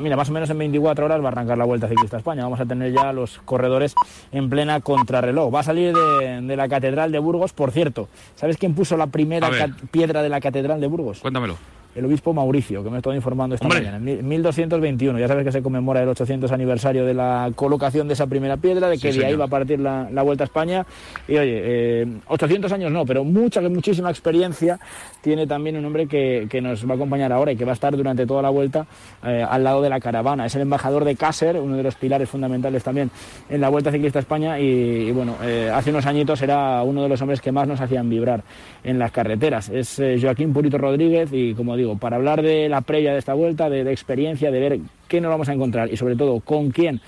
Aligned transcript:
Mira, 0.00 0.16
más 0.16 0.30
o 0.30 0.32
menos 0.32 0.48
en 0.48 0.56
24 0.56 1.04
horas 1.04 1.20
va 1.20 1.26
a 1.26 1.28
arrancar 1.28 1.58
la 1.58 1.66
Vuelta 1.66 1.86
Ciclista 1.86 2.16
a 2.16 2.20
España. 2.20 2.44
Vamos 2.44 2.60
a 2.60 2.64
tener 2.64 2.92
ya 2.92 3.12
los 3.12 3.38
corredores 3.44 3.94
en 4.32 4.48
plena 4.48 4.80
contrarreloj. 4.80 5.54
Va 5.54 5.60
a 5.60 5.64
salir 5.64 5.92
de, 5.92 6.40
de 6.40 6.56
la 6.56 6.66
Catedral 6.66 7.12
de 7.12 7.18
Burgos. 7.18 7.52
Por 7.52 7.72
cierto, 7.72 8.08
¿sabes 8.34 8.56
quién 8.56 8.74
puso 8.74 8.96
la 8.96 9.08
primera 9.08 9.50
piedra 9.90 10.22
de 10.22 10.30
la 10.30 10.40
Catedral 10.40 10.80
de 10.80 10.86
Burgos? 10.86 11.18
Cuéntamelo. 11.20 11.56
El 11.94 12.06
obispo 12.06 12.32
Mauricio, 12.32 12.82
que 12.82 12.88
me 12.90 12.96
estoy 12.98 13.16
informando 13.16 13.54
esta 13.54 13.66
Hombre. 13.66 13.80
mañana. 13.80 13.96
En 13.98 14.04
mil- 14.04 14.22
1221, 14.22 15.18
ya 15.18 15.28
sabes 15.28 15.44
que 15.44 15.52
se 15.52 15.62
conmemora 15.62 16.02
el 16.02 16.08
800 16.08 16.50
aniversario 16.52 17.04
de 17.04 17.12
la 17.12 17.50
colocación 17.54 18.08
de 18.08 18.14
esa 18.14 18.26
primera 18.26 18.56
piedra, 18.56 18.88
de 18.88 18.96
que 18.98 19.12
Sí, 19.12 19.18
de 19.18 19.26
ahí 19.26 19.36
va 19.36 19.44
a 19.44 19.48
partir 19.48 19.78
la, 19.78 20.08
la 20.10 20.22
Vuelta 20.22 20.44
a 20.44 20.46
España. 20.46 20.86
Y 21.28 21.36
oye, 21.36 21.60
eh, 22.02 22.06
800 22.28 22.72
años 22.72 22.90
no, 22.92 23.04
pero 23.04 23.24
mucha, 23.24 23.60
muchísima 23.60 24.08
experiencia 24.10 24.80
tiene 25.20 25.46
también 25.46 25.76
un 25.76 25.84
hombre 25.84 26.06
que, 26.06 26.46
que 26.50 26.60
nos 26.62 26.86
va 26.88 26.92
a 26.92 26.96
acompañar 26.96 27.30
ahora 27.32 27.52
y 27.52 27.56
que 27.56 27.64
va 27.66 27.72
a 27.72 27.74
estar 27.74 27.94
durante 27.96 28.26
toda 28.26 28.40
la 28.42 28.50
Vuelta 28.50 28.86
eh, 29.24 29.44
al 29.46 29.62
lado 29.62 29.82
de 29.82 29.90
la 29.90 30.00
caravana. 30.00 30.46
Es 30.46 30.54
el 30.54 30.62
embajador 30.62 31.04
de 31.04 31.14
Cácer, 31.16 31.56
uno 31.58 31.76
de 31.76 31.82
los 31.82 31.94
pilares 31.96 32.28
fundamentales 32.28 32.82
también 32.82 33.10
en 33.50 33.60
la 33.60 33.68
Vuelta 33.68 33.90
Ciclista 33.92 34.18
a 34.18 34.22
España 34.22 34.58
y, 34.58 34.64
y 35.08 35.10
bueno, 35.12 35.36
eh, 35.42 35.70
hace 35.72 35.90
unos 35.90 36.06
añitos 36.06 36.40
era 36.40 36.82
uno 36.82 37.02
de 37.02 37.08
los 37.10 37.20
hombres 37.20 37.40
que 37.42 37.52
más 37.52 37.68
nos 37.68 37.80
hacían 37.80 38.08
vibrar 38.08 38.42
en 38.82 38.98
las 38.98 39.12
carreteras. 39.12 39.68
Es 39.68 39.98
eh, 39.98 40.18
Joaquín 40.20 40.52
Purito 40.54 40.78
Rodríguez 40.78 41.28
y 41.32 41.52
como 41.54 41.76
digo, 41.82 41.98
para 41.98 42.16
hablar 42.16 42.42
de 42.42 42.68
la 42.68 42.80
previa 42.80 43.12
de 43.12 43.18
esta 43.18 43.34
vuelta, 43.34 43.68
de, 43.68 43.84
de 43.84 43.92
experiencia, 43.92 44.50
de 44.50 44.60
ver 44.60 44.78
qué 45.08 45.20
nos 45.20 45.30
vamos 45.30 45.48
a 45.48 45.52
encontrar 45.52 45.92
y 45.92 45.96
sobre 45.96 46.16
todo 46.16 46.40
con 46.40 46.70
quién 46.70 47.00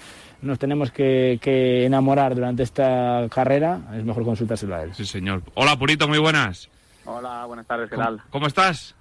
nos 0.42 0.58
tenemos 0.58 0.90
que, 0.90 1.38
que 1.40 1.86
enamorar 1.86 2.34
durante 2.34 2.62
esta 2.62 3.26
carrera, 3.34 3.80
es 3.96 4.04
mejor 4.04 4.24
consultárselo 4.24 4.74
a 4.74 4.82
él. 4.82 4.94
Sí, 4.94 5.06
señor. 5.06 5.42
Hola, 5.54 5.78
Purito, 5.78 6.06
muy 6.06 6.18
buenas. 6.18 6.68
Hola, 7.06 7.44
buenas 7.46 7.66
tardes, 7.66 7.88
¿qué 7.88 7.96
¿Cómo, 7.96 8.06
tal? 8.06 8.20
cómo 8.30 8.46
estás? 8.46 8.94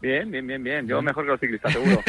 Bien, 0.00 0.30
bien, 0.30 0.46
bien, 0.46 0.62
bien. 0.62 0.86
Yo 0.86 1.02
mejor 1.02 1.24
que 1.24 1.30
los 1.32 1.40
ciclistas, 1.40 1.72
seguro. 1.72 2.00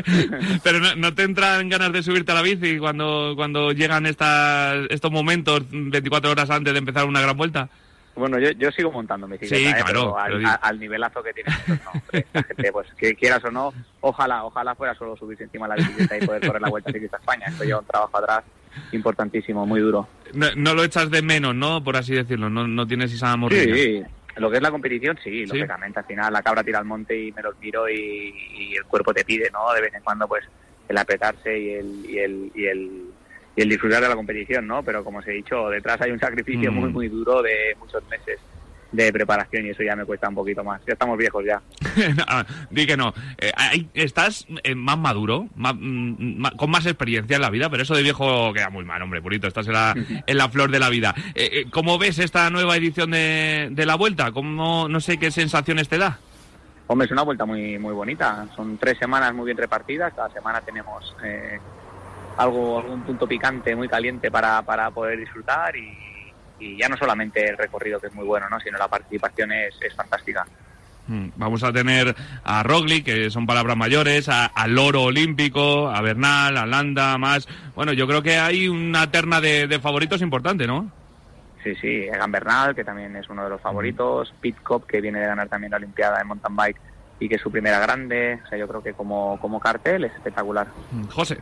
Pero 0.62 0.80
no, 0.80 0.96
¿no 0.96 1.14
te 1.14 1.24
entran 1.24 1.68
ganas 1.68 1.92
de 1.92 2.02
subirte 2.02 2.32
a 2.32 2.36
la 2.36 2.42
bici 2.42 2.78
cuando, 2.78 3.34
cuando 3.36 3.72
llegan 3.72 4.06
estas, 4.06 4.86
estos 4.88 5.10
momentos 5.10 5.62
24 5.70 6.30
horas 6.30 6.48
antes 6.48 6.72
de 6.72 6.78
empezar 6.78 7.06
una 7.06 7.20
gran 7.20 7.36
vuelta? 7.36 7.68
Bueno, 8.16 8.38
yo, 8.38 8.50
yo 8.52 8.70
sigo 8.70 8.92
montando 8.92 9.26
mi 9.26 9.36
bicicleta, 9.36 9.76
Sí, 9.76 9.80
¿eh? 9.80 9.84
claro, 9.84 10.18
al, 10.18 10.32
pero 10.38 10.48
al 10.60 10.80
nivelazo 10.80 11.22
que 11.22 11.32
tiene 11.32 11.50
no, 11.66 11.90
hombre, 11.92 12.26
la 12.32 12.42
gente, 12.42 12.72
pues 12.72 12.88
que 12.94 13.14
quieras 13.14 13.44
o 13.44 13.50
no, 13.50 13.72
ojalá, 14.00 14.44
ojalá 14.44 14.74
fuera 14.74 14.94
solo 14.94 15.16
subirse 15.16 15.44
encima 15.44 15.66
de 15.68 15.76
la 15.76 15.76
bicicleta 15.76 16.16
y 16.16 16.26
poder 16.26 16.46
correr 16.46 16.62
la 16.62 16.70
Vuelta 16.70 16.92
Ciclista 16.92 17.16
a 17.16 17.20
España. 17.20 17.46
Esto 17.48 17.64
lleva 17.64 17.80
un 17.80 17.86
trabajo 17.86 18.18
atrás 18.18 18.44
importantísimo, 18.92 19.66
muy 19.66 19.80
duro. 19.80 20.08
No, 20.32 20.46
no 20.56 20.74
lo 20.74 20.84
echas 20.84 21.10
de 21.10 21.22
menos, 21.22 21.54
¿no? 21.54 21.82
Por 21.82 21.96
así 21.96 22.14
decirlo. 22.14 22.50
No, 22.50 22.66
no 22.66 22.86
tienes 22.86 23.12
esa 23.12 23.36
morrilla. 23.36 23.74
Sí, 23.74 24.02
lo 24.36 24.50
que 24.50 24.56
es 24.56 24.62
la 24.62 24.70
competición, 24.70 25.18
sí, 25.22 25.46
lógicamente. 25.46 26.00
Al 26.00 26.06
final 26.06 26.32
la 26.32 26.42
cabra 26.42 26.64
tira 26.64 26.78
al 26.78 26.84
monte 26.84 27.16
y 27.16 27.32
me 27.32 27.42
los 27.42 27.58
miro 27.58 27.88
y, 27.88 28.34
y 28.56 28.74
el 28.76 28.84
cuerpo 28.84 29.14
te 29.14 29.24
pide, 29.24 29.50
¿no? 29.52 29.72
De 29.72 29.80
vez 29.80 29.94
en 29.94 30.02
cuando, 30.02 30.26
pues, 30.26 30.44
el 30.88 30.98
apretarse 30.98 31.56
y 31.58 31.70
el, 31.74 32.06
y 32.10 32.18
el, 32.18 32.52
y 32.54 32.66
el, 32.66 33.03
y 33.56 33.62
el 33.62 33.68
disfrutar 33.68 34.02
de 34.02 34.08
la 34.08 34.16
competición, 34.16 34.66
¿no? 34.66 34.82
Pero 34.82 35.04
como 35.04 35.18
os 35.18 35.26
he 35.26 35.32
dicho, 35.32 35.68
detrás 35.68 36.00
hay 36.00 36.10
un 36.10 36.18
sacrificio 36.20 36.70
Mm. 36.72 36.74
muy, 36.74 36.90
muy 36.90 37.08
duro 37.08 37.42
de 37.42 37.76
muchos 37.78 38.02
meses 38.08 38.38
de 38.92 39.12
preparación 39.12 39.66
y 39.66 39.70
eso 39.70 39.82
ya 39.82 39.96
me 39.96 40.04
cuesta 40.04 40.28
un 40.28 40.36
poquito 40.36 40.62
más. 40.62 40.80
Ya 40.86 40.92
estamos 40.92 41.18
viejos 41.18 41.44
ya. 41.44 41.60
Ah, 42.28 42.44
Di 42.70 42.86
que 42.86 42.96
no. 42.96 43.12
Eh, 43.38 43.50
ahí 43.56 43.88
estás 43.94 44.46
eh, 44.62 44.74
más 44.76 44.96
maduro, 44.98 45.48
más- 45.56 45.74
mm, 45.76 46.36
ma- 46.38 46.50
con 46.52 46.70
más 46.70 46.86
experiencia 46.86 47.34
en 47.36 47.42
la 47.42 47.50
vida, 47.50 47.68
pero 47.70 47.82
eso 47.82 47.94
de 47.96 48.02
viejo 48.04 48.52
queda 48.52 48.70
muy 48.70 48.84
mal, 48.84 49.02
hombre, 49.02 49.20
Purito. 49.20 49.48
Estás 49.48 49.66
en 49.66 49.72
la, 49.72 49.94
en 50.26 50.36
la 50.36 50.48
flor 50.48 50.70
de 50.70 50.78
la 50.78 50.90
vida. 50.90 51.12
Eh, 51.34 51.48
eh, 51.52 51.66
¿Cómo 51.70 51.98
ves 51.98 52.18
esta 52.20 52.48
nueva 52.50 52.76
edición 52.76 53.10
de, 53.10 53.68
de 53.72 53.86
la 53.86 53.96
vuelta? 53.96 54.30
¿Cómo, 54.30 54.88
no 54.88 55.00
sé 55.00 55.18
qué 55.18 55.30
sensaciones 55.32 55.88
te 55.88 55.98
da? 55.98 56.18
Hombre, 56.86 57.06
es 57.06 57.12
una 57.12 57.22
vuelta 57.22 57.44
muy 57.46 57.78
muy 57.78 57.94
bonita. 57.94 58.46
Son 58.54 58.76
tres 58.78 58.96
semanas 58.98 59.34
muy 59.34 59.46
bien 59.46 59.56
repartidas. 59.56 60.12
Cada 60.14 60.30
semana 60.30 60.60
tenemos 60.60 61.16
eh, 61.24 61.58
algo 62.36 62.78
algún 62.80 63.02
punto 63.02 63.26
picante 63.26 63.74
muy 63.76 63.88
caliente 63.88 64.30
para, 64.30 64.62
para 64.62 64.90
poder 64.90 65.18
disfrutar 65.18 65.74
y, 65.76 66.32
y 66.58 66.76
ya 66.78 66.88
no 66.88 66.96
solamente 66.96 67.48
el 67.48 67.56
recorrido 67.56 68.00
que 68.00 68.08
es 68.08 68.14
muy 68.14 68.24
bueno, 68.26 68.46
¿no? 68.50 68.58
sino 68.60 68.78
la 68.78 68.88
participación 68.88 69.52
es, 69.52 69.74
es 69.80 69.94
fantástica. 69.94 70.44
Mm, 71.06 71.28
Vamos 71.36 71.62
a 71.62 71.72
tener 71.72 72.14
a 72.44 72.62
Roglic, 72.62 73.04
que 73.04 73.30
son 73.30 73.46
palabras 73.46 73.76
mayores, 73.76 74.28
a- 74.30 74.46
al 74.46 74.74
Loro 74.74 75.02
Olímpico, 75.02 75.88
a 75.90 76.00
Bernal, 76.00 76.56
a 76.56 76.64
Landa, 76.64 77.18
más. 77.18 77.46
Bueno, 77.74 77.92
yo 77.92 78.06
creo 78.06 78.22
que 78.22 78.38
hay 78.38 78.68
una 78.68 79.10
terna 79.10 79.40
de, 79.40 79.66
de 79.66 79.78
favoritos 79.80 80.22
importante, 80.22 80.66
¿no? 80.66 80.90
Sí, 81.62 81.74
sí, 81.76 81.88
Egan 82.04 82.32
Bernal, 82.32 82.74
que 82.74 82.84
también 82.84 83.14
es 83.16 83.28
uno 83.28 83.44
de 83.44 83.50
los 83.50 83.60
favoritos, 83.60 84.32
Pitcock, 84.40 84.86
que 84.86 85.00
viene 85.00 85.20
de 85.20 85.26
ganar 85.26 85.48
también 85.48 85.70
la 85.72 85.76
Olimpiada 85.78 86.18
de 86.18 86.24
mountain 86.24 86.56
bike 86.56 86.80
y 87.20 87.28
que 87.28 87.34
es 87.36 87.40
su 87.42 87.50
primera 87.50 87.78
grande. 87.80 88.40
O 88.44 88.48
sea, 88.48 88.58
yo 88.58 88.66
creo 88.68 88.82
que 88.82 88.92
como, 88.94 89.38
como 89.40 89.60
cartel 89.60 90.04
es 90.04 90.12
espectacular. 90.14 90.66
Mm, 90.90 91.06
José. 91.08 91.38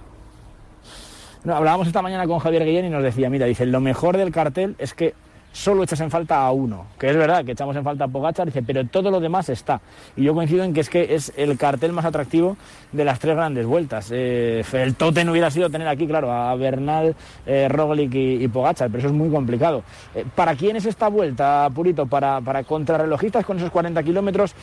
No, 1.44 1.56
hablábamos 1.56 1.88
esta 1.88 2.03
mañana 2.03 2.25
con 2.26 2.38
Javier 2.38 2.64
Guillén 2.64 2.84
y 2.84 2.91
nos 2.91 3.03
decía, 3.03 3.28
mira, 3.28 3.47
dice, 3.47 3.66
lo 3.66 3.80
mejor 3.80 4.16
del 4.16 4.30
cartel 4.30 4.76
es 4.78 4.94
que 4.94 5.14
solo 5.50 5.82
echas 5.82 6.00
en 6.00 6.10
falta 6.10 6.47
a 6.47 6.53
uno, 6.53 6.86
que 6.98 7.10
es 7.10 7.16
verdad 7.16 7.44
que 7.44 7.53
echamos 7.53 7.75
en 7.75 7.82
falta 7.82 8.04
a 8.04 8.08
Pogachar, 8.08 8.47
dice, 8.47 8.62
pero 8.62 8.86
todo 8.86 9.10
lo 9.10 9.19
demás 9.19 9.48
está. 9.48 9.81
Y 10.16 10.22
yo 10.22 10.34
coincido 10.34 10.62
en 10.62 10.72
que 10.72 10.81
es 10.81 10.88
que 10.88 11.14
es 11.14 11.32
el 11.36 11.58
cartel 11.58 11.92
más 11.92 12.04
atractivo 12.04 12.56
de 12.92 13.04
las 13.04 13.19
tres 13.19 13.34
grandes 13.34 13.66
vueltas. 13.66 14.10
Eh, 14.12 14.64
el 14.72 14.94
totem 14.94 15.28
hubiera 15.28 15.50
sido 15.50 15.69
tener 15.69 15.88
aquí, 15.88 16.06
claro, 16.06 16.32
a 16.32 16.54
Bernal, 16.54 17.16
eh, 17.44 17.69
Roglic 17.69 18.14
y, 18.14 18.44
y 18.44 18.48
Pogachar, 18.48 18.88
pero 18.88 19.00
eso 19.00 19.08
es 19.08 19.14
muy 19.14 19.28
complicado. 19.28 19.82
Eh, 20.14 20.25
¿Para 20.36 20.54
quién 20.54 20.76
es 20.76 20.86
esta 20.86 21.08
vuelta, 21.08 21.69
Purito? 21.75 22.06
¿Para, 22.06 22.41
para 22.41 22.62
contrarrelojistas 22.62 23.44
con 23.44 23.58
esos 23.58 23.70
40 23.70 24.00
kilómetros? 24.04 24.54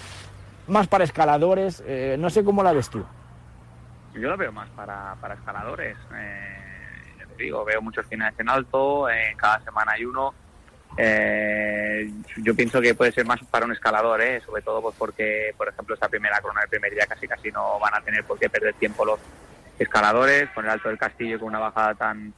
¿Más 0.67 0.87
para 0.87 1.03
escaladores? 1.03 1.83
No 2.19 2.29
sé 2.29 2.43
cómo 2.43 2.61
la 2.61 2.73
ves 2.73 2.89
tú. 2.89 3.03
Yo 4.13 4.29
lo 4.29 4.37
veo 4.37 4.51
más 4.51 4.69
para, 4.69 5.15
para 5.19 5.33
escaladores. 5.33 5.97
Digo, 7.39 7.65
veo 7.65 7.81
muchos 7.81 8.05
finales 8.05 8.39
en 8.39 8.49
alto, 8.49 9.09
eh, 9.09 9.33
cada 9.37 9.59
semana 9.61 9.93
hay 9.93 10.05
uno. 10.05 10.33
Eh, 10.97 12.09
yo 12.37 12.55
pienso 12.55 12.81
que 12.81 12.95
puede 12.95 13.11
ser 13.11 13.25
más 13.25 13.39
para 13.49 13.65
un 13.65 13.71
escalador, 13.71 14.21
eh, 14.21 14.41
sobre 14.45 14.61
todo 14.61 14.81
pues 14.81 14.95
porque, 14.97 15.53
por 15.57 15.69
ejemplo, 15.69 15.95
esta 15.95 16.09
primera 16.09 16.41
corona 16.41 16.61
del 16.61 16.69
primer 16.69 16.93
día 16.93 17.05
casi 17.07 17.27
casi 17.27 17.51
no 17.51 17.79
van 17.79 17.95
a 17.95 18.01
tener 18.01 18.23
por 18.23 18.37
qué 18.39 18.49
perder 18.49 18.73
tiempo 18.73 19.05
los 19.05 19.19
escaladores, 19.77 20.49
con 20.49 20.65
el 20.65 20.71
Alto 20.71 20.89
del 20.89 20.97
Castillo 20.97 21.39
con 21.39 21.49
una 21.49 21.59
bajada 21.59 21.95
tan 21.95 22.33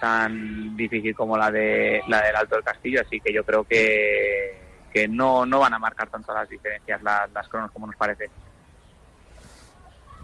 tan 0.00 0.76
difícil 0.76 1.14
como 1.14 1.36
la 1.36 1.50
de 1.50 2.02
la 2.08 2.22
del 2.22 2.36
Alto 2.36 2.54
del 2.54 2.64
Castillo, 2.64 3.02
así 3.02 3.20
que 3.20 3.32
yo 3.32 3.44
creo 3.44 3.64
que, 3.64 4.58
que 4.92 5.06
no, 5.08 5.44
no 5.44 5.60
van 5.60 5.74
a 5.74 5.78
marcar 5.78 6.08
tanto 6.08 6.32
las 6.32 6.48
diferencias 6.48 7.02
las, 7.02 7.30
las 7.32 7.48
cronos 7.48 7.70
como 7.70 7.86
nos 7.86 7.96
parece. 7.96 8.30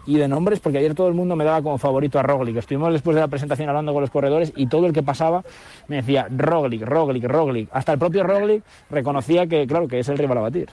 Y 0.07 0.17
de 0.17 0.27
nombres, 0.29 0.61
porque 0.61 0.77
ayer 0.79 0.95
todo 0.95 1.09
el 1.09 1.13
mundo 1.13 1.35
me 1.35 1.43
daba 1.43 1.61
como 1.61 1.77
favorito 1.77 2.17
a 2.17 2.23
Roglic. 2.23 2.55
Estuvimos 2.55 2.93
después 2.93 3.13
de 3.13 3.21
la 3.21 3.27
presentación 3.27 3.67
hablando 3.67 3.91
con 3.91 4.01
los 4.01 4.09
corredores 4.09 4.53
y 4.55 4.67
todo 4.67 4.87
el 4.87 4.93
que 4.93 5.03
pasaba 5.03 5.43
me 5.89 5.97
decía 5.97 6.27
Roglic, 6.35 6.81
Roglic, 6.81 7.25
Roglic. 7.25 7.69
Hasta 7.73 7.91
el 7.91 7.99
propio 7.99 8.23
Roglic 8.23 8.63
reconocía 8.89 9.45
que, 9.47 9.67
claro, 9.67 9.87
que 9.87 9.99
es 9.99 10.07
el 10.07 10.17
rival 10.17 10.37
a 10.37 10.41
batir. 10.41 10.69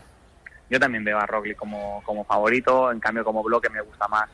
Yo 0.71 0.79
también 0.79 1.03
veo 1.03 1.19
a 1.19 1.27
Roglic 1.27 1.57
como, 1.57 2.01
como 2.05 2.25
favorito, 2.25 2.93
en 2.93 3.01
cambio 3.01 3.25
como 3.25 3.43
bloque 3.43 3.69
me 3.69 3.81
gusta 3.81 4.07
más 4.07 4.31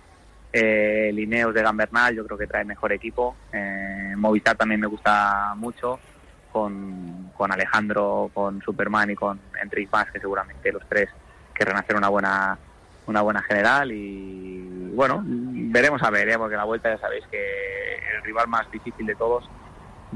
eh, 0.52 1.10
Lineos 1.14 1.54
de 1.54 1.62
Gambernal, 1.62 2.14
yo 2.14 2.26
creo 2.26 2.36
que 2.36 2.46
trae 2.46 2.64
mejor 2.66 2.92
equipo. 2.92 3.34
Eh, 3.54 4.12
Movistar 4.16 4.56
también 4.56 4.82
me 4.82 4.86
gusta 4.86 5.54
mucho, 5.56 5.98
con, 6.52 7.30
con 7.34 7.50
Alejandro, 7.50 8.30
con 8.34 8.60
Superman 8.60 9.10
y 9.10 9.14
con 9.14 9.40
Enric 9.62 9.88
Mas, 9.90 10.10
que 10.10 10.20
seguramente 10.20 10.70
los 10.70 10.86
tres 10.86 11.08
querrán 11.54 11.78
hacer 11.78 11.96
una 11.96 12.10
buena 12.10 12.58
una 13.10 13.22
buena 13.22 13.42
general 13.42 13.92
y 13.92 14.79
bueno, 15.00 15.22
veremos 15.24 16.02
a 16.02 16.10
ver, 16.10 16.28
¿eh? 16.28 16.36
porque 16.36 16.56
la 16.56 16.64
vuelta 16.64 16.90
ya 16.94 16.98
sabéis 16.98 17.24
que 17.30 17.38
el 18.16 18.22
rival 18.22 18.48
más 18.48 18.70
difícil 18.70 19.06
de 19.06 19.14
todos 19.14 19.48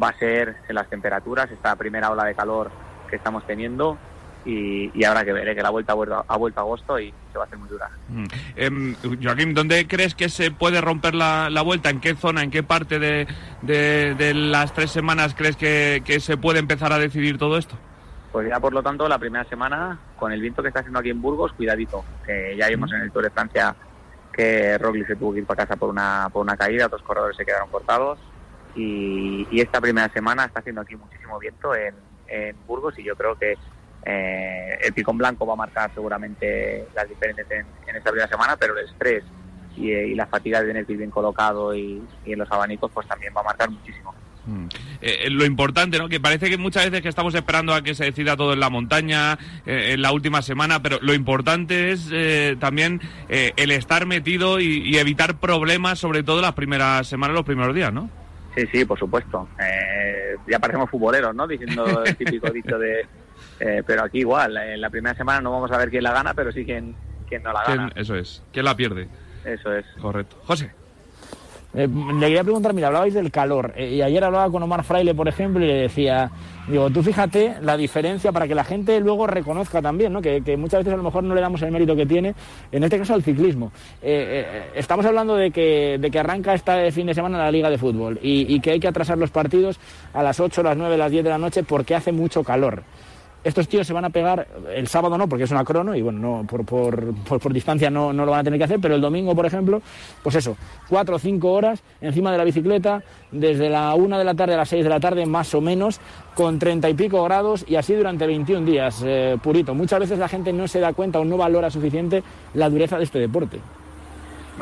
va 0.02 0.08
a 0.08 0.18
ser 0.18 0.56
en 0.68 0.74
las 0.74 0.90
temperaturas, 0.90 1.50
esta 1.50 1.74
primera 1.76 2.10
ola 2.10 2.24
de 2.24 2.34
calor 2.34 2.70
que 3.08 3.16
estamos 3.16 3.46
teniendo 3.46 3.96
y, 4.44 4.90
y 4.92 5.04
habrá 5.04 5.24
que 5.24 5.32
ver, 5.32 5.48
¿eh? 5.48 5.54
que 5.54 5.62
la 5.62 5.70
vuelta 5.70 5.92
ha 5.94 5.96
vuelto, 6.36 6.58
a 6.58 6.62
agosto 6.62 6.98
y 7.00 7.14
se 7.32 7.38
va 7.38 7.44
a 7.44 7.46
hacer 7.46 7.56
muy 7.58 7.68
dura. 7.70 7.88
Mm. 8.10 8.24
Em, 8.56 8.96
Joaquín, 9.22 9.54
¿dónde 9.54 9.86
crees 9.88 10.14
que 10.14 10.28
se 10.28 10.50
puede 10.50 10.82
romper 10.82 11.14
la, 11.14 11.48
la 11.48 11.62
vuelta? 11.62 11.88
¿En 11.88 12.00
qué 12.00 12.14
zona, 12.14 12.42
en 12.42 12.50
qué 12.50 12.62
parte 12.62 12.98
de, 12.98 13.26
de- 13.62 14.14
de 14.16 14.34
las 14.34 14.74
tres 14.74 14.90
semanas 14.90 15.34
crees 15.34 15.56
que, 15.56 16.02
que 16.04 16.20
se 16.20 16.36
puede 16.36 16.58
empezar 16.58 16.92
a 16.92 16.98
decidir 16.98 17.38
todo 17.38 17.56
esto? 17.56 17.74
Pues 18.32 18.48
ya 18.48 18.60
por 18.60 18.74
lo 18.74 18.82
tanto 18.82 19.08
la 19.08 19.18
primera 19.18 19.44
semana 19.44 19.98
con 20.18 20.30
el 20.32 20.42
viento 20.42 20.60
que 20.60 20.68
está 20.68 20.80
haciendo 20.80 20.98
aquí 20.98 21.08
en 21.08 21.22
Burgos, 21.22 21.52
cuidadito, 21.52 22.04
que 22.26 22.54
ya 22.58 22.68
vimos 22.68 22.92
en 22.92 23.00
el 23.00 23.12
Tour 23.12 23.22
de 23.24 23.30
Francia 23.30 23.74
que 24.34 24.76
Roglic 24.78 25.06
se 25.06 25.16
tuvo 25.16 25.32
que 25.32 25.40
ir 25.40 25.46
para 25.46 25.64
casa 25.64 25.76
por 25.76 25.88
una, 25.88 26.28
por 26.32 26.42
una 26.42 26.56
caída, 26.56 26.86
otros 26.86 27.02
corredores 27.02 27.36
se 27.36 27.44
quedaron 27.44 27.70
cortados 27.70 28.18
y, 28.74 29.46
y 29.50 29.60
esta 29.60 29.80
primera 29.80 30.08
semana 30.12 30.44
está 30.44 30.60
haciendo 30.60 30.80
aquí 30.80 30.96
muchísimo 30.96 31.38
viento 31.38 31.74
en, 31.74 31.94
Burgos 32.66 32.98
y 32.98 33.04
yo 33.04 33.14
creo 33.14 33.36
que 33.36 33.56
eh, 34.04 34.78
el 34.82 34.92
picón 34.92 35.16
blanco 35.16 35.46
va 35.46 35.52
a 35.52 35.56
marcar 35.56 35.92
seguramente 35.94 36.88
las 36.92 37.08
diferencias 37.08 37.46
en, 37.50 37.66
esta 37.94 38.10
primera 38.10 38.28
semana, 38.28 38.56
pero 38.56 38.76
el 38.76 38.86
estrés 38.86 39.22
y, 39.76 39.92
y 39.92 40.14
la 40.16 40.26
fatiga 40.26 40.60
de 40.60 40.66
tener 40.66 40.84
que 40.84 40.92
ir 40.94 40.98
bien 40.98 41.10
colocado 41.10 41.72
y, 41.72 42.02
y 42.24 42.32
en 42.32 42.38
los 42.40 42.50
abanicos 42.50 42.90
pues 42.92 43.06
también 43.06 43.32
va 43.36 43.42
a 43.42 43.44
marcar 43.44 43.70
muchísimo. 43.70 44.12
Mm. 44.46 44.66
Eh, 45.00 45.30
lo 45.30 45.44
importante, 45.44 45.98
¿no? 45.98 46.08
Que 46.08 46.20
parece 46.20 46.50
que 46.50 46.58
muchas 46.58 46.84
veces 46.84 47.02
que 47.02 47.08
estamos 47.08 47.34
esperando 47.34 47.74
a 47.74 47.82
que 47.82 47.94
se 47.94 48.04
decida 48.04 48.36
todo 48.36 48.52
en 48.52 48.60
la 48.60 48.70
montaña, 48.70 49.38
eh, 49.66 49.92
en 49.92 50.02
la 50.02 50.12
última 50.12 50.42
semana, 50.42 50.82
pero 50.82 50.98
lo 51.00 51.14
importante 51.14 51.92
es 51.92 52.08
eh, 52.12 52.56
también 52.58 53.00
el 53.28 53.70
estar 53.70 54.06
metido 54.06 54.60
y, 54.60 54.96
evitar 54.96 55.38
problemas, 55.38 55.98
sobre 55.98 56.22
todo 56.22 56.40
las 56.40 56.52
primeras 56.52 57.06
semanas, 57.06 57.34
los 57.34 57.44
primeros 57.44 57.74
días, 57.74 57.92
¿no? 57.92 58.08
Sí, 58.54 58.66
sí, 58.70 58.84
por 58.84 58.98
supuesto. 58.98 59.48
ya 60.48 60.58
parecemos 60.58 60.88
futboleros, 60.88 61.34
¿no? 61.34 61.46
Diciendo 61.46 62.04
el 62.04 62.16
típico 62.16 62.50
dicho 62.50 62.78
de... 62.78 63.06
pero 63.58 64.04
aquí 64.04 64.20
igual, 64.20 64.56
en 64.56 64.80
la 64.80 64.90
primera 64.90 65.16
semana 65.16 65.40
no 65.40 65.50
vamos 65.50 65.72
a 65.72 65.78
ver 65.78 65.90
quién 65.90 66.04
la 66.04 66.12
gana, 66.12 66.32
pero 66.34 66.52
sí 66.52 66.64
quién, 66.64 66.94
quién 67.28 67.42
no 67.42 67.52
la 67.52 67.64
gana. 67.64 67.92
eso 67.96 68.14
es, 68.14 68.42
quién 68.52 68.64
la 68.64 68.76
pierde. 68.76 69.08
Eso 69.44 69.74
es. 69.74 69.84
Correcto. 70.00 70.36
José. 70.44 70.70
Eh, 71.74 71.88
le 71.88 72.26
quería 72.26 72.44
preguntar, 72.44 72.72
mira, 72.72 72.86
hablabais 72.86 73.14
del 73.14 73.30
calor. 73.30 73.72
Eh, 73.76 73.94
y 73.94 74.02
ayer 74.02 74.22
hablaba 74.22 74.50
con 74.50 74.62
Omar 74.62 74.84
Fraile, 74.84 75.14
por 75.14 75.26
ejemplo, 75.26 75.64
y 75.64 75.66
le 75.66 75.74
decía, 75.74 76.30
digo, 76.68 76.88
tú 76.90 77.02
fíjate 77.02 77.56
la 77.62 77.76
diferencia 77.76 78.30
para 78.30 78.46
que 78.46 78.54
la 78.54 78.64
gente 78.64 79.00
luego 79.00 79.26
reconozca 79.26 79.82
también, 79.82 80.12
¿no? 80.12 80.22
Que, 80.22 80.40
muchas 80.56 80.80
veces 80.80 80.94
a 80.94 80.96
lo 80.96 81.02
mejor 81.02 81.24
no 81.24 81.34
le 81.34 81.40
damos 81.40 81.60
el 81.62 81.72
mérito 81.72 81.96
que 81.96 82.06
tiene, 82.06 82.34
en 82.70 82.84
este 82.84 82.98
caso 82.98 83.14
al 83.14 83.22
ciclismo. 83.22 83.72
Eh, 84.02 84.70
estamos 84.74 85.04
hablando 85.04 85.34
de 85.34 85.50
que, 85.50 85.98
de 85.98 86.10
que 86.10 86.18
arranca 86.18 86.54
este 86.54 86.92
fin 86.92 87.06
de 87.06 87.14
semana 87.14 87.38
la 87.38 87.50
Liga 87.50 87.68
de 87.68 87.78
Fútbol 87.78 88.18
y, 88.22 88.54
y 88.54 88.60
que 88.60 88.72
hay 88.72 88.80
que 88.80 88.88
atrasar 88.88 89.18
los 89.18 89.30
partidos 89.30 89.78
a 90.12 90.22
las 90.22 90.38
8, 90.38 90.62
las 90.62 90.76
9, 90.76 90.96
las 90.96 91.10
10 91.10 91.24
de 91.24 91.30
la 91.30 91.38
noche 91.38 91.64
porque 91.64 91.94
hace 91.94 92.12
mucho 92.12 92.44
calor 92.44 92.84
estos 93.44 93.68
tíos 93.68 93.86
se 93.86 93.92
van 93.92 94.06
a 94.06 94.10
pegar, 94.10 94.48
el 94.74 94.88
sábado 94.88 95.18
no, 95.18 95.28
porque 95.28 95.44
es 95.44 95.50
una 95.50 95.64
crono 95.64 95.94
y 95.94 96.02
bueno, 96.02 96.18
no, 96.18 96.46
por, 96.46 96.64
por, 96.64 97.14
por, 97.14 97.52
distancia 97.52 97.90
no, 97.90 98.12
no, 98.12 98.24
lo 98.24 98.30
van 98.30 98.40
a 98.40 98.44
tener 98.44 98.58
que 98.58 98.64
hacer, 98.64 98.80
pero 98.80 98.94
el 98.94 99.00
domingo, 99.00 99.34
por 99.34 99.44
ejemplo, 99.44 99.82
pues 100.22 100.36
eso, 100.36 100.56
cuatro 100.88 101.16
o 101.16 101.18
cinco 101.18 101.52
horas 101.52 101.82
encima 102.00 102.32
de 102.32 102.38
la 102.38 102.44
bicicleta, 102.44 103.02
desde 103.30 103.68
la 103.68 103.94
una 103.94 104.18
de 104.18 104.24
la 104.24 104.34
tarde 104.34 104.54
a 104.54 104.56
las 104.56 104.68
seis 104.68 104.82
de 104.82 104.90
la 104.90 104.98
tarde, 104.98 105.26
más 105.26 105.54
o 105.54 105.60
menos, 105.60 106.00
con 106.34 106.58
treinta 106.58 106.88
y 106.88 106.94
pico 106.94 107.22
grados 107.24 107.64
y 107.68 107.76
así 107.76 107.94
durante 107.94 108.26
21 108.26 108.64
días, 108.64 109.02
eh, 109.04 109.36
purito. 109.42 109.74
Muchas 109.74 110.00
veces 110.00 110.18
la 110.18 110.28
gente 110.28 110.52
no 110.52 110.66
se 110.66 110.80
da 110.80 110.94
cuenta 110.94 111.20
o 111.20 111.24
no 111.24 111.36
valora 111.36 111.70
suficiente 111.70 112.22
la 112.54 112.70
dureza 112.70 112.96
de 112.96 113.04
este 113.04 113.18
deporte. 113.18 113.60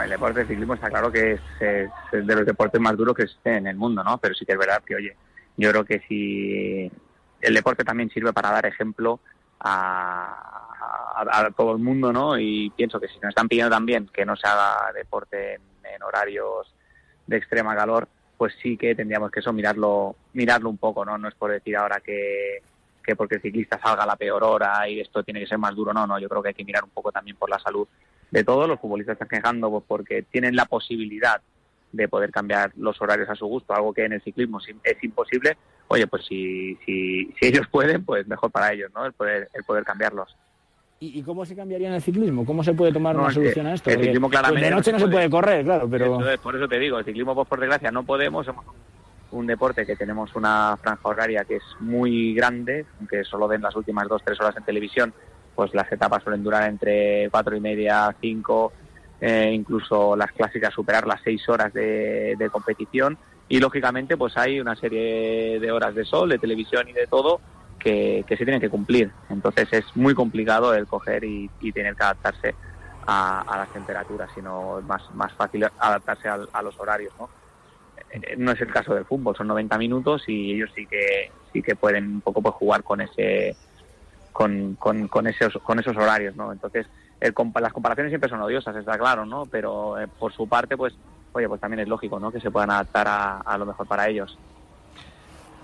El 0.02 0.10
deporte 0.10 0.40
de 0.40 0.46
ciclismo 0.46 0.74
está 0.74 0.88
claro 0.88 1.12
que 1.12 1.34
es, 1.34 1.40
de 1.60 2.34
los 2.34 2.46
deportes 2.46 2.80
más 2.80 2.96
duros 2.96 3.14
que 3.14 3.24
existen 3.24 3.54
en 3.54 3.66
el 3.68 3.76
mundo, 3.76 4.02
¿no? 4.02 4.18
Pero 4.18 4.34
sí 4.34 4.44
que 4.46 4.52
es 4.52 4.58
verdad 4.58 4.82
que, 4.84 4.96
oye, 4.96 5.16
yo 5.56 5.70
creo 5.70 5.84
que 5.84 6.00
si 6.08 6.90
el 7.42 7.54
deporte 7.54 7.84
también 7.84 8.08
sirve 8.10 8.32
para 8.32 8.50
dar 8.50 8.66
ejemplo 8.66 9.20
a, 9.60 10.58
todo 11.56 11.72
el 11.72 11.78
mundo, 11.78 12.12
¿no? 12.12 12.38
Y 12.38 12.70
pienso 12.70 12.98
que 12.98 13.08
si 13.08 13.14
nos 13.20 13.30
están 13.30 13.48
pidiendo 13.48 13.70
también 13.70 14.08
que 14.12 14.24
no 14.24 14.34
se 14.36 14.48
haga 14.48 14.92
deporte 14.92 15.54
en, 15.54 16.02
horarios 16.02 16.74
de 17.26 17.36
extrema 17.36 17.76
calor, 17.76 18.08
pues 18.36 18.54
sí 18.60 18.76
que 18.76 18.94
tendríamos 18.94 19.30
que 19.30 19.40
eso 19.40 19.52
mirarlo, 19.52 20.16
mirarlo 20.32 20.68
un 20.68 20.78
poco, 20.78 21.04
¿no? 21.04 21.16
No 21.18 21.28
es 21.28 21.34
por 21.34 21.52
decir 21.52 21.76
ahora 21.76 22.00
que, 22.00 22.62
que 23.04 23.14
porque 23.14 23.36
el 23.36 23.42
ciclista 23.42 23.78
salga 23.80 24.02
a 24.02 24.06
la 24.06 24.16
peor 24.16 24.42
hora 24.42 24.88
y 24.88 25.00
esto 25.00 25.22
tiene 25.22 25.40
que 25.40 25.46
ser 25.46 25.58
más 25.58 25.74
duro, 25.76 25.92
no, 25.92 26.06
no, 26.06 26.18
yo 26.18 26.28
creo 26.28 26.42
que 26.42 26.48
hay 26.48 26.54
que 26.54 26.64
mirar 26.64 26.82
un 26.82 26.90
poco 26.90 27.12
también 27.12 27.36
por 27.36 27.50
la 27.50 27.58
salud 27.60 27.86
de 28.30 28.42
todos. 28.42 28.66
Los 28.66 28.80
futbolistas 28.80 29.14
están 29.14 29.28
quejando 29.28 29.70
pues, 29.70 29.84
porque 29.86 30.22
tienen 30.22 30.56
la 30.56 30.64
posibilidad 30.64 31.40
de 31.92 32.08
poder 32.08 32.30
cambiar 32.30 32.72
los 32.76 33.00
horarios 33.00 33.28
a 33.28 33.34
su 33.34 33.46
gusto, 33.46 33.74
algo 33.74 33.92
que 33.92 34.04
en 34.04 34.14
el 34.14 34.22
ciclismo 34.22 34.58
es 34.82 35.04
imposible, 35.04 35.56
oye, 35.88 36.06
pues 36.06 36.24
si, 36.26 36.76
si, 36.86 37.26
si 37.38 37.46
ellos 37.46 37.66
pueden, 37.70 38.04
pues 38.04 38.26
mejor 38.26 38.50
para 38.50 38.72
ellos, 38.72 38.90
¿no? 38.94 39.04
El 39.04 39.12
poder, 39.12 39.48
el 39.52 39.64
poder 39.64 39.84
cambiarlos. 39.84 40.36
¿Y, 41.04 41.20
cómo 41.22 41.44
se 41.44 41.56
cambiaría 41.56 41.88
en 41.88 41.94
el 41.94 42.00
ciclismo? 42.00 42.46
¿Cómo 42.46 42.62
se 42.62 42.74
puede 42.74 42.92
tomar 42.92 43.16
una 43.16 43.32
solución 43.32 43.66
a 43.66 43.74
esto? 43.74 43.90
El 43.90 44.00
ciclismo 44.00 44.30
claramente 44.30 44.66
de 44.66 44.70
noche 44.70 44.92
no 44.92 45.00
se, 45.00 45.08
puede. 45.08 45.28
correr, 45.28 45.64
claro, 45.64 45.88
pero... 45.90 46.20
por 46.40 46.54
eso 46.54 46.68
te 46.68 46.78
digo, 46.78 46.96
el 46.96 47.04
ciclismo, 47.04 47.34
pues, 47.34 47.48
por 47.48 47.58
desgracia, 47.58 47.90
no 47.90 48.04
podemos. 48.04 48.46
Somos 48.46 48.64
un 49.32 49.46
deporte 49.46 49.84
que 49.84 49.96
tenemos 49.96 50.34
una 50.36 50.76
franja 50.80 51.08
horaria 51.08 51.44
que 51.44 51.56
es 51.56 51.62
muy 51.80 52.34
grande, 52.34 52.86
aunque 53.00 53.24
solo 53.24 53.48
den 53.48 53.62
las 53.62 53.74
últimas 53.74 54.06
dos, 54.06 54.22
tres 54.24 54.40
horas 54.40 54.56
en 54.56 54.62
televisión, 54.62 55.12
pues 55.56 55.74
las 55.74 55.90
etapas 55.90 56.22
suelen 56.22 56.44
durar 56.44 56.68
entre 56.68 57.28
cuatro 57.30 57.56
y 57.56 57.60
media, 57.60 58.14
cinco, 58.20 58.72
eh, 59.24 59.52
incluso 59.54 60.16
las 60.16 60.32
clásicas 60.32 60.74
superar 60.74 61.06
las 61.06 61.20
seis 61.22 61.48
horas 61.48 61.72
de, 61.72 62.48
competición 62.50 63.16
y 63.48 63.60
lógicamente 63.60 64.16
pues 64.16 64.36
hay 64.36 64.58
una 64.58 64.74
serie 64.74 65.60
de 65.60 65.70
horas 65.70 65.94
de 65.94 66.04
sol, 66.04 66.28
de 66.28 66.40
televisión 66.40 66.88
y 66.88 66.92
de 66.92 67.06
todo 67.06 67.40
que, 67.78 68.24
se 68.28 68.36
tienen 68.36 68.60
que 68.60 68.68
cumplir. 68.68 69.12
Entonces 69.30 69.68
es 69.70 69.84
muy 69.94 70.12
complicado 70.16 70.74
el 70.74 70.88
coger 70.88 71.22
y, 71.22 71.48
tener 71.72 71.94
que 71.94 72.02
adaptarse 72.02 72.54
a, 73.06 73.44
las 73.58 73.72
temperaturas, 73.72 74.28
sino 74.34 74.80
más, 74.80 75.02
más 75.14 75.32
fácil 75.34 75.66
adaptarse 75.78 76.28
a, 76.28 76.62
los 76.62 76.76
horarios. 76.80 77.12
¿no? 77.16 77.28
Eh, 78.10 78.34
no 78.36 78.50
es 78.50 78.60
el 78.60 78.72
caso 78.72 78.92
del 78.92 79.04
fútbol, 79.04 79.36
son 79.36 79.46
90 79.46 79.78
minutos 79.78 80.24
y 80.26 80.52
ellos 80.52 80.70
sí 80.74 80.84
que 80.86 81.30
sí 81.52 81.62
que 81.62 81.76
pueden 81.76 82.14
un 82.14 82.20
poco 82.22 82.42
pues, 82.42 82.56
jugar 82.56 82.82
con 82.82 83.00
ese 83.00 83.54
con, 84.32 84.74
con 84.74 85.26
esos 85.28 85.58
con 85.62 85.78
esos 85.78 85.96
horarios, 85.96 86.34
¿no? 86.34 86.50
Entonces 86.50 86.88
las 87.60 87.72
comparaciones 87.72 88.10
siempre 88.10 88.28
son 88.28 88.40
odiosas, 88.40 88.74
está 88.76 88.98
claro, 88.98 89.24
¿no? 89.24 89.46
Pero 89.46 89.98
eh, 90.00 90.08
por 90.18 90.32
su 90.32 90.48
parte, 90.48 90.76
pues, 90.76 90.94
oye, 91.32 91.48
pues 91.48 91.60
también 91.60 91.80
es 91.80 91.88
lógico, 91.88 92.18
¿no? 92.18 92.32
Que 92.32 92.40
se 92.40 92.50
puedan 92.50 92.70
adaptar 92.70 93.06
a, 93.08 93.58
lo 93.58 93.66
mejor 93.66 93.86
para 93.86 94.08
ellos. 94.08 94.36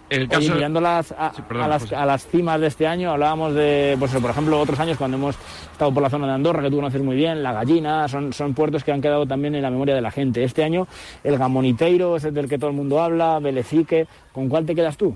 El 0.09 0.27
caso... 0.27 0.55
mirando 0.55 0.81
las, 0.81 1.13
a, 1.13 1.33
las, 1.51 1.93
a, 1.93 2.07
las, 2.07 2.27
cimas 2.27 2.61
de 2.61 2.69
este 2.69 2.87
año, 2.87 3.11
hablábamos 3.11 3.55
de, 3.55 3.97
pues, 3.99 4.15
por 4.15 4.31
ejemplo, 4.31 4.59
otros 4.59 4.81
años 4.81 4.97
cuando 4.97 5.19
hemos 5.19 5.37
estado 5.73 5.93
por 5.93 6.03
la 6.03 6.09
zona 6.09 6.29
de 6.29 6.33
Andorra, 6.33 6.63
que 6.63 6.71
tú 6.71 6.77
conoces 6.77 7.03
muy 7.03 7.17
bien, 7.17 7.43
La 7.43 7.53
Gallina, 7.53 8.09
son, 8.09 8.33
son 8.33 8.55
puertos 8.55 8.85
que 8.85 8.93
han 8.93 9.03
quedado 9.03 9.27
también 9.27 9.55
en 9.55 9.63
la 9.63 9.71
memoria 9.71 9.95
de 9.95 10.01
la 10.01 10.11
gente. 10.11 10.45
Este 10.45 10.65
año, 10.65 10.87
el 11.25 11.37
Gamoniteiro, 11.37 12.17
ese 12.17 12.31
del 12.31 12.49
que 12.49 12.59
todo 12.59 12.71
el 12.71 12.77
mundo 12.77 13.03
habla, 13.03 13.39
Belecique, 13.41 14.07
¿con 14.33 14.49
cuál 14.49 14.65
te 14.65 14.75
quedas 14.75 14.97
tú? 14.97 15.15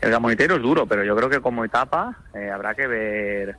El 0.00 0.10
Gamoniteiro 0.10 0.56
es 0.56 0.62
duro, 0.62 0.86
pero 0.86 1.02
yo 1.02 1.16
creo 1.16 1.28
que 1.28 1.40
como 1.40 1.64
etapa 1.64 2.16
eh, 2.34 2.50
habrá 2.50 2.74
que 2.74 2.86
ver 2.86 3.56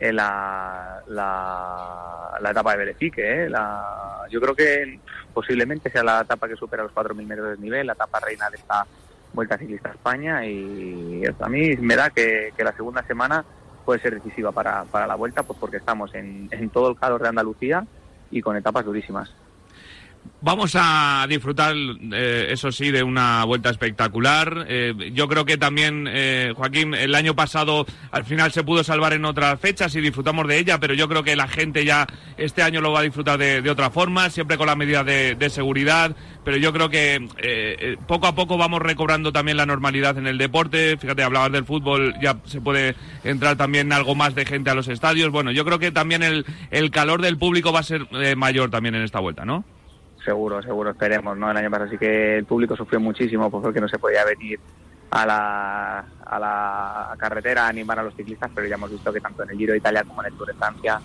la, 0.00 1.02
la, 1.08 2.50
etapa 2.50 2.72
de 2.72 2.78
Berezique. 2.78 3.44
¿eh? 3.44 3.50
La, 3.50 4.26
yo 4.30 4.40
creo 4.40 4.54
que 4.54 4.98
posiblemente 5.32 5.90
sea 5.90 6.02
la 6.02 6.22
etapa 6.22 6.48
que 6.48 6.56
supera 6.56 6.82
los 6.82 6.92
4.000 6.92 7.26
metros 7.26 7.50
de 7.50 7.62
nivel, 7.62 7.86
la 7.86 7.92
etapa 7.92 8.20
reina 8.20 8.48
de 8.50 8.56
esta 8.56 8.86
Vuelta 9.32 9.58
Ciclista 9.58 9.90
a 9.90 9.92
España 9.92 10.46
y 10.46 11.22
a 11.38 11.48
mí 11.48 11.76
me 11.76 11.94
da 11.94 12.10
que, 12.10 12.52
la 12.58 12.72
segunda 12.72 13.02
semana 13.04 13.44
puede 13.84 14.00
ser 14.00 14.14
decisiva 14.14 14.50
para, 14.50 14.84
para 14.84 15.06
la 15.06 15.14
Vuelta 15.14 15.42
pues 15.42 15.58
porque 15.58 15.76
estamos 15.76 16.14
en, 16.14 16.48
en 16.50 16.70
todo 16.70 16.90
el 16.90 16.98
calor 16.98 17.22
de 17.22 17.28
Andalucía 17.28 17.84
y 18.30 18.40
con 18.40 18.56
etapas 18.56 18.84
durísimas. 18.84 19.32
Vamos 20.42 20.72
a 20.74 21.26
disfrutar, 21.28 21.74
eh, 21.76 22.46
eso 22.48 22.72
sí, 22.72 22.90
de 22.90 23.02
una 23.02 23.44
vuelta 23.44 23.68
espectacular. 23.68 24.64
Eh, 24.68 25.10
yo 25.12 25.28
creo 25.28 25.44
que 25.44 25.58
también, 25.58 26.08
eh, 26.10 26.54
Joaquín, 26.56 26.94
el 26.94 27.14
año 27.14 27.36
pasado 27.36 27.84
al 28.10 28.24
final 28.24 28.50
se 28.50 28.64
pudo 28.64 28.82
salvar 28.82 29.12
en 29.12 29.26
otras 29.26 29.60
fechas 29.60 29.94
y 29.96 30.00
disfrutamos 30.00 30.48
de 30.48 30.58
ella, 30.58 30.80
pero 30.80 30.94
yo 30.94 31.08
creo 31.10 31.22
que 31.22 31.36
la 31.36 31.46
gente 31.46 31.84
ya 31.84 32.06
este 32.38 32.62
año 32.62 32.80
lo 32.80 32.90
va 32.90 33.00
a 33.00 33.02
disfrutar 33.02 33.38
de, 33.38 33.68
otra 33.68 33.90
forma, 33.90 34.30
siempre 34.30 34.56
con 34.56 34.66
las 34.66 34.78
medidas 34.78 35.04
de, 35.04 35.50
seguridad. 35.50 36.16
Pero 36.42 36.56
yo 36.56 36.72
creo 36.72 36.88
que 36.88 37.98
poco 38.06 38.26
a 38.26 38.34
poco 38.34 38.56
vamos 38.56 38.80
recobrando 38.80 39.32
también 39.32 39.58
la 39.58 39.66
normalidad 39.66 40.16
en 40.16 40.26
el 40.26 40.38
deporte. 40.38 40.96
Fíjate, 40.96 41.22
hablabas 41.22 41.52
del 41.52 41.66
fútbol, 41.66 42.14
ya 42.22 42.38
se 42.46 42.62
puede 42.62 42.94
entrar 43.24 43.56
también 43.56 43.92
algo 43.92 44.14
más 44.14 44.34
de 44.34 44.46
gente 44.46 44.70
a 44.70 44.74
los 44.74 44.88
estadios. 44.88 45.30
Bueno, 45.30 45.50
yo 45.50 45.66
creo 45.66 45.78
que 45.78 45.92
también 45.92 46.22
el, 46.22 46.46
el 46.70 46.90
calor 46.90 47.20
del 47.20 47.36
público 47.36 47.72
va 47.72 47.80
a 47.80 47.82
ser 47.82 48.06
mayor 48.36 48.70
también 48.70 48.94
en 48.94 49.02
esta 49.02 49.20
vuelta, 49.20 49.44
¿no? 49.44 49.66
Seguro, 50.24 50.62
seguro, 50.62 50.90
esperemos, 50.90 51.36
¿no? 51.36 51.50
El 51.50 51.56
año 51.56 51.70
pasado 51.70 51.90
sí 51.90 51.98
que 51.98 52.36
el 52.36 52.44
público 52.44 52.76
sufrió 52.76 53.00
muchísimo 53.00 53.50
porque 53.50 53.80
no 53.80 53.88
se 53.88 53.98
podía 53.98 54.24
venir 54.24 54.60
a 55.10 55.26
la, 55.26 56.04
a 56.24 56.38
la 56.38 57.16
carretera 57.18 57.64
a 57.64 57.68
animar 57.68 57.98
a 57.98 58.02
los 58.02 58.14
ciclistas, 58.14 58.50
pero 58.54 58.66
ya 58.66 58.74
hemos 58.74 58.90
visto 58.90 59.12
que 59.12 59.20
tanto 59.20 59.42
en 59.42 59.50
el 59.50 59.56
Giro 59.56 59.72
de 59.72 59.78
Italia 59.78 60.04
como 60.04 60.22
en 60.22 60.28
el 60.28 60.36
Tour 60.36 60.48
de 60.48 60.54
Francia 60.54 61.00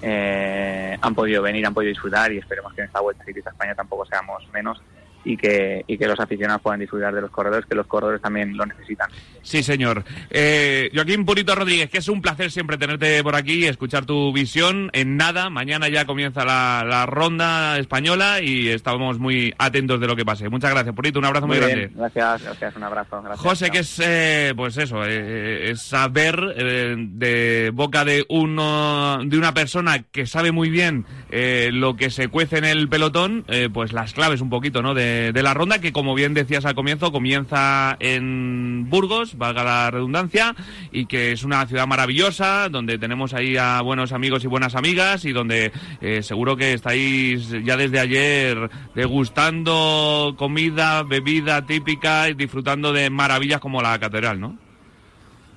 eh, 0.00 0.96
han 1.00 1.14
podido 1.14 1.42
venir, 1.42 1.66
han 1.66 1.74
podido 1.74 1.90
disfrutar 1.90 2.30
y 2.32 2.38
esperemos 2.38 2.72
que 2.74 2.82
en 2.82 2.86
esta 2.86 3.00
Vuelta 3.00 3.24
Ciclista 3.24 3.50
España 3.50 3.74
tampoco 3.74 4.06
seamos 4.06 4.46
menos 4.52 4.80
y 5.24 5.36
que, 5.36 5.84
y 5.86 5.98
que 5.98 6.06
los 6.06 6.18
aficionados 6.18 6.62
puedan 6.62 6.80
disfrutar 6.80 7.14
de 7.14 7.20
los 7.20 7.30
corredores, 7.30 7.66
que 7.66 7.74
los 7.74 7.86
corredores 7.86 8.20
también 8.20 8.56
lo 8.56 8.64
necesitan. 8.64 9.10
Sí, 9.42 9.62
señor. 9.62 10.04
Eh, 10.30 10.90
Joaquín 10.94 11.24
Purito 11.24 11.54
Rodríguez, 11.54 11.90
que 11.90 11.98
es 11.98 12.08
un 12.08 12.22
placer 12.22 12.50
siempre 12.50 12.78
tenerte 12.78 13.22
por 13.22 13.34
aquí 13.34 13.64
y 13.64 13.66
escuchar 13.66 14.04
tu 14.04 14.32
visión. 14.32 14.90
En 14.92 15.16
nada, 15.16 15.50
mañana 15.50 15.88
ya 15.88 16.04
comienza 16.04 16.44
la, 16.44 17.06
ronda 17.06 17.78
española 17.78 18.40
y 18.42 18.68
estamos 18.68 19.18
muy 19.18 19.54
atentos 19.58 20.00
de 20.00 20.06
lo 20.06 20.16
que 20.16 20.24
pase. 20.24 20.48
Muchas 20.48 20.70
gracias, 20.70 20.94
Purito, 20.94 21.18
un 21.18 21.24
abrazo 21.24 21.46
muy, 21.46 21.58
grande. 21.58 21.90
Gracias, 21.94 22.42
gracias, 22.42 22.76
un 22.76 22.82
abrazo. 22.84 23.22
José, 23.36 23.70
que 23.70 23.78
es, 23.78 24.00
eh, 24.04 24.52
pues 24.56 24.76
eso, 24.76 25.04
eh, 25.04 25.70
es 25.70 25.82
saber 25.82 26.36
de 26.36 27.70
boca 27.72 28.04
de, 28.04 28.24
uno, 28.28 29.18
de 29.24 29.38
una 29.38 29.54
persona 29.54 30.02
que 30.10 30.26
sabe 30.26 30.52
muy 30.52 30.70
bien 30.70 31.06
lo 31.30 31.96
que 31.96 32.10
se 32.10 32.28
cuece 32.28 32.58
en 32.58 32.64
el 32.64 32.88
pelotón, 32.88 33.44
pues 33.72 33.92
las 33.92 34.12
claves 34.12 34.40
un 34.40 34.50
poquito, 34.50 34.82
¿no?, 34.82 34.94
de 34.94 35.17
de, 35.18 35.32
de 35.32 35.42
la 35.42 35.54
ronda, 35.54 35.80
que 35.80 35.92
como 35.92 36.14
bien 36.14 36.34
decías 36.34 36.64
al 36.64 36.74
comienzo, 36.74 37.12
comienza 37.12 37.96
en 38.00 38.86
Burgos, 38.88 39.36
valga 39.36 39.64
la 39.64 39.90
redundancia, 39.90 40.54
y 40.92 41.06
que 41.06 41.32
es 41.32 41.44
una 41.44 41.66
ciudad 41.66 41.86
maravillosa, 41.86 42.68
donde 42.68 42.98
tenemos 42.98 43.34
ahí 43.34 43.56
a 43.56 43.80
buenos 43.82 44.12
amigos 44.12 44.44
y 44.44 44.46
buenas 44.46 44.74
amigas, 44.74 45.24
y 45.24 45.32
donde 45.32 45.72
eh, 46.00 46.22
seguro 46.22 46.56
que 46.56 46.72
estáis 46.72 47.48
ya 47.64 47.76
desde 47.76 47.98
ayer 48.00 48.70
degustando 48.94 50.34
comida, 50.36 51.02
bebida 51.02 51.66
típica 51.66 52.28
y 52.28 52.34
disfrutando 52.34 52.92
de 52.92 53.10
maravillas 53.10 53.60
como 53.60 53.82
la 53.82 53.98
catedral, 53.98 54.40
¿no? 54.40 54.56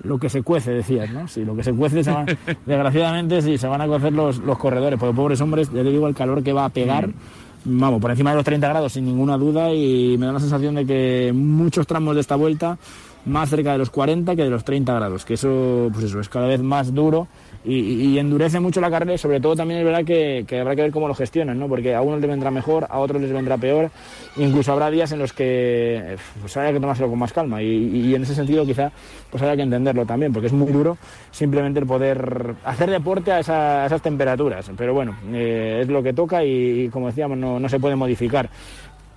lo 0.04 0.18
que 0.18 0.28
se 0.28 0.42
cuece, 0.42 0.72
decías, 0.72 1.08
¿no? 1.12 1.28
Sí, 1.28 1.44
lo 1.44 1.54
que 1.54 1.62
se 1.62 1.72
cuece, 1.72 2.02
se 2.02 2.10
van- 2.10 2.26
desgraciadamente, 2.66 3.40
sí, 3.40 3.56
se 3.56 3.68
van 3.68 3.82
a 3.82 3.86
cocer 3.86 4.12
los, 4.12 4.38
los 4.38 4.58
corredores, 4.58 4.98
porque 4.98 5.14
pobres 5.14 5.40
hombres, 5.40 5.68
ya 5.72 5.84
te 5.84 5.90
digo, 5.90 6.08
el 6.08 6.14
calor 6.16 6.42
que 6.42 6.52
va 6.52 6.64
a 6.64 6.70
pegar, 6.70 7.08
vamos, 7.64 8.00
por 8.00 8.10
encima 8.10 8.30
de 8.30 8.36
los 8.36 8.44
30 8.44 8.68
grados, 8.68 8.92
sin 8.92 9.04
ninguna 9.04 9.36
duda, 9.36 9.72
y 9.72 10.16
me 10.18 10.26
da 10.26 10.32
la 10.32 10.40
sensación 10.40 10.74
de 10.74 10.86
que 10.86 11.32
muchos 11.34 11.86
tramos 11.86 12.14
de 12.14 12.20
esta 12.20 12.36
vuelta, 12.36 12.78
más 13.24 13.50
cerca 13.50 13.72
de 13.72 13.78
los 13.78 13.90
40 13.90 14.34
que 14.34 14.42
de 14.42 14.50
los 14.50 14.64
30 14.64 14.94
grados, 14.94 15.24
que 15.24 15.34
eso, 15.34 15.88
pues 15.92 16.06
eso, 16.06 16.20
es 16.20 16.28
cada 16.28 16.46
vez 16.46 16.60
más 16.60 16.92
duro 16.94 17.28
y, 17.64 18.18
endurece 18.18 18.60
mucho 18.60 18.80
la 18.80 18.90
carrera 18.90 19.16
sobre 19.18 19.40
todo 19.40 19.54
también 19.54 19.80
es 19.80 19.86
verdad 19.86 20.04
que, 20.04 20.44
habrá 20.60 20.74
que 20.74 20.82
ver 20.82 20.90
cómo 20.90 21.08
lo 21.08 21.14
gestionan, 21.14 21.58
¿no? 21.58 21.68
Porque 21.68 21.94
a 21.94 22.02
unos 22.02 22.20
les 22.20 22.28
vendrá 22.28 22.50
mejor, 22.50 22.86
a 22.88 22.98
otros 22.98 23.20
les 23.20 23.32
vendrá 23.32 23.56
peor, 23.56 23.90
incluso 24.36 24.72
habrá 24.72 24.90
días 24.90 25.12
en 25.12 25.18
los 25.18 25.32
que 25.32 25.96
eh, 25.96 26.16
pues 26.40 26.56
haya 26.56 26.72
que 26.72 26.80
tomárselo 26.80 27.08
con 27.08 27.18
más 27.18 27.32
calma 27.32 27.62
y, 27.62 28.14
en 28.14 28.22
ese 28.22 28.34
sentido 28.34 28.66
quizá 28.66 28.90
pues 29.30 29.42
haya 29.42 29.56
que 29.56 29.62
entenderlo 29.62 30.04
también, 30.04 30.32
porque 30.32 30.48
es 30.48 30.52
muy 30.52 30.70
duro 30.72 30.98
simplemente 31.30 31.80
el 31.80 31.86
poder 31.86 32.54
hacer 32.64 32.90
deporte 32.90 33.32
a 33.32 33.40
esas 33.40 34.02
temperaturas, 34.02 34.70
pero 34.76 34.92
bueno, 34.94 35.16
eh, 35.32 35.80
es 35.82 35.88
lo 35.88 36.02
que 36.02 36.12
toca 36.12 36.44
y, 36.44 36.82
y 36.82 36.88
como 36.88 37.06
decíamos 37.06 37.38
no, 37.38 37.60
no 37.60 37.68
se 37.68 37.78
puede 37.78 37.96
modificar. 37.96 38.50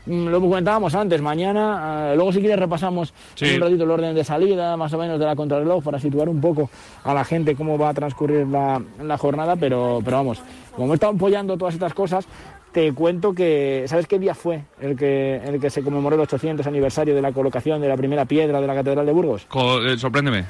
Mm, 0.06 0.28
Lo 0.28 0.40
comentábamos 0.40 0.94
antes, 0.96 1.22
mañana, 1.22 2.12
eh, 2.12 2.16
luego 2.16 2.32
si 2.32 2.40
quieres 2.40 2.60
repasamos 2.60 3.14
Sí. 3.36 3.56
un 3.56 3.62
ratito 3.62 3.84
el 3.84 3.92
orden 3.92 4.14
de 4.16 4.24
salida, 4.24 4.78
más 4.78 4.94
o 4.94 4.98
menos 4.98 5.20
de 5.20 5.26
la 5.26 5.36
contrarreloj, 5.36 5.84
para 5.84 6.00
situar 6.00 6.30
un 6.30 6.40
poco 6.42 6.70
a 7.04 7.14
la 7.14 7.24
gente 7.24 7.56
cómo 7.56 7.78
va 7.78 7.90
a 7.90 7.94
transcurrir 7.94 8.46
la, 8.48 8.82
la 9.02 9.18
jornada, 9.18 9.56
pero, 9.56 10.00
pero 10.04 10.18
vamos, 10.18 10.42
como 10.76 10.92
he 10.94 10.96
estado 10.96 11.14
apoyando 11.14 11.58
todas 11.58 11.74
estas 11.74 11.94
cosas, 11.94 12.28
te 12.72 12.92
cuento 12.94 13.34
que, 13.34 13.86
¿sabes 13.88 14.06
qué 14.06 14.20
día 14.20 14.36
fue 14.36 14.64
el 14.82 14.98
que, 14.98 15.38
el 15.38 15.60
que 15.62 15.70
se 15.70 15.82
conmemoró 15.82 16.16
el 16.18 16.22
800 16.24 16.68
aniversario 16.68 17.16
de 17.16 17.22
la 17.22 17.32
colocación 17.32 17.80
de 17.82 17.88
la 17.88 17.96
primera 17.96 18.26
piedra 18.26 18.60
de 18.62 18.68
la 18.68 18.76
Catedral 18.76 19.06
de 19.06 19.12
Burgos? 19.14 19.46
Co- 19.48 19.82
eh, 19.82 19.98
sorpréndeme. 19.98 20.46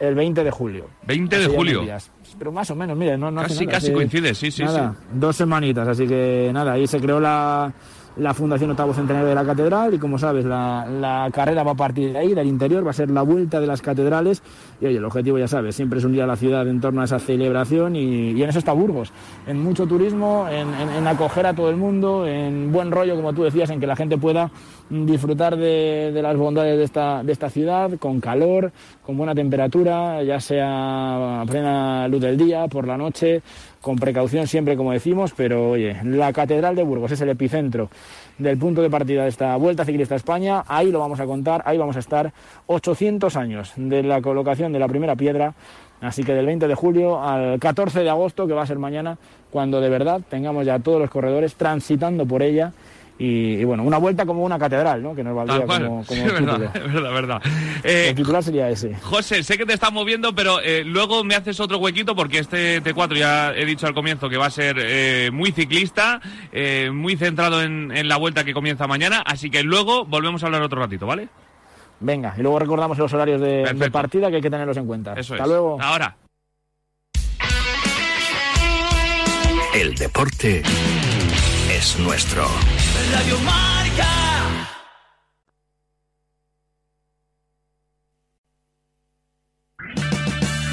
El 0.00 0.14
20 0.14 0.42
de 0.42 0.50
julio. 0.50 0.86
20 1.06 1.38
de 1.38 1.46
julio. 1.46 1.82
días. 1.82 2.10
Pero 2.38 2.50
más 2.50 2.70
o 2.70 2.74
menos, 2.74 2.96
mire, 2.96 3.16
no, 3.18 3.30
no 3.30 3.42
Casi, 3.42 3.66
nada, 3.66 3.78
casi 3.78 3.92
coincide, 3.92 4.34
sí, 4.34 4.50
sí, 4.50 4.64
nada, 4.64 4.94
sí. 4.98 5.06
Dos 5.12 5.36
semanitas, 5.36 5.86
así 5.86 6.06
que 6.06 6.50
nada, 6.54 6.72
ahí 6.72 6.86
se 6.86 6.98
creó 6.98 7.20
la, 7.20 7.70
la 8.16 8.34
Fundación 8.34 8.70
Octavo 8.70 8.92
Centenario 8.94 9.28
de 9.28 9.34
la 9.34 9.44
Catedral 9.44 9.94
y 9.94 9.98
como 9.98 10.18
sabes, 10.18 10.44
la, 10.44 10.86
la 10.86 11.30
carrera 11.32 11.62
va 11.62 11.72
a 11.72 11.76
partir 11.76 12.12
de 12.12 12.18
ahí, 12.18 12.34
del 12.34 12.46
interior, 12.46 12.86
va 12.86 12.90
a 12.90 12.94
ser 12.94 13.10
la 13.10 13.22
vuelta 13.22 13.60
de 13.60 13.66
las 13.66 13.82
catedrales. 13.82 14.42
Y 14.80 14.86
oye, 14.86 14.98
el 14.98 15.04
objetivo 15.04 15.38
ya 15.38 15.48
sabes, 15.48 15.76
siempre 15.76 15.98
es 15.98 16.04
unir 16.04 16.22
a 16.22 16.26
la 16.26 16.36
ciudad 16.36 16.66
en 16.68 16.80
torno 16.80 17.00
a 17.00 17.04
esa 17.04 17.18
celebración 17.18 17.96
y, 17.96 18.42
en 18.42 18.48
eso 18.48 18.58
está 18.58 18.72
Burgos, 18.72 19.12
en 19.46 19.62
mucho 19.62 19.86
turismo, 19.86 20.46
en, 20.48 21.06
acoger 21.06 21.46
a 21.46 21.54
todo 21.54 21.70
el 21.70 21.76
mundo, 21.76 22.26
en 22.26 22.72
buen 22.72 22.90
rollo, 22.90 23.16
como 23.16 23.32
tú 23.32 23.42
decías, 23.42 23.70
en 23.70 23.80
que 23.80 23.86
la 23.86 23.96
gente 23.96 24.18
pueda 24.18 24.50
disfrutar 24.88 25.56
de, 25.56 26.10
de 26.12 26.22
las 26.22 26.36
bondades 26.36 26.76
de 26.76 26.84
esta, 26.84 27.22
de 27.22 27.32
esta 27.32 27.50
ciudad, 27.50 27.90
con 27.98 28.20
calor, 28.20 28.72
con 29.04 29.16
buena 29.16 29.34
temperatura, 29.34 30.22
ya 30.22 30.40
sea 30.40 31.42
a 31.42 31.46
plena 31.46 32.08
luz 32.08 32.20
del 32.20 32.36
día, 32.36 32.66
por 32.68 32.86
la 32.86 32.96
noche, 32.96 33.42
con 33.80 33.96
precaución 33.96 34.46
siempre, 34.46 34.76
como 34.76 34.92
decimos, 34.92 35.32
pero 35.36 35.70
oye, 35.70 35.96
la 36.04 36.32
Catedral 36.32 36.76
de 36.76 36.82
Burgos 36.82 37.12
es 37.12 37.20
el 37.20 37.30
epicentro 37.30 37.88
del 38.38 38.58
punto 38.58 38.82
de 38.82 38.90
partida 38.90 39.22
de 39.22 39.28
esta 39.28 39.56
Vuelta 39.56 39.84
Ciclista 39.84 40.14
a 40.14 40.16
España, 40.16 40.64
ahí 40.68 40.90
lo 40.90 40.98
vamos 40.98 41.20
a 41.20 41.26
contar, 41.26 41.62
ahí 41.64 41.78
vamos 41.78 41.96
a 41.96 42.00
estar 42.00 42.32
800 42.66 43.36
años 43.36 43.72
de 43.76 44.02
la 44.02 44.20
colocación 44.20 44.72
de 44.72 44.78
la 44.78 44.88
primera 44.88 45.16
piedra, 45.16 45.54
así 46.00 46.24
que 46.24 46.34
del 46.34 46.46
20 46.46 46.68
de 46.68 46.74
julio 46.74 47.22
al 47.22 47.58
14 47.58 48.00
de 48.00 48.10
agosto, 48.10 48.46
que 48.46 48.52
va 48.52 48.62
a 48.62 48.66
ser 48.66 48.78
mañana, 48.78 49.16
cuando 49.50 49.80
de 49.80 49.88
verdad 49.88 50.20
tengamos 50.28 50.66
ya 50.66 50.78
todos 50.78 51.00
los 51.00 51.10
corredores 51.10 51.54
transitando 51.54 52.26
por 52.26 52.42
ella. 52.42 52.72
Y, 53.22 53.60
y 53.60 53.64
bueno, 53.64 53.82
una 53.82 53.98
vuelta 53.98 54.24
como 54.24 54.42
una 54.42 54.58
catedral, 54.58 55.02
¿no? 55.02 55.14
Que 55.14 55.22
nos 55.22 55.36
valdría 55.36 55.66
cual. 55.66 55.84
como, 55.84 56.04
Sí, 56.04 56.18
como 56.18 56.26
es 56.26 56.32
verdad, 56.46 56.72
es 56.74 56.92
verdad. 56.92 57.42
Eh, 57.84 58.06
El 58.08 58.14
titular 58.14 58.42
sería 58.42 58.70
ese. 58.70 58.94
José, 58.94 59.42
sé 59.42 59.58
que 59.58 59.66
te 59.66 59.74
estás 59.74 59.92
moviendo, 59.92 60.34
pero 60.34 60.58
eh, 60.62 60.84
luego 60.86 61.22
me 61.22 61.34
haces 61.34 61.60
otro 61.60 61.76
huequito 61.76 62.16
porque 62.16 62.38
este 62.38 62.82
T4 62.82 63.16
ya 63.18 63.52
he 63.52 63.66
dicho 63.66 63.86
al 63.86 63.92
comienzo 63.92 64.30
que 64.30 64.38
va 64.38 64.46
a 64.46 64.50
ser 64.50 64.76
eh, 64.80 65.30
muy 65.34 65.52
ciclista, 65.52 66.22
eh, 66.50 66.90
muy 66.90 67.16
centrado 67.18 67.62
en, 67.62 67.94
en 67.94 68.08
la 68.08 68.16
vuelta 68.16 68.42
que 68.42 68.54
comienza 68.54 68.86
mañana, 68.86 69.22
así 69.26 69.50
que 69.50 69.62
luego 69.62 70.06
volvemos 70.06 70.42
a 70.42 70.46
hablar 70.46 70.62
otro 70.62 70.80
ratito, 70.80 71.06
¿vale? 71.06 71.28
Venga, 72.00 72.34
y 72.38 72.40
luego 72.40 72.58
recordamos 72.58 72.96
los 72.96 73.12
horarios 73.12 73.40
de, 73.42 73.90
partida 73.92 74.30
que 74.30 74.36
hay 74.36 74.42
que 74.42 74.50
tenerlos 74.50 74.78
en 74.78 74.86
cuenta. 74.86 75.12
Eso 75.12 75.34
Hasta 75.34 75.44
es. 75.44 75.50
luego. 75.50 75.78
Ahora. 75.80 76.16
El 79.74 79.94
deporte 79.94 80.62
es 81.70 81.98
nuestro. 82.00 82.46
Radio 83.12 83.38
Marca. 83.40 83.79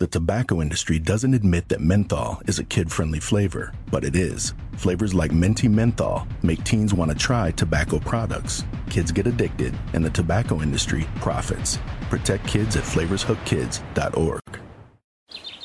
The 0.00 0.06
tobacco 0.06 0.62
industry 0.62 0.98
doesn't 0.98 1.34
admit 1.34 1.68
that 1.68 1.82
menthol 1.82 2.40
is 2.46 2.58
a 2.58 2.64
kid 2.64 2.90
friendly 2.90 3.20
flavor, 3.20 3.74
but 3.90 4.02
it 4.02 4.16
is. 4.16 4.54
Flavors 4.78 5.12
like 5.12 5.30
Minty 5.30 5.68
Menthol 5.68 6.26
make 6.42 6.64
teens 6.64 6.94
want 6.94 7.10
to 7.10 7.14
try 7.18 7.50
tobacco 7.50 7.98
products. 7.98 8.64
Kids 8.88 9.12
get 9.12 9.26
addicted, 9.26 9.78
and 9.92 10.02
the 10.02 10.08
tobacco 10.08 10.62
industry 10.62 11.06
profits. 11.16 11.78
Protect 12.08 12.46
kids 12.46 12.76
at 12.76 12.84
flavorshookkids.org. 12.84 14.40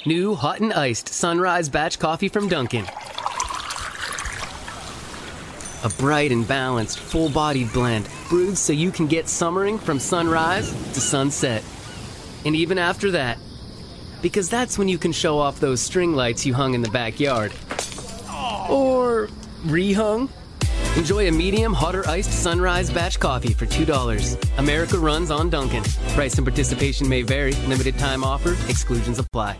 New 0.05 0.35
hot 0.35 0.59
and 0.59 0.73
iced 0.73 1.07
sunrise 1.07 1.69
batch 1.69 1.97
coffee 1.97 2.27
from 2.27 2.49
Dunkin'. 2.49 2.83
A 5.85 5.89
bright 5.97 6.33
and 6.33 6.45
balanced, 6.45 6.99
full 6.99 7.29
bodied 7.29 7.71
blend 7.71 8.09
brewed 8.27 8.57
so 8.57 8.73
you 8.73 8.91
can 8.91 9.07
get 9.07 9.29
summering 9.29 9.79
from 9.79 9.97
sunrise 9.97 10.71
to 10.91 10.99
sunset. 10.99 11.63
And 12.43 12.53
even 12.53 12.77
after 12.77 13.11
that, 13.11 13.37
because 14.25 14.49
that's 14.49 14.79
when 14.79 14.87
you 14.87 14.97
can 14.97 15.11
show 15.11 15.37
off 15.37 15.59
those 15.59 15.79
string 15.79 16.15
lights 16.15 16.47
you 16.47 16.53
hung 16.55 16.73
in 16.73 16.81
the 16.81 16.89
backyard. 16.89 17.51
Or 18.71 19.29
rehung. 19.67 20.31
Enjoy 20.97 21.27
a 21.27 21.31
medium, 21.31 21.73
hotter 21.73 22.03
iced 22.09 22.31
sunrise 22.31 22.89
batch 22.89 23.19
coffee 23.19 23.53
for 23.53 23.67
$2. 23.67 24.57
America 24.57 24.97
runs 24.97 25.29
on 25.29 25.51
Dunkin'. 25.51 25.83
Price 26.15 26.39
and 26.39 26.47
participation 26.47 27.07
may 27.07 27.21
vary. 27.21 27.53
Limited 27.67 27.99
time 27.99 28.23
offer. 28.23 28.57
Exclusions 28.67 29.19
apply. 29.19 29.59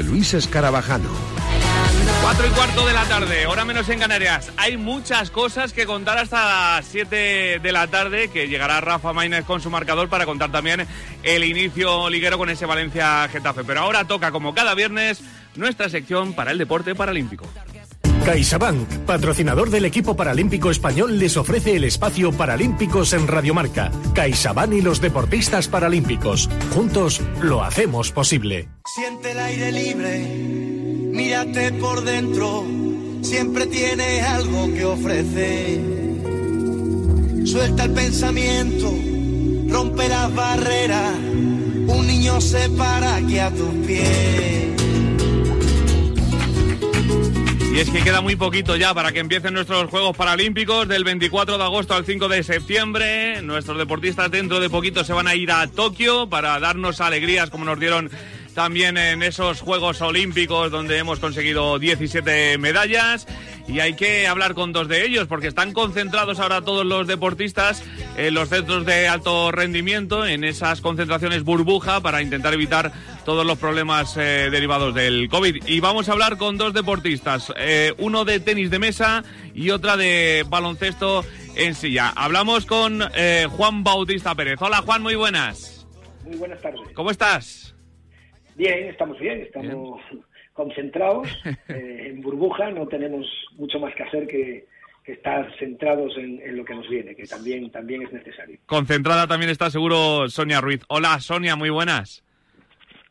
Luis 0.00 0.32
Escarabajano. 0.32 1.10
Cuatro 2.22 2.46
y 2.46 2.50
cuarto 2.50 2.86
de 2.86 2.94
la 2.94 3.04
tarde, 3.04 3.46
hora 3.46 3.64
menos 3.64 3.88
en 3.90 3.98
Canarias. 3.98 4.50
Hay 4.56 4.76
muchas 4.78 5.30
cosas 5.30 5.72
que 5.72 5.84
contar 5.84 6.16
hasta 6.16 6.76
las 6.76 6.86
7 6.86 7.58
de 7.58 7.72
la 7.72 7.88
tarde, 7.88 8.28
que 8.28 8.48
llegará 8.48 8.80
Rafa 8.80 9.12
Maínez 9.12 9.44
con 9.44 9.60
su 9.60 9.68
marcador 9.68 10.08
para 10.08 10.24
contar 10.24 10.50
también 10.50 10.86
el 11.22 11.44
inicio 11.44 12.08
liguero 12.08 12.38
con 12.38 12.48
ese 12.48 12.64
Valencia-Getafe. 12.64 13.64
Pero 13.64 13.80
ahora 13.80 14.06
toca, 14.06 14.30
como 14.30 14.54
cada 14.54 14.74
viernes, 14.74 15.20
nuestra 15.56 15.90
sección 15.90 16.32
para 16.32 16.52
el 16.52 16.58
deporte 16.58 16.94
paralímpico. 16.94 17.44
CaixaBank, 18.24 18.88
patrocinador 19.04 19.68
del 19.70 19.84
equipo 19.84 20.14
paralímpico 20.14 20.70
español, 20.70 21.18
les 21.18 21.36
ofrece 21.36 21.74
el 21.74 21.82
espacio 21.82 22.30
Paralímpicos 22.30 23.12
en 23.14 23.26
Radiomarca. 23.26 23.90
CaixaBank 24.14 24.74
y 24.74 24.80
los 24.80 25.00
deportistas 25.00 25.66
paralímpicos. 25.66 26.48
Juntos 26.72 27.20
lo 27.40 27.64
hacemos 27.64 28.12
posible. 28.12 28.68
Siente 28.94 29.32
el 29.32 29.38
aire 29.40 29.72
libre, 29.72 30.20
mírate 31.12 31.72
por 31.72 32.04
dentro, 32.04 32.64
siempre 33.22 33.66
tienes 33.66 34.22
algo 34.22 34.72
que 34.72 34.84
ofrecer. 34.84 35.80
Suelta 37.44 37.84
el 37.84 37.90
pensamiento, 37.90 38.94
rompe 39.68 40.08
las 40.08 40.32
barreras, 40.32 41.16
un 41.18 42.06
niño 42.06 42.40
se 42.40 42.70
para 42.70 43.16
aquí 43.16 43.40
a 43.40 43.50
tus 43.50 43.74
pies. 43.84 44.61
Y 47.72 47.78
es 47.78 47.88
que 47.88 48.02
queda 48.02 48.20
muy 48.20 48.36
poquito 48.36 48.76
ya 48.76 48.92
para 48.92 49.12
que 49.12 49.20
empiecen 49.20 49.54
nuestros 49.54 49.88
Juegos 49.88 50.14
Paralímpicos 50.14 50.86
del 50.86 51.04
24 51.04 51.56
de 51.56 51.64
agosto 51.64 51.94
al 51.94 52.04
5 52.04 52.28
de 52.28 52.42
septiembre. 52.42 53.40
Nuestros 53.40 53.78
deportistas 53.78 54.30
dentro 54.30 54.60
de 54.60 54.68
poquito 54.68 55.04
se 55.04 55.14
van 55.14 55.26
a 55.26 55.34
ir 55.34 55.50
a 55.50 55.66
Tokio 55.68 56.28
para 56.28 56.60
darnos 56.60 57.00
alegrías 57.00 57.48
como 57.48 57.64
nos 57.64 57.80
dieron 57.80 58.10
también 58.54 58.98
en 58.98 59.22
esos 59.22 59.62
Juegos 59.62 60.02
Olímpicos 60.02 60.70
donde 60.70 60.98
hemos 60.98 61.18
conseguido 61.18 61.78
17 61.78 62.58
medallas. 62.58 63.26
Y 63.66 63.80
hay 63.80 63.94
que 63.94 64.26
hablar 64.26 64.52
con 64.52 64.72
dos 64.72 64.86
de 64.86 65.06
ellos 65.06 65.26
porque 65.26 65.46
están 65.46 65.72
concentrados 65.72 66.40
ahora 66.40 66.60
todos 66.60 66.84
los 66.84 67.06
deportistas 67.06 67.82
en 68.18 68.34
los 68.34 68.50
centros 68.50 68.84
de 68.84 69.08
alto 69.08 69.50
rendimiento, 69.50 70.26
en 70.26 70.44
esas 70.44 70.82
concentraciones 70.82 71.42
burbuja 71.42 72.00
para 72.00 72.20
intentar 72.20 72.52
evitar 72.52 72.92
todos 73.24 73.46
los 73.46 73.58
problemas 73.58 74.16
eh, 74.16 74.48
derivados 74.50 74.94
del 74.94 75.28
COVID. 75.28 75.64
Y 75.66 75.80
vamos 75.80 76.08
a 76.08 76.12
hablar 76.12 76.36
con 76.36 76.58
dos 76.58 76.74
deportistas, 76.74 77.52
eh, 77.56 77.92
uno 77.98 78.24
de 78.24 78.40
tenis 78.40 78.70
de 78.70 78.78
mesa 78.78 79.24
y 79.54 79.70
otra 79.70 79.96
de 79.96 80.44
baloncesto 80.48 81.24
en 81.56 81.74
silla. 81.74 82.12
Hablamos 82.16 82.66
con 82.66 83.02
eh, 83.14 83.46
Juan 83.50 83.84
Bautista 83.84 84.34
Pérez. 84.34 84.56
Hola 84.60 84.78
Juan, 84.78 85.02
muy 85.02 85.14
buenas. 85.14 85.86
Muy 86.24 86.36
buenas 86.36 86.60
tardes. 86.60 86.80
¿Cómo 86.94 87.10
estás? 87.10 87.74
Bien, 88.54 88.88
estamos 88.88 89.18
bien, 89.18 89.40
estamos 89.40 90.00
concentrados 90.52 91.28
eh, 91.68 92.10
en 92.10 92.20
burbuja, 92.20 92.70
no 92.70 92.86
tenemos 92.86 93.26
mucho 93.56 93.78
más 93.78 93.94
que 93.94 94.02
hacer 94.02 94.26
que, 94.26 94.66
que 95.04 95.12
estar 95.12 95.50
centrados 95.58 96.16
en, 96.16 96.40
en 96.42 96.56
lo 96.56 96.64
que 96.64 96.74
nos 96.74 96.88
viene, 96.88 97.14
que 97.14 97.26
también, 97.26 97.70
también 97.70 98.02
es 98.02 98.12
necesario. 98.12 98.58
Concentrada 98.66 99.26
también 99.26 99.50
está 99.50 99.70
seguro 99.70 100.28
Sonia 100.28 100.60
Ruiz. 100.60 100.82
Hola 100.88 101.18
Sonia, 101.20 101.56
muy 101.56 101.70
buenas. 101.70 102.24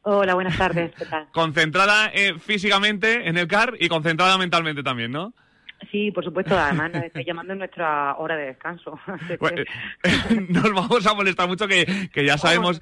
Hola, 0.03 0.33
buenas 0.33 0.57
tardes. 0.57 0.91
¿Qué 0.97 1.05
tal? 1.05 1.27
Concentrada 1.33 2.11
eh, 2.13 2.33
físicamente 2.39 3.27
en 3.27 3.37
el 3.37 3.47
CAR 3.47 3.73
y 3.79 3.87
concentrada 3.87 4.37
mentalmente 4.37 4.81
también, 4.83 5.11
¿no? 5.11 5.33
Sí, 5.91 6.11
por 6.11 6.23
supuesto. 6.23 6.55
Además, 6.57 6.91
nos 6.91 7.03
estoy 7.05 7.25
llamando 7.25 7.53
en 7.53 7.59
nuestra 7.59 8.15
hora 8.17 8.35
de 8.37 8.45
descanso. 8.47 8.99
Que- 9.27 9.37
Bueno, 9.37 9.63
Nos 10.49 10.71
vamos 10.73 11.05
a 11.07 11.13
molestar 11.15 11.47
mucho 11.47 11.67
que, 11.67 12.09
que 12.13 12.23
ya 12.23 12.37
sabemos 12.37 12.79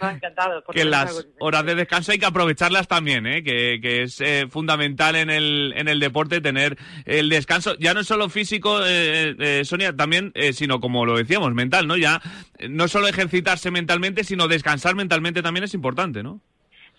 que 0.72 0.84
las 0.86 1.26
horas 1.40 1.66
de 1.66 1.76
descanso 1.76 2.12
hay 2.12 2.20
que 2.20 2.26
aprovecharlas 2.26 2.90
también, 2.90 3.26
¿eh? 3.26 3.42
que, 3.42 3.80
que 3.82 4.02
es 4.04 4.20
eh, 4.20 4.48
fundamental 4.50 5.16
en 5.16 5.30
el, 5.30 5.74
en 5.78 5.88
el 5.88 6.00
deporte 6.02 6.42
tener 6.42 6.78
el 7.06 7.30
descanso, 7.30 7.76
ya 7.80 7.94
no 7.94 8.04
solo 8.04 8.28
físico, 8.28 8.82
eh, 8.86 9.34
eh, 9.40 9.62
Sonia, 9.64 9.96
también, 9.96 10.32
eh, 10.36 10.52
sino 10.52 10.82
como 10.82 11.06
lo 11.06 11.18
decíamos, 11.18 11.54
mental, 11.54 11.88
¿no? 11.88 11.96
Ya 11.96 12.22
eh, 12.58 12.68
no 12.70 12.90
solo 12.90 13.08
ejercitarse 13.08 13.72
mentalmente, 13.72 14.26
sino 14.26 14.50
descansar 14.50 14.96
mentalmente 14.96 15.42
también 15.42 15.64
es 15.64 15.74
importante, 15.74 16.22
¿no? 16.22 16.42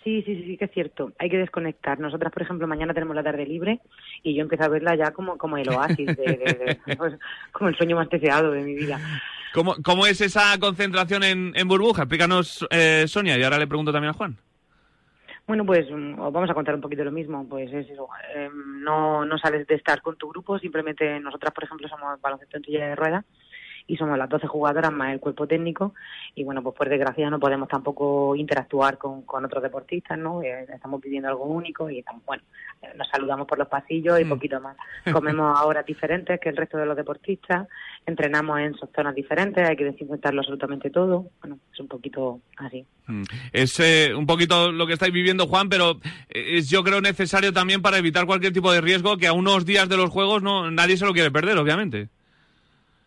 Sí, 0.02 0.22
sí, 0.22 0.34
sí, 0.34 0.44
sí, 0.44 0.56
que 0.56 0.64
es 0.64 0.70
cierto. 0.72 1.12
Hay 1.18 1.28
que 1.28 1.36
desconectar. 1.36 2.00
Nosotras, 2.00 2.32
por 2.32 2.40
ejemplo, 2.42 2.66
mañana 2.66 2.94
tenemos 2.94 3.14
la 3.14 3.22
tarde 3.22 3.44
libre 3.44 3.80
y 4.22 4.34
yo 4.34 4.42
empiezo 4.42 4.64
a 4.64 4.68
verla 4.68 4.94
ya 4.96 5.10
como, 5.12 5.36
como 5.36 5.58
el 5.58 5.68
oasis, 5.68 6.06
de, 6.16 6.38
de- 6.38 6.54
de- 6.86 6.96
pues, 6.96 7.14
como 7.52 7.68
el 7.68 7.76
sueño 7.76 7.96
más 7.96 8.08
deseado 8.08 8.50
de 8.52 8.62
mi 8.62 8.74
vida. 8.74 8.98
¿Cómo, 9.52 9.74
cómo 9.84 10.06
es 10.06 10.20
esa 10.22 10.56
concentración 10.58 11.22
en, 11.22 11.52
en 11.54 11.68
burbuja? 11.68 12.02
Explícanos, 12.02 12.66
eh, 12.70 13.04
Sonia, 13.08 13.36
y 13.36 13.42
ahora 13.42 13.58
le 13.58 13.66
pregunto 13.66 13.92
también 13.92 14.10
a 14.10 14.14
Juan. 14.14 14.36
Bueno, 15.46 15.66
pues 15.66 15.90
mm, 15.90 16.18
os 16.20 16.32
vamos 16.32 16.48
a 16.48 16.54
contar 16.54 16.76
un 16.76 16.80
poquito 16.80 17.04
lo 17.04 17.10
mismo. 17.12 17.46
Pues 17.48 17.70
es 17.72 17.90
eso. 17.90 18.08
eh, 18.34 18.48
no, 18.54 19.24
no 19.26 19.36
sales 19.38 19.66
de 19.66 19.74
estar 19.74 20.00
con 20.00 20.16
tu 20.16 20.28
grupo, 20.28 20.58
simplemente 20.58 21.18
nosotras, 21.20 21.52
por 21.52 21.64
ejemplo, 21.64 21.88
somos 21.88 22.20
baloncesto 22.20 22.56
en 22.56 22.62
silla 22.64 22.86
de 22.88 22.96
ruedas 22.96 23.24
y 23.90 23.96
somos 23.96 24.16
las 24.16 24.28
12 24.28 24.46
jugadoras 24.46 24.92
más 24.92 25.12
el 25.12 25.18
cuerpo 25.18 25.48
técnico 25.48 25.94
y 26.36 26.44
bueno, 26.44 26.62
pues 26.62 26.76
por 26.76 26.88
desgracia 26.88 27.28
no 27.28 27.40
podemos 27.40 27.68
tampoco 27.68 28.36
interactuar 28.36 28.98
con, 28.98 29.22
con 29.22 29.44
otros 29.44 29.62
deportistas, 29.62 30.16
¿no? 30.16 30.42
Eh, 30.42 30.66
estamos 30.72 31.00
viviendo 31.00 31.28
algo 31.28 31.44
único 31.44 31.90
y 31.90 31.98
estamos, 31.98 32.24
bueno, 32.24 32.44
eh, 32.82 32.86
nos 32.96 33.08
saludamos 33.08 33.48
por 33.48 33.58
los 33.58 33.66
pasillos 33.66 34.20
y 34.20 34.24
poquito 34.24 34.60
más. 34.60 34.76
Comemos 35.12 35.58
a 35.58 35.64
horas 35.64 35.84
diferentes 35.84 36.38
que 36.38 36.50
el 36.50 36.56
resto 36.56 36.78
de 36.78 36.86
los 36.86 36.96
deportistas, 36.96 37.66
entrenamos 38.06 38.60
en 38.60 38.76
zonas 38.94 39.14
diferentes, 39.14 39.68
hay 39.68 39.76
que 39.76 39.84
desinfectarlo 39.84 40.40
absolutamente 40.40 40.90
todo. 40.90 41.26
Bueno, 41.40 41.58
es 41.72 41.80
un 41.80 41.88
poquito 41.88 42.40
así. 42.58 42.86
Mm. 43.08 43.22
Es 43.52 43.80
eh, 43.80 44.14
un 44.14 44.26
poquito 44.26 44.70
lo 44.70 44.86
que 44.86 44.92
estáis 44.92 45.12
viviendo, 45.12 45.48
Juan, 45.48 45.68
pero 45.68 45.98
eh, 46.28 46.58
es 46.58 46.70
yo 46.70 46.84
creo 46.84 47.00
necesario 47.00 47.52
también 47.52 47.82
para 47.82 47.98
evitar 47.98 48.24
cualquier 48.24 48.52
tipo 48.52 48.72
de 48.72 48.80
riesgo 48.80 49.16
que 49.16 49.26
a 49.26 49.32
unos 49.32 49.66
días 49.66 49.88
de 49.88 49.96
los 49.96 50.10
juegos 50.10 50.42
no 50.42 50.70
nadie 50.70 50.96
se 50.96 51.06
lo 51.06 51.12
quiere 51.12 51.32
perder, 51.32 51.58
obviamente. 51.58 52.08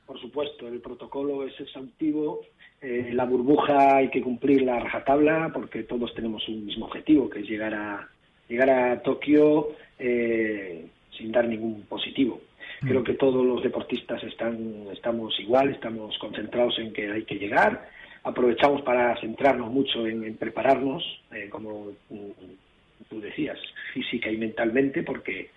Por 0.06 0.20
supuesto, 0.20 0.68
el 0.68 0.82
protocolo 0.82 1.48
es 1.48 1.58
exhaustivo, 1.60 2.42
eh, 2.82 3.12
la 3.14 3.24
burbuja 3.24 3.98
hay 3.98 4.10
que 4.10 4.22
cumplir 4.22 4.64
la 4.64 4.80
rajatabla 4.80 5.52
porque 5.54 5.84
todos 5.84 6.14
tenemos 6.14 6.48
un 6.50 6.66
mismo 6.66 6.86
objetivo, 6.86 7.30
que 7.30 7.40
es 7.40 7.48
llegar 7.48 7.74
a, 7.74 8.10
llegar 8.50 8.70
a 8.70 9.02
Tokio 9.02 9.70
eh, 9.98 10.86
sin 11.18 11.32
dar 11.32 11.48
ningún 11.48 11.84
positivo. 11.84 12.42
Creo 12.82 13.02
que 13.02 13.14
todos 13.14 13.46
los 13.46 13.64
deportistas 13.64 14.22
están, 14.26 14.88
estamos 14.92 15.40
igual, 15.40 15.70
estamos 15.70 16.18
concentrados 16.18 16.78
en 16.80 16.92
que 16.92 17.10
hay 17.10 17.24
que 17.24 17.36
llegar. 17.36 17.88
Aprovechamos 18.24 18.82
para 18.82 19.16
centrarnos 19.22 19.72
mucho 19.72 20.06
en, 20.06 20.26
en 20.26 20.36
prepararnos, 20.36 21.02
eh, 21.32 21.48
como 21.50 21.94
mm, 22.10 23.10
tú 23.10 23.22
decías, 23.22 23.58
física 23.94 24.30
y 24.30 24.36
mentalmente, 24.36 25.04
porque 25.04 25.50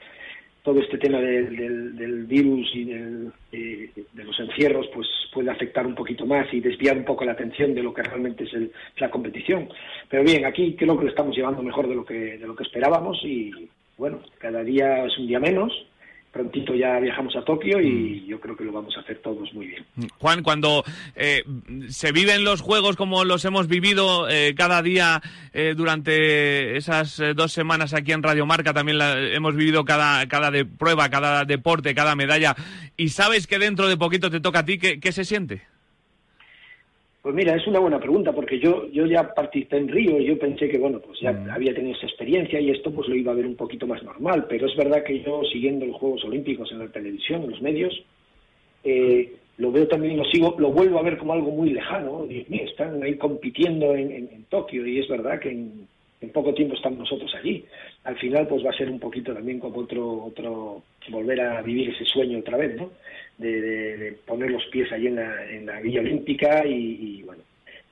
todo 0.67 0.81
este 0.81 0.99
tema 0.99 1.21
del, 1.21 1.95
del- 1.97 2.25
virus 2.25 2.69
y 2.75 2.85
del- 2.87 3.33
de 3.53 4.25
los 4.25 4.39
encierros 4.41 4.89
pues 4.93 5.07
puede 5.33 5.49
afectar 5.49 5.87
un 5.87 5.95
poquito 5.95 6.27
más 6.27 6.53
y 6.53 6.59
desviar 6.59 6.97
un 6.99 7.05
poco 7.05 7.25
la 7.25 7.33
atención 7.33 7.73
de 7.73 7.85
lo 7.85 7.95
que 7.95 8.03
realmente 8.03 8.43
es 8.43 8.53
el- 8.53 8.73
la 8.99 9.09
competición. 9.09 9.69
Pero 10.11 10.25
bien, 10.25 10.45
aquí 10.45 10.75
creo 10.77 10.99
que 10.99 11.05
lo 11.05 11.11
estamos 11.11 11.37
llevando 11.37 11.63
mejor 11.63 11.87
de 11.89 11.95
lo 11.95 12.05
que, 12.05 12.37
de 12.37 12.47
lo 12.49 12.57
que 12.57 12.65
esperábamos 12.65 13.17
y 13.23 13.53
bueno, 13.97 14.19
cada 14.39 14.65
día 14.65 15.05
es 15.07 15.17
un 15.19 15.29
día 15.29 15.39
menos. 15.39 15.73
Prontito 16.37 16.75
ya 16.75 16.99
viajamos 17.01 17.35
a 17.35 17.43
Tokio 17.43 17.81
y 17.81 18.27
yo 18.27 18.39
creo 18.39 18.55
que 18.55 18.65
lo 18.65 18.71
vamos 18.73 18.95
a 18.97 19.01
hacer 19.01 19.23
todos 19.23 19.55
muy 19.55 19.69
bien. 19.69 19.87
Juan, 20.19 20.43
cuando 20.43 20.85
eh, 21.15 21.43
se 21.89 22.13
viven 22.13 22.45
los 22.45 22.61
juegos 22.61 22.95
como 22.97 23.25
los 23.25 23.43
hemos 23.47 23.69
vivido 23.69 24.29
eh, 24.29 24.55
cada 24.55 24.83
día 24.83 25.23
eh, 25.55 25.73
durante 25.75 26.77
esas 26.77 27.19
eh, 27.21 27.33
dos 27.35 27.53
semanas 27.53 27.95
aquí 27.95 28.13
en 28.13 28.23
Radio 28.23 28.45
Marca, 28.45 28.75
también 28.75 28.99
la- 28.99 29.19
hemos 29.19 29.57
vivido 29.57 29.87
cada, 29.87 30.29
cada 30.29 30.51
de 30.51 30.67
prueba, 30.67 31.09
cada 31.09 31.47
deporte, 31.47 31.95
cada 31.95 32.15
medalla, 32.15 32.55
y 32.99 33.09
sabes 33.09 33.47
que 33.47 33.59
dentro 33.59 33.89
de 33.89 33.97
poquito 33.97 34.31
te 34.31 34.41
toca 34.41 34.59
a 34.59 34.65
ti, 34.67 34.77
¿qué, 34.77 35.01
qué 35.01 35.13
se 35.13 35.25
siente? 35.25 35.63
Pues 37.27 37.35
mira, 37.35 37.57
es 37.57 37.67
una 37.67 37.81
buena 37.81 37.99
pregunta, 37.99 38.31
porque 38.33 38.61
yo, 38.61 38.87
yo 38.93 39.05
ya 39.05 39.35
participé 39.35 39.79
en 39.79 39.89
Río 39.89 40.21
y 40.21 40.27
yo 40.27 40.39
pensé 40.39 40.69
que, 40.69 40.79
bueno, 40.79 41.01
pues 41.01 41.19
ya 41.19 41.31
había 41.51 41.75
tenido 41.75 41.97
esa 41.97 42.07
experiencia 42.07 42.61
y 42.61 42.71
esto 42.71 42.93
pues 42.93 43.09
lo 43.09 43.17
iba 43.17 43.33
a 43.33 43.35
ver 43.35 43.47
un 43.47 43.57
poquito 43.57 43.85
más 43.85 44.01
normal, 44.05 44.47
pero 44.49 44.69
es 44.69 44.77
verdad 44.77 45.03
que 45.03 45.21
yo 45.25 45.43
siguiendo 45.53 45.87
los 45.87 45.97
Juegos 45.97 46.25
Olímpicos 46.25 46.71
en 46.71 46.79
la 46.79 46.87
televisión, 46.87 47.43
en 47.43 47.51
los 47.51 47.61
medios, 47.61 48.01
eh, 48.85 49.33
lo 49.59 49.73
veo 49.73 49.89
también, 49.89 50.17
lo 50.17 50.25
sigo, 50.27 50.55
lo 50.57 50.71
vuelvo 50.71 51.01
a 51.01 51.03
ver 51.03 51.19
como 51.19 51.33
algo 51.33 51.51
muy 51.51 51.71
lejano, 51.71 52.27
Dios 52.29 52.49
mío, 52.49 52.63
están 52.65 53.03
ahí 53.03 53.17
compitiendo 53.17 53.93
en, 53.97 54.13
en- 54.13 54.29
en 54.33 54.45
Tokio 54.45 54.87
y 54.87 55.01
es 55.01 55.09
verdad 55.09 55.41
que 55.41 55.51
en, 55.51 55.89
en 56.21 56.31
poco 56.31 56.55
tiempo 56.55 56.77
estamos 56.77 57.01
nosotros 57.01 57.35
allí. 57.35 57.65
Al 58.05 58.17
final 58.19 58.47
pues 58.47 58.65
va 58.65 58.71
a 58.71 58.77
ser 58.79 58.89
un 58.89 59.01
poquito 59.01 59.35
también 59.35 59.59
como 59.59 59.81
otro, 59.81 60.27
otro 60.27 60.81
volver 61.09 61.41
a 61.41 61.61
vivir 61.63 61.89
ese 61.91 62.05
sueño 62.05 62.39
otra 62.39 62.57
vez, 62.57 62.77
¿no? 62.77 62.93
De, 63.39 63.61
de- 63.61 64.13
poner 64.27 64.51
los 64.51 64.65
pies 64.67 64.91
allí 64.93 65.09
en 65.09 65.17
la, 65.17 65.51
en 65.51 65.67
la 65.67 65.81
Villa 65.81 66.01
Olímpica 66.01 66.67
y, 66.67 67.19
y, 67.19 67.23
bueno, 67.23 67.43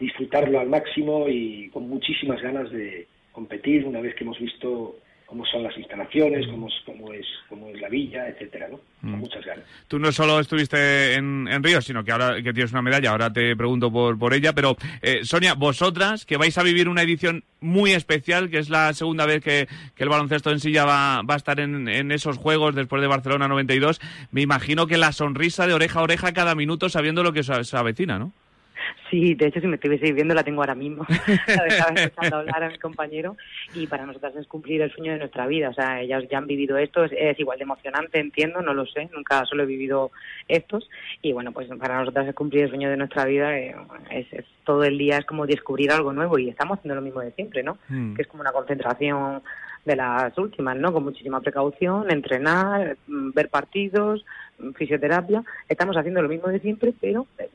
disfrutarlo 0.00 0.58
al 0.58 0.68
máximo 0.68 1.28
y 1.28 1.68
con 1.68 1.88
muchísimas 1.88 2.40
ganas 2.40 2.70
de 2.70 3.06
competir 3.32 3.84
una 3.84 4.00
vez 4.00 4.14
que 4.14 4.24
hemos 4.24 4.38
visto 4.38 4.96
cómo 5.34 5.44
son 5.46 5.64
las 5.64 5.76
instalaciones, 5.76 6.46
cómo 6.46 6.68
es, 6.68 6.74
cómo 6.86 7.12
es, 7.12 7.26
cómo 7.48 7.68
es 7.68 7.80
la 7.80 7.88
villa, 7.88 8.28
etcétera, 8.28 8.68
¿no? 8.70 8.78
Con 9.00 9.10
Mm. 9.16 9.18
muchas 9.18 9.44
ganas. 9.44 9.64
Tú 9.88 9.98
no 9.98 10.12
solo 10.12 10.38
estuviste 10.38 11.14
en, 11.14 11.48
en 11.48 11.60
Río, 11.60 11.82
sino 11.82 12.04
que 12.04 12.12
ahora 12.12 12.36
que 12.36 12.52
tienes 12.52 12.70
una 12.70 12.82
medalla, 12.82 13.10
ahora 13.10 13.32
te 13.32 13.56
pregunto 13.56 13.90
por, 13.90 14.16
por 14.16 14.32
ella, 14.32 14.52
pero 14.52 14.76
eh, 15.02 15.24
Sonia, 15.24 15.54
vosotras 15.54 16.24
que 16.24 16.36
vais 16.36 16.56
a 16.56 16.62
vivir 16.62 16.88
una 16.88 17.02
edición 17.02 17.42
muy 17.60 17.90
especial, 17.90 18.48
que 18.48 18.58
es 18.58 18.70
la 18.70 18.92
segunda 18.94 19.26
vez 19.26 19.42
que, 19.42 19.66
que 19.96 20.04
el 20.04 20.08
baloncesto 20.08 20.52
en 20.52 20.60
silla 20.60 20.84
va, 20.84 21.22
va 21.22 21.34
a 21.34 21.38
estar 21.38 21.58
en, 21.58 21.88
en 21.88 22.12
esos 22.12 22.38
Juegos 22.38 22.76
después 22.76 23.02
de 23.02 23.08
Barcelona 23.08 23.48
92, 23.48 24.00
me 24.30 24.40
imagino 24.42 24.86
que 24.86 24.98
la 24.98 25.10
sonrisa 25.10 25.66
de 25.66 25.74
oreja 25.74 25.98
a 25.98 26.04
oreja 26.04 26.32
cada 26.32 26.54
minuto 26.54 26.88
sabiendo 26.88 27.24
lo 27.24 27.32
que 27.32 27.42
se 27.42 27.76
avecina, 27.76 28.20
¿no? 28.20 28.32
Sí, 29.10 29.34
de 29.34 29.46
hecho, 29.46 29.60
si 29.60 29.66
me 29.66 29.76
estuviese 29.76 30.12
viendo, 30.12 30.34
la 30.34 30.42
tengo 30.42 30.62
ahora 30.62 30.74
mismo. 30.74 31.04
La 31.46 31.66
estaba 31.66 31.94
escuchando 31.94 32.36
hablar 32.38 32.64
a 32.64 32.70
mi 32.70 32.78
compañero 32.78 33.36
y 33.74 33.86
para 33.86 34.06
nosotras 34.06 34.34
es 34.36 34.46
cumplir 34.46 34.80
el 34.82 34.90
sueño 34.92 35.12
de 35.12 35.18
nuestra 35.18 35.46
vida. 35.46 35.68
O 35.68 35.74
sea, 35.74 36.00
ellas 36.00 36.24
ya 36.30 36.38
han 36.38 36.46
vivido 36.46 36.78
esto, 36.78 37.04
es, 37.04 37.12
es 37.16 37.38
igual 37.38 37.58
de 37.58 37.64
emocionante, 37.64 38.18
entiendo, 38.18 38.62
no 38.62 38.72
lo 38.74 38.86
sé, 38.86 39.08
nunca 39.14 39.44
solo 39.44 39.62
he 39.62 39.66
vivido 39.66 40.10
estos. 40.48 40.88
Y 41.22 41.32
bueno, 41.32 41.52
pues 41.52 41.68
para 41.78 41.98
nosotras 42.00 42.26
es 42.28 42.34
cumplir 42.34 42.64
el 42.64 42.70
sueño 42.70 42.88
de 42.90 42.96
nuestra 42.96 43.24
vida, 43.26 43.56
eh, 43.58 43.76
es, 44.10 44.32
es- 44.32 44.44
todo 44.64 44.82
el 44.84 44.96
día 44.96 45.18
es 45.18 45.26
como 45.26 45.46
descubrir 45.46 45.92
algo 45.92 46.14
nuevo 46.14 46.38
y 46.38 46.48
estamos 46.48 46.78
haciendo 46.78 46.94
lo 46.94 47.02
mismo 47.02 47.20
de 47.20 47.32
siempre, 47.32 47.62
¿no? 47.62 47.76
Mm. 47.90 48.14
Que 48.14 48.22
es 48.22 48.28
como 48.28 48.40
una 48.40 48.52
concentración 48.52 49.42
de 49.84 49.94
las 49.96 50.36
últimas, 50.38 50.74
¿no? 50.78 50.90
Con 50.94 51.04
muchísima 51.04 51.42
precaución, 51.42 52.10
entrenar, 52.10 52.96
mm, 53.06 53.32
ver 53.34 53.50
partidos, 53.50 54.24
mm, 54.58 54.70
fisioterapia. 54.70 55.44
Estamos 55.68 55.94
haciendo 55.98 56.22
lo 56.22 56.30
mismo 56.30 56.48
de 56.48 56.60
siempre, 56.60 56.94
pero 56.98 57.26
eh, 57.38 57.50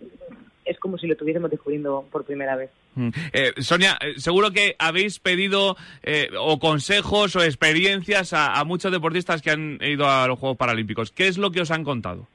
es 0.69 0.79
como 0.79 0.97
si 0.97 1.07
lo 1.07 1.13
estuviésemos 1.13 1.49
descubriendo 1.51 2.05
por 2.11 2.23
primera 2.23 2.55
vez. 2.55 2.69
Mm. 2.95 3.09
Eh, 3.33 3.53
Sonia, 3.57 3.97
eh, 4.01 4.13
seguro 4.19 4.51
que 4.51 4.75
habéis 4.79 5.19
pedido 5.19 5.75
eh, 6.03 6.29
o 6.39 6.59
consejos 6.59 7.35
o 7.35 7.43
experiencias 7.43 8.33
a, 8.33 8.59
a 8.59 8.63
muchos 8.63 8.91
deportistas 8.91 9.41
que 9.41 9.51
han 9.51 9.79
ido 9.81 10.09
a 10.09 10.27
los 10.27 10.39
Juegos 10.39 10.57
Paralímpicos. 10.57 11.11
¿Qué 11.11 11.27
es 11.27 11.37
lo 11.37 11.51
que 11.51 11.61
os 11.61 11.71
han 11.71 11.83
contado? 11.83 12.27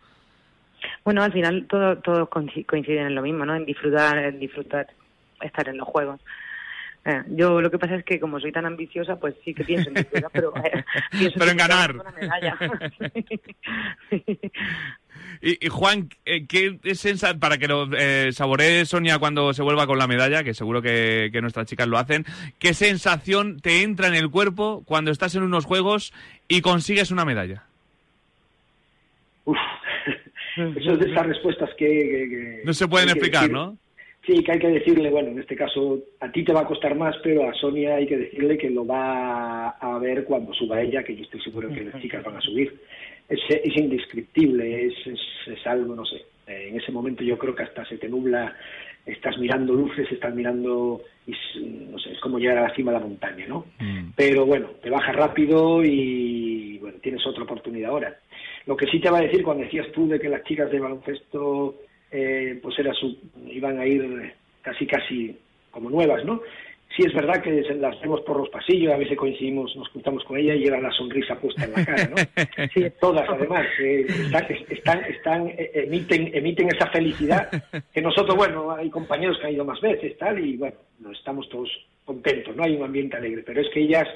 Bueno, 1.04 1.22
al 1.22 1.32
final 1.32 1.66
todo- 1.68 1.96
todos 1.98 2.28
coinci- 2.28 2.66
coinciden 2.66 3.06
en 3.06 3.14
lo 3.14 3.22
mismo, 3.22 3.44
¿no? 3.46 3.54
En 3.54 3.64
disfrutar, 3.64 4.18
en 4.18 4.38
disfrutar, 4.38 4.86
estar 5.40 5.68
en 5.68 5.76
los 5.78 5.86
juegos. 5.88 6.20
Eh, 7.06 7.22
yo 7.28 7.60
lo 7.60 7.70
que 7.70 7.78
pasa 7.78 7.96
es 7.96 8.04
que 8.04 8.18
como 8.18 8.40
soy 8.40 8.50
tan 8.50 8.64
ambiciosa, 8.64 9.16
pues 9.20 9.34
sí 9.44 9.52
que 9.52 9.62
pienso 9.64 9.88
en 9.90 9.94
disfrutar, 9.96 10.30
pero 10.32 10.54
eh, 10.56 10.84
pienso 11.10 11.38
Pero 11.38 11.50
en 11.50 11.56
ganar. 11.58 11.96
una 11.96 12.10
medalla. 12.12 12.58
Y, 15.40 15.66
y 15.66 15.68
Juan, 15.68 16.08
eh, 16.24 16.46
¿qué 16.46 16.78
sensación, 16.94 17.38
para 17.38 17.58
que 17.58 17.68
lo 17.68 17.88
eh, 17.96 18.30
saboree 18.32 18.84
Sonia 18.86 19.18
cuando 19.18 19.52
se 19.52 19.62
vuelva 19.62 19.86
con 19.86 19.98
la 19.98 20.06
medalla, 20.06 20.42
que 20.42 20.54
seguro 20.54 20.80
que, 20.80 21.28
que 21.32 21.40
nuestras 21.42 21.66
chicas 21.66 21.86
lo 21.86 21.98
hacen, 21.98 22.24
qué 22.58 22.72
sensación 22.72 23.60
te 23.60 23.82
entra 23.82 24.08
en 24.08 24.14
el 24.14 24.30
cuerpo 24.30 24.82
cuando 24.86 25.10
estás 25.10 25.34
en 25.34 25.42
unos 25.42 25.66
juegos 25.66 26.12
y 26.48 26.62
consigues 26.62 27.10
una 27.10 27.24
medalla? 27.24 27.64
Eso 30.56 30.92
es 30.92 30.98
de 31.00 31.10
esas 31.10 31.26
respuestas 31.26 31.70
que... 31.76 31.86
que- 31.86 32.28
que- 32.30 32.62
No 32.64 32.72
se 32.72 32.88
pueden 32.88 33.08
explicar, 33.10 33.42
decir. 33.42 33.54
¿no? 33.54 33.76
Sí, 34.26 34.42
que 34.42 34.52
hay 34.52 34.58
que 34.58 34.68
decirle, 34.68 35.10
bueno, 35.10 35.30
en 35.30 35.38
este 35.38 35.54
caso 35.54 35.98
a 36.20 36.32
ti 36.32 36.44
te 36.44 36.52
va 36.52 36.60
a 36.60 36.66
costar 36.66 36.94
más, 36.94 37.14
pero 37.22 37.46
a 37.48 37.52
Sonia 37.54 37.96
hay 37.96 38.06
que 38.06 38.16
decirle 38.16 38.56
que 38.56 38.70
lo 38.70 38.86
va 38.86 39.70
a 39.70 39.98
ver 39.98 40.24
cuando 40.24 40.54
suba 40.54 40.80
ella, 40.80 41.02
que 41.02 41.14
yo 41.14 41.24
estoy 41.24 41.40
seguro 41.42 41.68
que 41.68 41.84
las 41.84 42.00
chicas 42.00 42.24
van 42.24 42.36
a 42.36 42.40
subir. 42.40 42.74
Es, 43.28 43.40
es 43.48 43.76
indescriptible, 43.76 44.86
es, 44.86 44.94
es, 45.06 45.20
es 45.46 45.66
algo, 45.66 45.94
no 45.94 46.06
sé. 46.06 46.16
Eh, 46.46 46.68
en 46.70 46.80
ese 46.80 46.90
momento 46.90 47.22
yo 47.22 47.38
creo 47.38 47.54
que 47.54 47.64
hasta 47.64 47.84
se 47.84 47.98
te 47.98 48.08
nubla, 48.08 48.54
estás 49.04 49.36
mirando 49.38 49.74
luces, 49.74 50.10
estás 50.10 50.34
mirando, 50.34 51.02
y 51.26 51.32
no 51.90 51.98
sé, 51.98 52.12
es 52.12 52.20
como 52.20 52.38
llegar 52.38 52.58
a 52.58 52.68
la 52.68 52.74
cima 52.74 52.92
de 52.92 53.00
la 53.00 53.04
montaña, 53.04 53.46
¿no? 53.46 53.66
Pero 54.16 54.46
bueno, 54.46 54.68
te 54.82 54.88
baja 54.88 55.12
rápido 55.12 55.84
y 55.84 56.78
bueno, 56.78 56.98
tienes 57.02 57.26
otra 57.26 57.44
oportunidad 57.44 57.90
ahora. 57.90 58.18
Lo 58.66 58.76
que 58.76 58.86
sí 58.86 59.00
te 59.00 59.10
va 59.10 59.18
a 59.18 59.22
decir 59.22 59.42
cuando 59.42 59.64
decías 59.64 59.90
tú 59.92 60.08
de 60.08 60.18
que 60.18 60.30
las 60.30 60.44
chicas 60.44 60.70
de 60.70 60.80
baloncesto 60.80 61.74
eh, 62.16 62.60
pues 62.62 62.78
era 62.78 62.94
su, 62.94 63.18
iban 63.50 63.78
a 63.80 63.86
ir 63.86 64.32
casi 64.62 64.86
casi 64.86 65.36
como 65.72 65.90
nuevas, 65.90 66.24
¿no? 66.24 66.40
Sí 66.96 67.02
es 67.04 67.12
verdad 67.12 67.42
que 67.42 67.50
las 67.74 68.00
vemos 68.00 68.20
por 68.20 68.38
los 68.38 68.48
pasillos, 68.50 68.94
a 68.94 68.96
veces 68.96 69.18
coincidimos, 69.18 69.74
nos 69.74 69.88
juntamos 69.88 70.22
con 70.22 70.38
ella 70.38 70.54
y 70.54 70.60
lleva 70.60 70.78
la 70.78 70.92
sonrisa 70.92 71.34
puesta 71.40 71.64
en 71.64 71.72
la 71.72 71.84
cara, 71.84 72.08
¿no? 72.08 72.14
Sí, 72.72 72.84
todas 73.00 73.28
además, 73.28 73.66
eh, 73.82 74.06
están, 74.08 74.46
están, 74.70 75.04
están, 75.06 75.48
eh, 75.48 75.72
emiten, 75.74 76.30
emiten 76.32 76.68
esa 76.68 76.86
felicidad 76.90 77.50
que 77.92 78.00
nosotros, 78.00 78.36
bueno, 78.36 78.70
hay 78.70 78.88
compañeros 78.90 79.36
que 79.40 79.48
han 79.48 79.54
ido 79.54 79.64
más 79.64 79.80
veces, 79.80 80.16
tal, 80.18 80.38
y 80.38 80.56
bueno, 80.56 80.76
no 81.00 81.10
estamos 81.10 81.48
todos 81.48 81.68
contentos, 82.04 82.54
no 82.54 82.62
hay 82.62 82.76
un 82.76 82.84
ambiente 82.84 83.16
alegre, 83.16 83.42
pero 83.44 83.60
es 83.60 83.68
que 83.70 83.80
ellas 83.80 84.06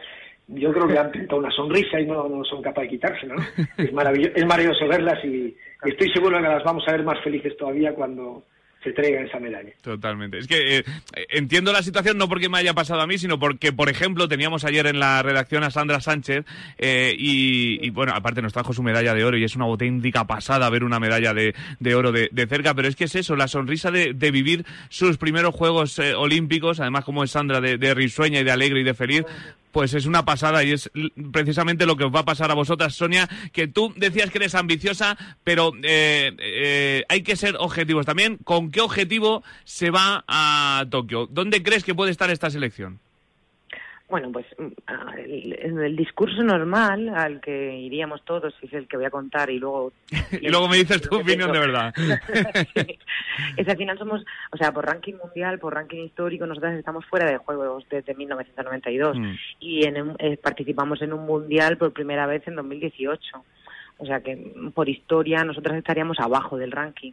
yo 0.48 0.72
creo 0.72 0.88
que 0.88 0.98
han 0.98 1.10
pintado 1.10 1.40
una 1.40 1.50
sonrisa 1.50 2.00
y 2.00 2.06
no, 2.06 2.28
no 2.28 2.44
son 2.44 2.62
capaces 2.62 2.90
de 2.90 2.96
quitársela, 2.96 3.34
¿no? 3.34 3.44
Es 3.76 3.92
maravilloso, 3.92 4.88
verlas 4.88 5.22
y, 5.24 5.54
estoy 5.84 6.10
seguro 6.12 6.38
que 6.38 6.48
las 6.48 6.64
vamos 6.64 6.84
a 6.88 6.92
ver 6.92 7.04
más 7.04 7.22
felices 7.22 7.56
todavía 7.56 7.94
cuando 7.94 8.44
se 8.82 8.92
traigan 8.92 9.26
esa 9.26 9.40
medalla. 9.40 9.72
Totalmente. 9.82 10.38
Es 10.38 10.46
que 10.46 10.78
eh, 10.78 10.84
entiendo 11.30 11.72
la 11.72 11.82
situación 11.82 12.16
no 12.16 12.28
porque 12.28 12.48
me 12.48 12.58
haya 12.58 12.74
pasado 12.74 13.00
a 13.00 13.06
mí, 13.06 13.18
sino 13.18 13.38
porque, 13.38 13.72
por 13.72 13.88
ejemplo, 13.88 14.28
teníamos 14.28 14.64
ayer 14.64 14.86
en 14.86 15.00
la 15.00 15.20
redacción 15.22 15.64
a 15.64 15.70
Sandra 15.70 16.00
Sánchez 16.00 16.44
eh, 16.78 17.14
y, 17.18 17.90
bueno, 17.90 18.12
aparte 18.14 18.40
nos 18.40 18.52
trajo 18.52 18.72
su 18.72 18.82
medalla 18.82 19.14
de 19.14 19.24
oro 19.24 19.36
y 19.36 19.44
es 19.44 19.56
una 19.56 19.64
auténtica 19.64 20.26
pasada 20.26 20.70
ver 20.70 20.84
una 20.84 21.00
medalla 21.00 21.34
de, 21.34 21.54
de 21.80 21.94
oro 21.94 22.12
de, 22.12 22.28
de 22.30 22.46
cerca, 22.46 22.72
pero 22.72 22.88
es 22.88 22.96
que 22.96 23.04
es 23.04 23.16
eso, 23.16 23.36
la 23.36 23.48
sonrisa 23.48 23.90
de, 23.90 24.14
de 24.14 24.30
vivir 24.30 24.64
sus 24.88 25.18
primeros 25.18 25.54
Juegos 25.54 25.98
eh, 25.98 26.14
Olímpicos, 26.14 26.78
además 26.80 27.04
como 27.04 27.24
es 27.24 27.32
Sandra 27.32 27.60
de 27.60 27.94
risueña 27.94 28.40
y 28.40 28.44
de 28.44 28.52
alegre 28.52 28.80
y 28.80 28.84
de 28.84 28.94
feliz, 28.94 29.24
pues 29.72 29.94
es 29.94 30.06
una 30.06 30.24
pasada 30.24 30.64
y 30.64 30.72
es 30.72 30.90
precisamente 31.32 31.86
lo 31.86 31.96
que 31.96 32.04
os 32.04 32.14
va 32.14 32.20
a 32.20 32.24
pasar 32.24 32.50
a 32.50 32.54
vosotras, 32.54 32.94
Sonia, 32.94 33.28
que 33.52 33.68
tú 33.68 33.92
decías 33.96 34.30
que 34.30 34.38
eres 34.38 34.54
ambiciosa, 34.54 35.16
pero 35.44 35.72
eh, 35.82 36.34
eh, 36.38 37.04
hay 37.08 37.22
que 37.22 37.36
ser 37.36 37.56
objetivos 37.58 38.06
también. 38.06 38.38
¿Con 38.44 38.70
qué 38.70 38.80
objetivo 38.80 39.42
se 39.64 39.90
va 39.90 40.24
a 40.26 40.84
Tokio? 40.90 41.26
¿Dónde 41.26 41.62
crees 41.62 41.84
que 41.84 41.94
puede 41.94 42.10
estar 42.10 42.30
esta 42.30 42.50
selección? 42.50 43.00
Bueno, 44.08 44.32
pues 44.32 44.46
mm, 44.56 45.18
el, 45.18 45.52
el 45.80 45.96
discurso 45.96 46.42
normal 46.42 47.10
al 47.10 47.40
que 47.40 47.76
iríamos 47.76 48.24
todos, 48.24 48.54
y 48.62 48.66
es 48.66 48.72
el 48.72 48.88
que 48.88 48.96
voy 48.96 49.04
a 49.04 49.10
contar, 49.10 49.50
y 49.50 49.58
luego... 49.58 49.92
Y 50.40 50.48
luego 50.48 50.68
me 50.68 50.78
dices 50.78 51.02
tu 51.02 51.16
opinión 51.16 51.52
de 51.52 51.58
verdad. 51.58 51.92
es 53.56 53.68
al 53.68 53.76
final 53.76 53.98
somos, 53.98 54.24
o 54.52 54.56
sea, 54.56 54.72
por 54.72 54.86
ranking 54.86 55.14
mundial, 55.22 55.58
por 55.58 55.74
ranking 55.74 56.04
histórico, 56.04 56.46
nosotros 56.46 56.74
estamos 56.74 57.04
fuera 57.06 57.26
de 57.30 57.36
juegos 57.38 57.84
desde 57.90 58.14
1992 58.14 59.18
Mm. 59.18 59.34
y 59.60 59.86
en 59.86 60.14
eh, 60.18 60.36
participamos 60.36 61.02
en 61.02 61.12
un 61.12 61.26
mundial 61.26 61.76
por 61.76 61.92
primera 61.92 62.26
vez 62.26 62.46
en 62.46 62.56
2018. 62.56 63.44
O 63.98 64.06
sea 64.06 64.20
que 64.20 64.36
por 64.74 64.88
historia 64.88 65.44
nosotros 65.44 65.76
estaríamos 65.76 66.18
abajo 66.20 66.56
del 66.56 66.70
ranking. 66.72 67.12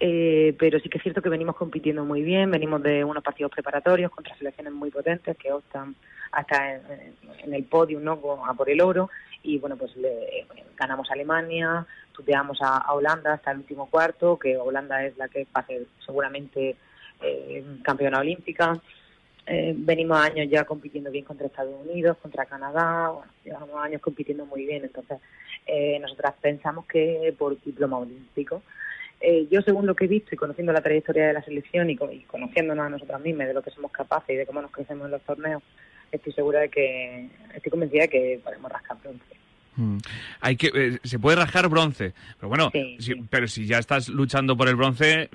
Eh, 0.00 0.54
pero 0.58 0.80
sí 0.80 0.88
que 0.88 0.98
es 0.98 1.02
cierto 1.02 1.22
que 1.22 1.28
venimos 1.28 1.56
compitiendo 1.56 2.04
muy 2.04 2.22
bien, 2.22 2.50
venimos 2.50 2.82
de 2.82 3.04
unos 3.04 3.22
partidos 3.22 3.52
preparatorios 3.52 4.10
contra 4.10 4.36
selecciones 4.36 4.72
muy 4.72 4.90
potentes 4.90 5.36
que 5.36 5.52
optan 5.52 5.94
hasta 6.32 6.74
en, 6.74 7.54
el 7.54 7.64
podio, 7.64 8.00
¿no? 8.00 8.20
A 8.46 8.54
por 8.54 8.68
el 8.68 8.80
oro 8.80 9.08
y 9.42 9.58
bueno, 9.58 9.76
pues 9.76 9.94
le, 9.96 10.46
ganamos 10.76 11.08
a 11.10 11.14
Alemania, 11.14 11.86
tuteamos 12.12 12.60
a, 12.60 12.78
a 12.78 12.92
Holanda 12.92 13.34
hasta 13.34 13.52
el 13.52 13.58
último 13.58 13.88
cuarto, 13.88 14.38
que 14.38 14.56
Holanda 14.56 15.04
es 15.04 15.16
la 15.16 15.28
que 15.28 15.46
va 15.54 15.60
a 15.60 15.66
ser 15.66 15.86
seguramente 16.04 16.76
eh, 17.20 17.64
campeona 17.82 18.18
olímpica. 18.18 18.80
Eh, 19.46 19.74
venimos 19.76 20.18
años 20.18 20.48
ya 20.50 20.64
compitiendo 20.64 21.10
bien 21.10 21.24
contra 21.24 21.46
Estados 21.46 21.74
Unidos, 21.86 22.16
contra 22.22 22.46
Canadá, 22.46 23.10
bueno, 23.10 23.30
llevamos 23.44 23.76
años 23.76 24.00
compitiendo 24.00 24.46
muy 24.46 24.64
bien, 24.64 24.84
entonces 24.84 25.18
eh, 25.66 25.98
nosotras 26.00 26.34
pensamos 26.40 26.86
que 26.86 27.34
por 27.38 27.60
diploma 27.62 27.98
olímpico. 27.98 28.62
Eh, 29.26 29.48
yo, 29.50 29.62
según 29.62 29.86
lo 29.86 29.94
que 29.96 30.04
he 30.04 30.08
visto 30.08 30.34
y 30.34 30.36
conociendo 30.36 30.70
la 30.72 30.82
trayectoria 30.82 31.28
de 31.28 31.32
la 31.32 31.42
selección 31.42 31.88
y, 31.88 31.94
y 32.12 32.20
conociéndonos 32.26 32.84
a 32.84 32.90
nosotras 32.90 33.20
mismas, 33.22 33.46
de 33.48 33.54
lo 33.54 33.62
que 33.62 33.70
somos 33.70 33.90
capaces 33.90 34.28
y 34.30 34.36
de 34.36 34.44
cómo 34.44 34.60
nos 34.60 34.70
crecemos 34.70 35.06
en 35.06 35.12
los 35.12 35.22
torneos, 35.22 35.62
estoy 36.12 36.32
segura 36.34 36.60
de 36.60 36.68
que, 36.68 37.28
estoy 37.54 37.70
convencida 37.70 38.02
de 38.02 38.08
que 38.10 38.40
podemos 38.44 38.70
rascar 38.70 38.98
bronce. 39.02 39.24
Mm. 39.76 39.98
Hay 40.42 40.56
que, 40.56 40.66
eh, 40.74 40.98
se 41.02 41.18
puede 41.18 41.36
rajar 41.36 41.68
bronce, 41.68 42.12
pero 42.36 42.48
bueno, 42.50 42.70
si- 42.98 43.14
pero 43.30 43.48
si 43.48 43.66
ya 43.66 43.78
estás 43.78 44.08
luchando 44.10 44.56
por 44.56 44.68
el 44.68 44.76
bronce, 44.76 45.30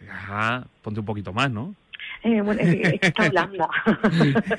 ya 0.00 0.64
ponte 0.82 1.00
un 1.00 1.06
poquito 1.06 1.32
más, 1.32 1.50
¿no? 1.50 1.74
Eh, 2.26 2.40
bueno, 2.40 2.60
es, 2.60 2.68
es 2.74 2.98
está 3.02 3.22
Holanda, 3.28 3.68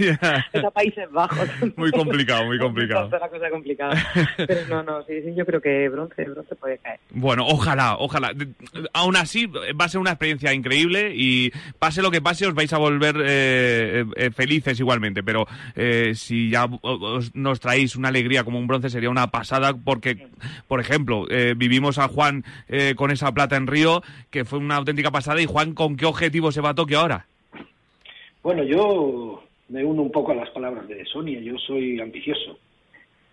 está 0.53 0.71
Países 0.71 1.11
Bajos. 1.11 1.49
Muy 1.75 1.91
complicado, 1.91 2.45
muy 2.45 2.57
complicado. 2.59 3.05
Está 3.05 3.19
la 3.19 3.29
cosa 3.29 3.49
complicada. 3.49 3.95
Pero 4.37 4.61
no, 4.69 4.83
no, 4.83 5.03
sí, 5.03 5.21
sí, 5.23 5.33
yo 5.35 5.45
creo 5.45 5.59
que 5.61 5.89
bronce, 5.89 6.23
bronce 6.23 6.55
puede 6.55 6.77
caer. 6.77 6.99
Bueno, 7.11 7.45
ojalá, 7.45 7.97
ojalá. 7.97 8.31
Aún 8.93 9.17
así, 9.17 9.47
va 9.47 9.85
a 9.85 9.89
ser 9.89 9.99
una 9.99 10.11
experiencia 10.11 10.53
increíble 10.53 11.11
y 11.15 11.51
pase 11.79 12.01
lo 12.01 12.09
que 12.11 12.21
pase, 12.21 12.47
os 12.47 12.53
vais 12.53 12.71
a 12.71 12.77
volver 12.77 13.15
eh, 13.25 14.05
eh, 14.15 14.31
felices 14.31 14.79
igualmente. 14.79 15.21
Pero 15.23 15.45
eh, 15.75 16.13
si 16.15 16.49
ya 16.49 16.65
os- 16.81 17.35
nos 17.35 17.59
traéis 17.59 17.95
una 17.97 18.07
alegría 18.07 18.43
como 18.45 18.59
un 18.59 18.67
bronce, 18.67 18.89
sería 18.89 19.09
una 19.09 19.27
pasada 19.27 19.73
porque, 19.73 20.27
por 20.69 20.79
ejemplo, 20.79 21.25
eh, 21.29 21.53
vivimos 21.57 21.97
a 21.97 22.07
Juan 22.07 22.45
eh, 22.69 22.93
con 22.95 23.11
esa 23.11 23.33
plata 23.33 23.57
en 23.57 23.67
Río, 23.67 24.01
que 24.29 24.45
fue 24.45 24.59
una 24.59 24.75
auténtica 24.77 25.11
pasada. 25.11 25.41
¿Y 25.41 25.45
Juan 25.47 25.73
con 25.73 25.97
qué 25.97 26.05
objetivo 26.05 26.51
se 26.53 26.61
va 26.61 26.69
a 26.69 26.75
Tokio 26.75 26.99
ahora? 26.99 27.25
Bueno, 28.43 28.63
yo 28.63 29.43
me 29.69 29.83
uno 29.83 30.01
un 30.03 30.11
poco 30.11 30.31
a 30.31 30.35
las 30.35 30.49
palabras 30.51 30.87
de 30.87 31.03
Sonia. 31.05 31.39
Yo 31.39 31.57
soy 31.57 31.99
ambicioso. 31.99 32.57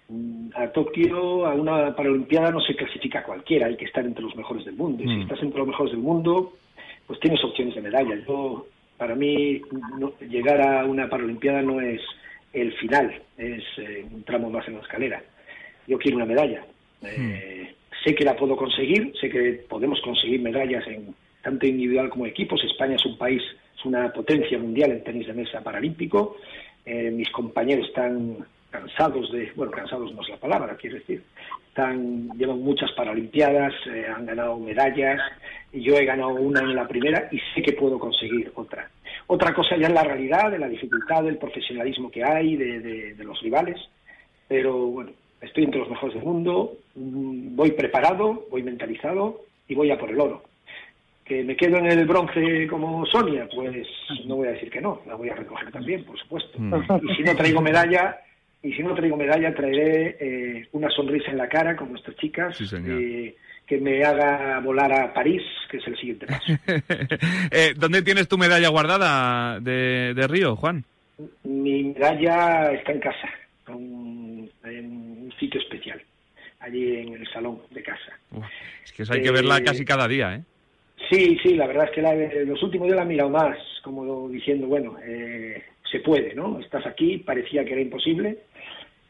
Mm, 0.09 0.51
A 0.55 0.69
Tokio, 0.73 1.47
a 1.47 1.55
una 1.55 1.95
Paralimpiada 1.95 2.51
no 2.51 2.61
se 2.61 2.75
clasifica 2.75 3.23
cualquiera, 3.25 3.67
hay 3.67 3.77
que 3.77 3.85
estar 3.87 4.05
entre 4.05 4.23
los 4.25 4.37
mejores 4.37 4.65
del 4.65 4.75
mundo. 4.75 5.03
Y 5.03 5.07
si 5.09 5.15
Mm. 5.17 5.23
estás 5.23 5.43
entre 5.43 5.59
los 5.59 5.69
mejores 5.69 5.93
del 5.93 6.01
mundo, 6.03 6.53
pues 7.07 7.21
tienes 7.21 7.43
opciones 7.45 7.75
de 7.75 7.81
medalla. 7.83 8.17
Yo, 8.27 8.67
para 8.99 9.15
mí, 9.15 9.61
no- 9.99 10.13
llegar 10.21 10.61
a 10.61 10.85
una 10.85 11.09
Paralimpiada 11.09 11.63
no 11.63 11.81
es 11.81 12.01
el 12.53 12.73
final, 12.75 13.21
es 13.39 13.63
eh, 13.79 14.05
un 14.13 14.23
tramo 14.25 14.51
más 14.51 14.67
en 14.69 14.75
la 14.75 14.81
escalera. 14.81 15.23
Yo 15.87 15.99
quiero 15.99 16.17
una 16.17 16.27
medalla. 16.27 16.65
Eh, 17.03 17.75
sé 18.05 18.15
que 18.15 18.25
la 18.25 18.37
puedo 18.37 18.57
conseguir, 18.57 19.13
sé 19.21 19.29
que 19.29 19.65
podemos 19.69 20.01
conseguir 20.03 20.41
medallas 20.41 20.87
en 20.87 21.15
tanto 21.43 21.67
individual 21.67 22.09
como 22.11 22.27
equipos. 22.27 22.63
España 22.65 22.97
es 22.97 23.05
un 23.05 23.19
país, 23.19 23.43
una 23.85 24.13
potencia 24.13 24.59
mundial 24.59 24.93
en 24.93 25.05
tenis 25.05 25.27
de 25.27 25.35
mesa 25.35 25.61
paralímpico. 25.63 26.37
Eh, 26.85 27.11
mis 27.11 27.31
compañeros 27.31 27.89
están 27.89 28.39
cansados 28.71 29.31
de, 29.31 29.53
bueno, 29.55 29.71
cansados 29.71 30.13
no 30.13 30.23
es 30.23 30.29
la 30.31 30.37
palabra, 30.37 30.77
quiero 30.77 30.97
decir, 30.97 31.23
están, 31.69 32.29
llevan 32.37 32.61
muchas 32.61 32.91
paralimpiadas, 32.93 33.73
eh, 33.87 34.07
han 34.15 34.27
ganado 34.27 34.59
medallas, 34.59 35.21
y 35.73 35.81
yo 35.81 35.97
he 35.97 36.05
ganado 36.05 36.31
una 36.31 36.61
en 36.61 36.75
la 36.75 36.87
primera 36.87 37.29
y 37.31 37.39
sé 37.55 37.63
que 37.63 37.73
puedo 37.73 37.99
conseguir 37.99 38.51
otra. 38.57 38.91
Otra 39.27 39.55
cosa 39.55 39.77
ya 39.77 39.87
es 39.87 39.93
la 39.93 40.03
realidad, 40.03 40.51
de 40.51 40.59
la 40.59 40.69
dificultad, 40.69 41.23
del 41.23 41.39
profesionalismo 41.39 42.11
que 42.11 42.25
hay, 42.25 42.57
de, 42.57 43.15
los 43.25 43.41
rivales, 43.41 43.77
pero 44.49 44.77
bueno, 44.87 45.11
estoy 45.41 45.65
entre 45.65 45.81
los 45.81 45.91
mejores 45.91 46.15
del 46.15 46.25
mundo, 46.25 46.77
mm, 46.95 47.57
voy 47.57 47.73
preparado, 47.73 48.47
voy 48.51 48.63
mentalizado 48.63 49.41
y 49.69 49.75
voy 49.75 49.91
a 49.91 49.99
por 49.99 50.11
el 50.11 50.21
oro. 50.21 50.43
Que 51.25 51.43
me 51.43 51.57
quedo 51.57 51.79
en 51.79 51.87
el 51.87 52.05
bronce 52.05 52.67
como 52.69 53.07
Sonia, 53.07 53.49
pues 53.55 53.87
no 54.27 54.37
voy 54.37 54.49
a 54.49 54.53
decir 54.53 54.71
que 54.71 54.81
no, 54.81 55.01
la 55.07 55.15
voy 55.15 55.31
a 55.31 55.35
recoger 55.35 55.71
también, 55.73 56.05
por 56.05 56.19
supuesto. 56.19 56.59
Y 56.59 57.15
si 57.17 57.23
no 57.23 57.35
traigo 57.35 57.63
medalla, 57.63 58.19
y 58.63 58.73
si 58.73 58.83
no 58.83 58.95
traigo 58.95 59.17
medalla, 59.17 59.55
traeré 59.55 60.17
eh, 60.21 60.69
una 60.73 60.91
sonrisa 60.91 61.31
en 61.31 61.39
la 61.39 61.49
cara 61.49 61.77
con 61.77 61.91
nuestras 61.91 62.17
chicas, 62.17 62.59
eh, 62.73 63.35
que 63.67 63.79
me 63.79 64.03
haga 64.05 64.61
volar 64.61 64.93
a 64.93 65.15
París, 65.15 65.43
que 65.71 65.79
es 65.79 65.87
el 65.87 65.97
siguiente 65.97 66.27
paso. 66.27 66.53
Eh, 67.51 67.75
¿Dónde 67.77 68.03
tienes 68.03 68.29
tu 68.29 68.37
medalla 68.37 68.69
guardada 68.69 69.61
de, 69.61 70.13
de 70.15 70.27
Río, 70.27 70.57
Juan? 70.57 70.85
Mi 71.45 71.85
medalla 71.85 72.73
está 72.73 72.93
en 72.93 73.01
casa, 73.01 73.29
en 73.69 74.51
un 74.65 75.33
sitio 75.39 75.61
especial, 75.61 76.03
allí 76.61 76.97
en 76.97 77.15
el 77.15 77.27
salón 77.33 77.61
de 77.71 77.83
casa. 77.83 78.19
Es 78.85 78.93
que 78.93 79.03
eso 79.05 79.13
hay 79.13 79.23
que 79.23 79.31
verla 79.31 79.59
Eh, 79.59 79.65
casi 79.65 79.85
cada 79.85 80.09
día, 80.09 80.35
¿eh? 80.35 80.43
Sí, 81.11 81.37
sí, 81.43 81.55
la 81.55 81.67
verdad 81.67 81.85
es 81.87 81.91
que 81.91 82.03
la- 82.03 82.15
los 82.45 82.63
últimos 82.63 82.87
días 82.87 82.97
la 82.97 83.03
he 83.03 83.07
mirado 83.07 83.31
más, 83.31 83.59
como 83.83 84.29
diciendo, 84.29 84.67
bueno, 84.67 84.97
eh, 85.05 85.63
se 85.91 86.01
puede, 86.01 86.35
¿no? 86.35 86.59
Estás 86.61 86.87
aquí, 86.87 87.19
parecía 87.19 87.65
que 87.65 87.73
era 87.73 87.81
imposible 87.83 88.39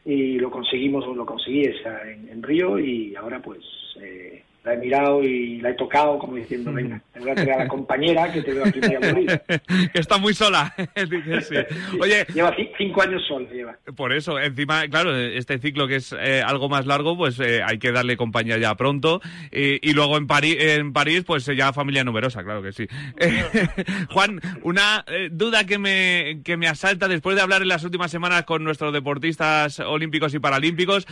y 0.05 0.37
lo 0.39 0.51
conseguimos, 0.51 1.05
lo 1.15 1.25
conseguí 1.25 1.61
esa 1.61 2.09
en, 2.11 2.29
en 2.29 2.43
Río 2.43 2.77
y 2.79 3.15
ahora 3.15 3.41
pues 3.41 3.59
eh, 4.01 4.43
la 4.65 4.73
he 4.73 4.77
mirado 4.77 5.23
y 5.23 5.61
la 5.61 5.69
he 5.69 5.73
tocado 5.75 6.17
como 6.17 6.35
diciendo, 6.35 6.73
venga, 6.73 6.99
te 7.13 7.19
voy 7.19 7.29
a 7.29 7.35
traer 7.35 7.51
a 7.53 7.57
la 7.59 7.67
compañera 7.67 8.31
que 8.33 8.41
te 8.41 8.51
veo 8.53 8.65
aquí 8.65 8.79
muy 8.81 8.95
aburrida. 8.95 9.37
que 9.93 9.99
está 9.99 10.17
muy 10.17 10.33
sola. 10.33 10.73
Sí. 10.95 11.55
Oye, 11.99 12.25
Lleva 12.33 12.55
ci- 12.55 12.71
cinco 12.77 13.01
años 13.03 13.21
sola, 13.27 13.47
lleva. 13.51 13.77
por 13.95 14.11
eso, 14.13 14.39
encima, 14.39 14.87
claro, 14.87 15.15
este 15.15 15.59
ciclo 15.59 15.87
que 15.87 15.97
es 15.97 16.15
eh, 16.19 16.41
algo 16.43 16.67
más 16.69 16.85
largo, 16.87 17.15
pues 17.15 17.39
eh, 17.39 17.61
hay 17.63 17.77
que 17.77 17.91
darle 17.91 18.17
compañía 18.17 18.57
ya 18.57 18.73
pronto. 18.75 19.21
Y, 19.51 19.87
y 19.87 19.93
luego 19.93 20.17
en, 20.17 20.25
París 20.25 20.57
en 20.59 20.93
París, 20.93 21.23
pues 21.25 21.47
eh, 21.47 21.55
ya 21.55 21.71
familia 21.73 22.03
numerosa, 22.03 22.43
claro 22.43 22.63
que 22.63 22.71
sí. 22.71 22.87
Juan, 24.09 24.41
una 24.63 25.05
duda 25.31 25.65
que 25.65 25.77
me, 25.77 26.41
que 26.43 26.57
me 26.57 26.67
asalta 26.67 27.07
después 27.07 27.35
de 27.35 27.41
hablar 27.41 27.61
en 27.61 27.67
las 27.67 27.83
últimas 27.83 28.09
semanas 28.11 28.43
con 28.45 28.63
nuestros 28.63 28.93
deportistas 28.93 29.79
olímpicos 29.79 30.33
y 30.33 30.39
paralímpicos. 30.39 31.05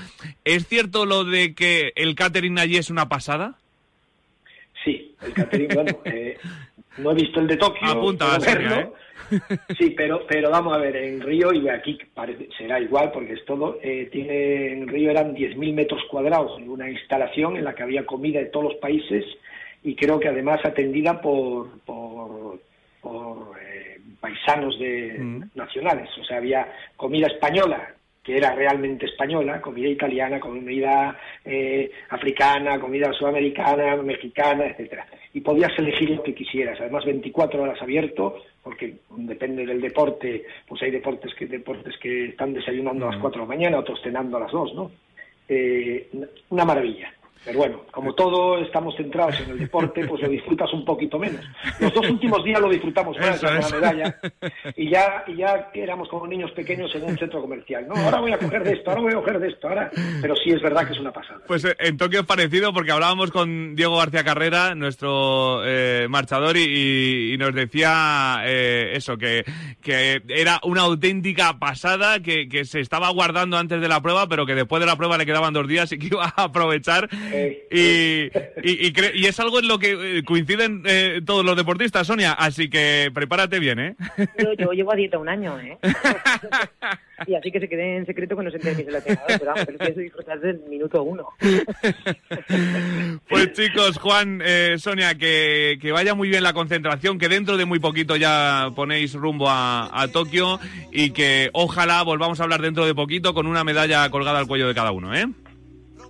¿Es 0.43 0.67
cierto 0.67 1.05
lo 1.05 1.23
de 1.23 1.53
que 1.53 1.93
el 1.95 2.15
catering 2.15 2.57
allí 2.59 2.77
es 2.77 2.89
una 2.89 3.09
pasada? 3.09 3.42
Sí, 4.83 5.15
el 5.25 5.33
catering, 5.33 5.69
bueno, 5.73 5.99
eh, 6.05 6.37
no 6.97 7.11
he 7.11 7.15
visto 7.15 7.39
el 7.39 7.47
de 7.47 7.57
Tokio. 7.57 7.87
Apunta 7.87 8.35
a 8.35 8.39
verlo. 8.39 8.93
Sí, 9.77 9.91
pero, 9.91 10.25
pero 10.27 10.51
vamos 10.51 10.73
a 10.73 10.77
ver, 10.77 10.95
en 10.95 11.21
Río, 11.21 11.53
y 11.53 11.67
aquí 11.69 11.97
parece, 12.13 12.49
será 12.57 12.79
igual 12.79 13.11
porque 13.11 13.33
es 13.33 13.45
todo, 13.45 13.79
eh, 13.81 14.09
tiene, 14.11 14.73
en 14.73 14.87
Río 14.87 15.09
eran 15.09 15.35
10.000 15.35 15.73
metros 15.73 16.01
cuadrados, 16.09 16.59
una 16.61 16.89
instalación 16.89 17.57
en 17.57 17.63
la 17.63 17.73
que 17.73 17.83
había 17.83 18.05
comida 18.05 18.39
de 18.39 18.47
todos 18.47 18.73
los 18.73 18.75
países 18.75 19.25
y 19.83 19.95
creo 19.95 20.19
que 20.19 20.27
además 20.27 20.59
atendida 20.63 21.21
por, 21.21 21.79
por, 21.81 22.59
por, 23.01 23.59
eh, 23.61 23.99
paisanos 24.19 24.77
de, 24.79 25.45
nacionales, 25.55 26.09
o 26.19 26.23
sea, 26.25 26.37
había 26.37 26.71
comida 26.95 27.27
española 27.27 27.95
que 28.23 28.37
era 28.37 28.55
realmente 28.55 29.05
española, 29.05 29.59
comida 29.59 29.89
italiana, 29.89 30.39
comida 30.39 31.17
eh, 31.43 31.91
africana, 32.09 32.79
comida 32.79 33.11
sudamericana, 33.11 33.97
mexicana, 33.97 34.67
etcétera. 34.67 35.05
Y 35.33 35.41
podías 35.41 35.77
elegir 35.77 36.11
lo 36.11 36.23
que 36.23 36.33
quisieras. 36.33 36.79
Además, 36.79 37.03
24 37.03 37.61
horas 37.61 37.81
abierto, 37.81 38.37
porque 38.63 38.95
depende 39.09 39.65
del 39.65 39.81
deporte, 39.81 40.45
pues 40.65 40.81
hay 40.83 40.91
deportes 40.91 41.33
que 41.35 41.47
deportes 41.47 41.97
que 41.97 42.27
están 42.29 42.53
desayunando 42.53 43.07
a 43.07 43.11
las 43.11 43.19
4 43.19 43.41
de 43.41 43.45
la 43.45 43.55
mañana, 43.55 43.79
otros 43.79 44.01
cenando 44.01 44.37
a 44.37 44.41
las 44.41 44.51
2, 44.51 44.73
¿no? 44.73 44.91
Eh, 45.49 46.07
una 46.49 46.63
maravilla. 46.63 47.13
Pero 47.45 47.59
bueno, 47.59 47.81
como 47.91 48.13
todo 48.15 48.57
estamos 48.59 48.95
centrados 48.95 49.39
en 49.41 49.51
el 49.51 49.59
deporte, 49.59 50.05
pues 50.05 50.21
lo 50.21 50.29
disfrutas 50.29 50.71
un 50.73 50.85
poquito 50.85 51.19
menos. 51.19 51.43
Los 51.79 51.93
dos 51.93 52.09
últimos 52.09 52.43
días 52.43 52.61
lo 52.61 52.69
disfrutamos 52.69 53.17
más 53.19 53.39
con 53.39 53.59
la 53.59 53.69
medalla 53.69 54.19
y 54.77 54.89
ya, 54.89 55.23
y 55.27 55.35
ya 55.37 55.69
éramos 55.73 56.07
como 56.07 56.25
niños 56.25 56.51
pequeños 56.51 56.93
en 56.95 57.03
un 57.03 57.17
centro 57.17 57.41
comercial. 57.41 57.85
No, 57.87 57.95
ahora 57.95 58.19
voy 58.21 58.31
a 58.31 58.37
coger 58.37 58.63
de 58.63 58.73
esto, 58.73 58.91
ahora 58.91 59.01
voy 59.01 59.11
a 59.11 59.15
coger 59.15 59.39
de 59.39 59.47
esto, 59.49 59.67
ahora. 59.67 59.91
Pero 60.21 60.35
sí 60.37 60.51
es 60.51 60.61
verdad 60.61 60.87
que 60.87 60.93
es 60.93 60.99
una 60.99 61.11
pasada. 61.11 61.41
Pues 61.47 61.65
eh, 61.65 61.75
en 61.79 61.97
Tokio 61.97 62.21
es 62.21 62.25
parecido 62.25 62.73
porque 62.73 62.91
hablábamos 62.91 63.31
con 63.31 63.75
Diego 63.75 63.97
García 63.97 64.23
Carrera, 64.23 64.73
nuestro 64.75 65.61
eh, 65.65 66.07
marchador, 66.09 66.55
y, 66.55 67.33
y 67.33 67.37
nos 67.37 67.53
decía 67.53 68.41
eh, 68.45 68.91
eso, 68.93 69.17
que, 69.17 69.43
que 69.81 70.21
era 70.29 70.59
una 70.63 70.83
auténtica 70.83 71.59
pasada, 71.59 72.21
que, 72.21 72.47
que 72.47 72.63
se 72.63 72.79
estaba 72.79 73.09
guardando 73.09 73.57
antes 73.57 73.81
de 73.81 73.87
la 73.89 74.01
prueba, 74.01 74.27
pero 74.27 74.45
que 74.45 74.55
después 74.55 74.79
de 74.79 74.85
la 74.85 74.95
prueba 74.95 75.17
le 75.17 75.25
quedaban 75.25 75.53
dos 75.53 75.67
días 75.67 75.91
y 75.91 75.99
que 75.99 76.07
iba 76.07 76.33
a 76.35 76.43
aprovechar. 76.43 77.09
Y, 77.71 77.75
y, 77.75 78.87
y 78.87 78.93
cre- 78.93 79.11
y 79.15 79.25
es 79.25 79.39
algo 79.39 79.59
en 79.59 79.67
lo 79.67 79.79
que 79.79 80.17
eh, 80.19 80.23
coinciden 80.23 80.83
eh, 80.85 81.21
todos 81.25 81.43
los 81.43 81.55
deportistas, 81.55 82.05
Sonia, 82.07 82.33
así 82.33 82.69
que 82.69 83.09
prepárate 83.13 83.59
bien, 83.59 83.79
¿eh? 83.79 83.95
Yo, 84.39 84.53
yo 84.53 84.71
llevo 84.71 84.93
a 84.93 84.95
dieta 84.95 85.17
un 85.17 85.29
año, 85.29 85.59
¿eh? 85.59 85.77
y 87.27 87.35
así 87.35 87.51
que 87.51 87.59
se 87.59 87.69
quede 87.69 87.97
en 87.97 88.05
secreto 88.05 88.35
que 88.37 88.43
no 88.43 88.51
se 88.51 88.57
entere 88.57 88.75
mi 88.75 88.83
seleccionador, 88.83 89.27
pero 89.39 89.45
vamos, 89.45 89.65
pero 89.65 89.83
a 89.83 89.89
disfrutar 90.01 90.39
del 90.39 90.59
minuto 90.69 91.01
uno. 91.03 91.27
Pues 93.29 93.53
chicos, 93.53 93.97
Juan, 93.97 94.41
eh, 94.43 94.75
Sonia, 94.77 95.15
que, 95.15 95.77
que 95.81 95.91
vaya 95.91 96.13
muy 96.13 96.29
bien 96.29 96.43
la 96.43 96.53
concentración, 96.53 97.17
que 97.17 97.29
dentro 97.29 97.57
de 97.57 97.65
muy 97.65 97.79
poquito 97.79 98.15
ya 98.15 98.69
ponéis 98.75 99.13
rumbo 99.13 99.49
a, 99.49 99.89
a 100.01 100.07
Tokio 100.09 100.59
y 100.91 101.11
que 101.11 101.49
ojalá 101.53 102.03
volvamos 102.03 102.39
a 102.39 102.43
hablar 102.43 102.61
dentro 102.61 102.85
de 102.85 102.93
poquito 102.93 103.33
con 103.33 103.47
una 103.47 103.63
medalla 103.63 104.09
colgada 104.09 104.39
al 104.39 104.47
cuello 104.47 104.67
de 104.67 104.75
cada 104.75 104.91
uno, 104.91 105.15
¿eh? 105.15 105.25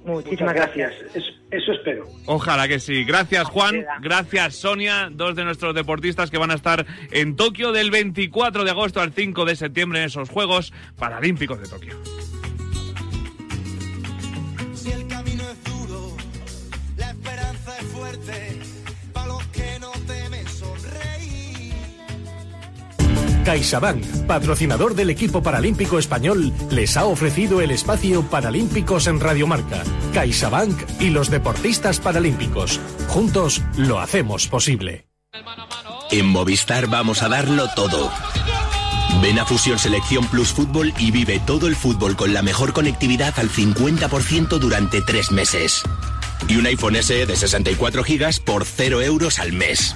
Muchísimas 0.06 0.54
gracias. 0.54 0.94
Eso, 1.14 1.32
eso 1.52 1.72
espero. 1.72 2.06
Ojalá 2.26 2.68
que 2.68 2.80
sí. 2.80 3.04
Gracias, 3.06 3.48
Juan. 3.48 3.86
Gracias, 4.02 4.56
Sonia, 4.56 5.10
dos 5.12 5.36
de 5.36 5.46
nuestros 5.46 5.74
deportistas 5.74 6.30
que 6.30 6.38
van 6.38 6.52
a 6.52 6.56
estar 6.56 6.86
en 7.12 7.36
Tokio 7.36 7.72
del 7.72 7.92
24 7.92 8.64
de 8.64 8.70
agosto 8.72 9.00
al 9.02 9.14
5 9.14 9.46
de 9.46 9.56
septiembre 9.56 10.00
en 10.00 10.06
esos 10.06 10.30
Juegos 10.30 10.74
Paralímpicos 10.98 11.60
de 11.60 11.68
Tokio. 11.68 11.96
Si 14.74 14.92
el 14.92 15.08
camino 15.08 15.44
es 15.44 15.64
duro, 15.64 16.18
la 16.98 17.10
esperanza 17.12 17.78
es 17.80 17.86
fuerte, 17.86 18.43
CaixaBank, 23.44 24.26
patrocinador 24.26 24.96
del 24.96 25.10
equipo 25.10 25.44
paralímpico 25.44 26.00
español, 26.00 26.54
les 26.70 26.96
ha 26.98 27.06
ofrecido 27.06 27.62
el 27.62 27.72
espacio 27.72 28.24
Paralímpicos 28.24 29.08
en 29.08 29.20
Radiomarca. 29.20 29.84
CaixaBank 30.14 31.02
y 31.02 31.10
los 31.10 31.30
deportistas 31.30 32.00
paralímpicos. 32.00 32.80
Juntos 33.08 33.62
lo 33.78 34.00
hacemos 34.00 34.48
posible. 34.48 35.08
En 36.12 36.26
Movistar 36.28 36.88
vamos 36.88 37.24
a 37.24 37.30
darlo 37.30 37.68
todo. 37.76 38.12
Ven 39.22 39.40
a 39.40 39.46
Fusión 39.46 39.80
Selección 39.80 40.26
Plus 40.28 40.50
Fútbol 40.50 40.94
y 40.98 41.12
vive 41.12 41.40
todo 41.46 41.68
el 41.68 41.76
fútbol 41.76 42.16
con 42.16 42.34
la 42.34 42.42
mejor 42.42 42.74
conectividad 42.74 43.34
al 43.38 43.50
50% 43.50 44.60
durante 44.60 45.02
tres 45.02 45.32
meses. 45.32 45.84
Y 46.48 46.58
un 46.58 46.66
iPhone 46.66 46.96
SE 47.02 47.26
de 47.26 47.36
64 47.36 48.04
GB 48.04 48.42
por 48.42 48.66
0 48.66 49.02
euros 49.02 49.40
al 49.40 49.54
mes. 49.54 49.96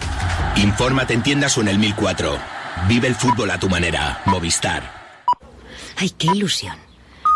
Infórmate 0.55 1.13
en 1.13 1.23
tiendas 1.23 1.57
o 1.57 1.61
en 1.61 1.67
el 1.67 1.79
1004. 1.79 2.56
Vive 2.87 3.07
el 3.07 3.15
fútbol 3.15 3.51
a 3.51 3.59
tu 3.59 3.67
manera. 3.69 4.21
Movistar. 4.25 5.07
¡Ay, 5.97 6.11
qué 6.11 6.27
ilusión! 6.27 6.75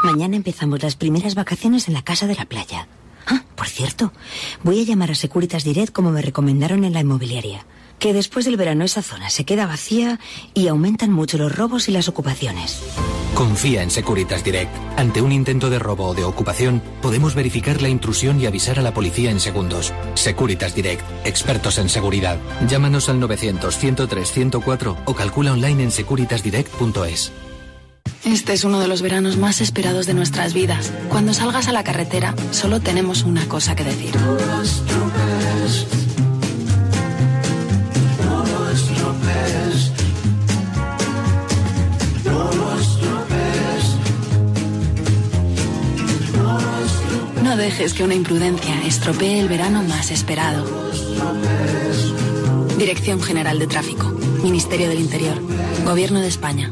Mañana 0.03 0.35
empezamos 0.35 0.81
las 0.81 0.95
primeras 0.95 1.35
vacaciones 1.35 1.87
en 1.87 1.93
la 1.93 2.03
casa 2.03 2.27
de 2.27 2.35
la 2.35 2.45
playa. 2.45 2.87
Ah, 3.27 3.43
por 3.55 3.67
cierto, 3.67 4.13
voy 4.63 4.81
a 4.81 4.83
llamar 4.83 5.11
a 5.11 5.15
Securitas 5.15 5.63
Direct 5.63 5.91
como 5.93 6.11
me 6.11 6.21
recomendaron 6.21 6.83
en 6.85 6.93
la 6.93 7.01
inmobiliaria. 7.01 7.65
Que 8.01 8.13
después 8.13 8.45
del 8.45 8.57
verano 8.57 8.83
esa 8.83 9.03
zona 9.03 9.29
se 9.29 9.45
queda 9.45 9.67
vacía 9.67 10.19
y 10.55 10.67
aumentan 10.69 11.11
mucho 11.11 11.37
los 11.37 11.55
robos 11.55 11.87
y 11.87 11.91
las 11.91 12.09
ocupaciones. 12.09 12.81
Confía 13.35 13.83
en 13.83 13.91
Securitas 13.91 14.43
Direct. 14.43 14.71
Ante 14.97 15.21
un 15.21 15.31
intento 15.31 15.69
de 15.69 15.77
robo 15.77 16.07
o 16.07 16.15
de 16.15 16.23
ocupación, 16.23 16.81
podemos 17.03 17.35
verificar 17.35 17.79
la 17.79 17.89
intrusión 17.89 18.41
y 18.41 18.47
avisar 18.47 18.79
a 18.79 18.81
la 18.81 18.95
policía 18.95 19.29
en 19.29 19.39
segundos. 19.39 19.93
Securitas 20.15 20.73
Direct, 20.73 21.03
expertos 21.25 21.77
en 21.77 21.89
seguridad. 21.89 22.39
Llámanos 22.67 23.07
al 23.07 23.21
900-103-104 23.21 24.97
o 25.05 25.13
calcula 25.13 25.51
online 25.51 25.83
en 25.83 25.91
securitasdirect.es. 25.91 27.31
Este 28.25 28.53
es 28.53 28.63
uno 28.63 28.79
de 28.79 28.87
los 28.87 29.03
veranos 29.03 29.37
más 29.37 29.61
esperados 29.61 30.07
de 30.07 30.15
nuestras 30.15 30.55
vidas. 30.55 30.91
Cuando 31.09 31.35
salgas 31.35 31.67
a 31.67 31.71
la 31.71 31.83
carretera, 31.83 32.33
solo 32.49 32.79
tenemos 32.79 33.21
una 33.21 33.47
cosa 33.47 33.75
que 33.75 33.83
decir. 33.83 34.15
No 47.51 47.57
dejes 47.57 47.93
que 47.93 48.05
una 48.05 48.15
imprudencia 48.15 48.81
estropee 48.87 49.41
el 49.41 49.49
verano 49.49 49.83
más 49.83 50.09
esperado. 50.09 50.63
Dirección 52.77 53.21
General 53.21 53.59
de 53.59 53.67
Tráfico, 53.67 54.05
Ministerio 54.41 54.87
del 54.87 55.01
Interior, 55.01 55.35
Gobierno 55.83 56.21
de 56.21 56.29
España. 56.29 56.71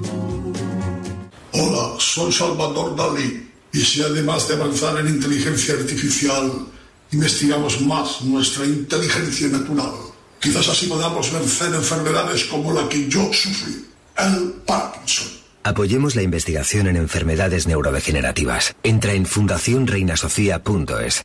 Hola, 1.51 1.95
soy 1.99 2.31
Salvador 2.31 2.95
Dalí. 2.95 3.51
Y 3.73 3.81
si 3.81 4.01
además 4.01 4.47
de 4.47 4.53
avanzar 4.53 4.97
en 4.99 5.09
inteligencia 5.09 5.73
artificial, 5.73 6.49
investigamos 7.11 7.81
más 7.81 8.21
nuestra 8.21 8.63
inteligencia 8.63 9.49
natural, 9.49 9.91
quizás 10.39 10.69
así 10.69 10.85
podamos 10.85 11.29
vencer 11.33 11.73
enfermedades 11.73 12.45
como 12.45 12.71
la 12.71 12.87
que 12.87 13.09
yo 13.09 13.29
sufrí, 13.33 13.85
el 14.17 14.53
Parkinson. 14.65 15.38
Apoyemos 15.63 16.15
la 16.15 16.21
investigación 16.21 16.87
en 16.87 16.95
enfermedades 16.95 17.67
neurodegenerativas. 17.67 18.75
Entra 18.83 19.13
en 19.13 19.25
fundacionreinasofía.es. 19.25 21.23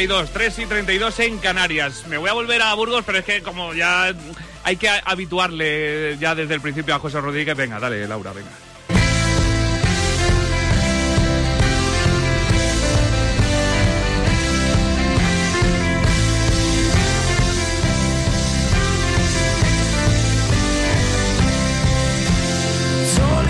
32, 0.00 0.30
3 0.30 0.58
y 0.60 0.66
32 0.66 1.20
en 1.20 1.36
Canarias. 1.36 2.06
Me 2.06 2.16
voy 2.16 2.30
a 2.30 2.32
volver 2.32 2.62
a 2.62 2.72
Burgos, 2.72 3.04
pero 3.04 3.18
es 3.18 3.24
que 3.26 3.42
como 3.42 3.74
ya 3.74 4.14
hay 4.64 4.76
que 4.76 4.88
habituarle 4.88 6.16
ya 6.18 6.34
desde 6.34 6.54
el 6.54 6.62
principio 6.62 6.94
a 6.94 6.98
José 6.98 7.20
Rodríguez. 7.20 7.54
Venga, 7.54 7.78
dale, 7.78 8.08
Laura, 8.08 8.32
venga. 8.32 8.48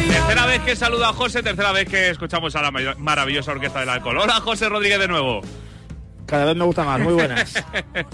Tercera 0.09 0.47
vez 0.47 0.61
que 0.63 0.75
saludo 0.75 1.05
a 1.05 1.13
José, 1.13 1.45
tercera 1.45 1.71
vez 1.71 1.89
que 1.89 2.11
escuchamos 2.11 2.57
a 2.57 2.63
la 2.63 2.73
maravillosa 2.99 3.53
orquesta 3.53 3.79
del 3.79 3.89
alcohol. 3.91 4.19
Hola, 4.19 4.41
José 4.41 4.69
Rodríguez 4.69 4.99
de 4.99 5.07
nuevo. 5.07 5.43
Cada 6.31 6.45
vez 6.45 6.55
me 6.55 6.65
gusta 6.65 6.85
más, 6.85 7.01
muy 7.01 7.13
buenas. 7.13 7.53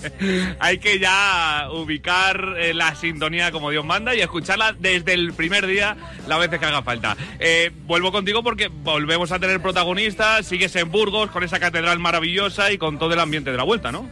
Hay 0.58 0.78
que 0.78 0.98
ya 0.98 1.68
ubicar 1.70 2.54
eh, 2.56 2.72
la 2.72 2.94
sintonía 2.94 3.52
como 3.52 3.70
Dios 3.70 3.84
manda 3.84 4.14
y 4.14 4.22
escucharla 4.22 4.72
desde 4.72 5.12
el 5.12 5.34
primer 5.34 5.66
día 5.66 5.98
las 6.26 6.38
veces 6.38 6.58
que 6.58 6.64
haga 6.64 6.80
falta. 6.80 7.14
Eh, 7.38 7.70
vuelvo 7.84 8.12
contigo 8.12 8.42
porque 8.42 8.68
volvemos 8.68 9.32
a 9.32 9.38
tener 9.38 9.60
protagonistas, 9.60 10.46
sigues 10.46 10.74
en 10.76 10.90
Burgos 10.90 11.30
con 11.30 11.44
esa 11.44 11.60
catedral 11.60 11.98
maravillosa 11.98 12.72
y 12.72 12.78
con 12.78 12.98
todo 12.98 13.12
el 13.12 13.20
ambiente 13.20 13.50
de 13.50 13.58
la 13.58 13.64
vuelta, 13.64 13.92
¿no? 13.92 14.08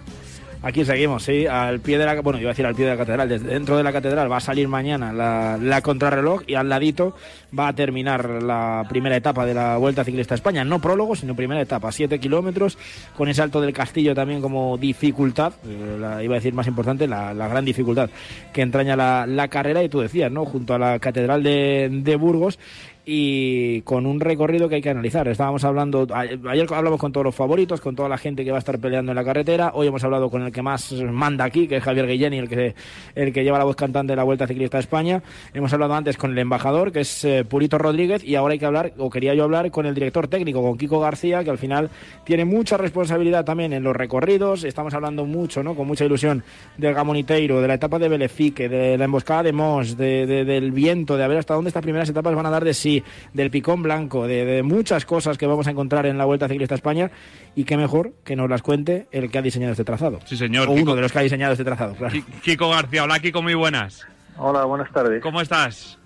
Aquí 0.66 0.82
seguimos, 0.82 1.22
sí, 1.22 1.46
al 1.46 1.80
pie 1.80 1.98
de 1.98 2.06
la, 2.06 2.18
bueno, 2.22 2.40
iba 2.40 2.48
a 2.48 2.52
decir 2.54 2.64
al 2.64 2.74
pie 2.74 2.86
de 2.86 2.92
la 2.92 2.96
catedral, 2.96 3.28
desde 3.28 3.48
dentro 3.48 3.76
de 3.76 3.82
la 3.82 3.92
catedral 3.92 4.32
va 4.32 4.38
a 4.38 4.40
salir 4.40 4.66
mañana 4.66 5.12
la, 5.12 5.58
la 5.60 5.82
contrarreloj 5.82 6.40
y 6.46 6.54
al 6.54 6.70
ladito 6.70 7.14
va 7.56 7.68
a 7.68 7.74
terminar 7.74 8.42
la 8.42 8.82
primera 8.88 9.14
etapa 9.14 9.44
de 9.44 9.52
la 9.52 9.76
Vuelta 9.76 10.04
Ciclista 10.04 10.32
a 10.32 10.36
España, 10.36 10.64
no 10.64 10.78
prólogo, 10.80 11.16
sino 11.16 11.36
primera 11.36 11.60
etapa, 11.60 11.92
siete 11.92 12.18
kilómetros, 12.18 12.78
con 13.14 13.28
ese 13.28 13.42
alto 13.42 13.60
del 13.60 13.74
castillo 13.74 14.14
también 14.14 14.40
como 14.40 14.78
dificultad, 14.78 15.52
eh, 15.66 15.98
la- 16.00 16.22
iba 16.24 16.34
a 16.34 16.38
decir 16.38 16.54
más 16.54 16.66
importante, 16.66 17.06
la, 17.06 17.34
la 17.34 17.46
gran 17.46 17.66
dificultad 17.66 18.08
que 18.54 18.62
entraña 18.62 18.96
la, 18.96 19.26
la 19.26 19.48
carrera. 19.48 19.82
Y 19.82 19.90
tú 19.90 20.00
decías, 20.00 20.32
¿no? 20.32 20.46
Junto 20.46 20.72
a 20.72 20.78
la 20.78 20.98
catedral 20.98 21.42
de, 21.42 21.90
de 21.92 22.16
Burgos 22.16 22.58
y 23.06 23.82
con 23.82 24.06
un 24.06 24.20
recorrido 24.20 24.68
que 24.68 24.76
hay 24.76 24.80
que 24.82 24.90
analizar. 24.90 25.28
Estábamos 25.28 25.62
hablando, 25.64 26.06
ayer 26.14 26.66
hablamos 26.72 26.98
con 26.98 27.12
todos 27.12 27.24
los 27.24 27.34
favoritos, 27.34 27.80
con 27.80 27.94
toda 27.94 28.08
la 28.08 28.16
gente 28.18 28.44
que 28.44 28.50
va 28.50 28.56
a 28.56 28.60
estar 28.60 28.78
peleando 28.78 29.12
en 29.12 29.16
la 29.16 29.24
carretera, 29.24 29.72
hoy 29.74 29.86
hemos 29.86 30.02
hablado 30.04 30.30
con 30.30 30.42
el 30.42 30.52
que 30.52 30.62
más 30.62 30.92
manda 30.92 31.44
aquí, 31.44 31.68
que 31.68 31.76
es 31.76 31.82
Javier 31.82 32.06
Guillén 32.06 32.32
y 32.34 32.38
el 32.38 32.48
que, 32.48 32.74
el 33.14 33.32
que 33.32 33.44
lleva 33.44 33.58
la 33.58 33.64
voz 33.64 33.76
cantante 33.76 34.12
de 34.12 34.16
la 34.16 34.24
Vuelta 34.24 34.46
Ciclista 34.46 34.78
a 34.78 34.80
España. 34.80 35.22
Hemos 35.52 35.72
hablado 35.72 35.94
antes 35.94 36.16
con 36.16 36.32
el 36.32 36.38
embajador, 36.38 36.92
que 36.92 37.00
es 37.00 37.24
eh, 37.24 37.44
Purito 37.44 37.76
Rodríguez, 37.78 38.24
y 38.24 38.36
ahora 38.36 38.52
hay 38.52 38.58
que 38.58 38.66
hablar, 38.66 38.92
o 38.98 39.10
quería 39.10 39.34
yo 39.34 39.44
hablar, 39.44 39.70
con 39.70 39.86
el 39.86 39.94
director 39.94 40.28
técnico, 40.28 40.62
con 40.62 40.78
Kiko 40.78 41.00
García, 41.00 41.44
que 41.44 41.50
al 41.50 41.58
final 41.58 41.90
tiene 42.24 42.44
mucha 42.44 42.76
responsabilidad 42.76 43.44
también 43.44 43.72
en 43.72 43.82
los 43.82 43.94
recorridos. 43.94 44.64
Estamos 44.64 44.94
hablando 44.94 45.24
mucho, 45.26 45.62
¿no? 45.62 45.74
Con 45.74 45.86
mucha 45.86 46.04
ilusión 46.04 46.42
del 46.78 46.94
Gamoniteiro, 46.94 47.60
de 47.60 47.68
la 47.68 47.74
etapa 47.74 47.98
de 47.98 48.08
Belefique, 48.08 48.68
de 48.68 48.96
la 48.96 49.04
emboscada 49.04 49.42
de 49.42 49.52
Mos, 49.52 49.96
de, 49.96 50.26
de- 50.26 50.44
del 50.44 50.72
viento, 50.72 51.16
de 51.16 51.24
a 51.24 51.28
ver 51.28 51.38
hasta 51.38 51.54
dónde 51.54 51.68
estas 51.68 51.82
primeras 51.82 52.08
etapas 52.08 52.34
van 52.34 52.46
a 52.46 52.50
dar 52.50 52.64
de 52.64 52.74
sí, 52.74 52.93
del 53.32 53.50
picón 53.50 53.82
blanco, 53.82 54.26
de, 54.28 54.44
de 54.44 54.62
muchas 54.62 55.04
cosas 55.06 55.38
que 55.38 55.46
vamos 55.46 55.66
a 55.66 55.70
encontrar 55.70 56.06
en 56.06 56.18
la 56.18 56.24
Vuelta 56.26 56.46
Ciclista 56.48 56.74
a 56.74 56.76
España. 56.76 57.10
Y 57.56 57.64
qué 57.64 57.76
mejor 57.76 58.12
que 58.24 58.36
nos 58.36 58.48
las 58.50 58.62
cuente 58.62 59.06
el 59.10 59.30
que 59.30 59.38
ha 59.38 59.42
diseñado 59.42 59.72
este 59.72 59.84
trazado. 59.84 60.20
Sí, 60.26 60.36
señor. 60.36 60.68
O 60.68 60.72
Kiko- 60.74 60.82
uno 60.82 60.94
de 60.94 61.00
los 61.02 61.12
que 61.12 61.18
ha 61.18 61.22
diseñado 61.22 61.52
este 61.52 61.64
trazado, 61.64 61.94
claro. 61.94 62.14
Kiko 62.42 62.68
García, 62.70 63.04
hola 63.04 63.18
Kiko, 63.20 63.42
muy 63.42 63.54
buenas. 63.54 64.06
Hola, 64.36 64.64
buenas 64.64 64.92
tardes. 64.92 65.22
¿Cómo 65.22 65.40
estás? 65.40 65.98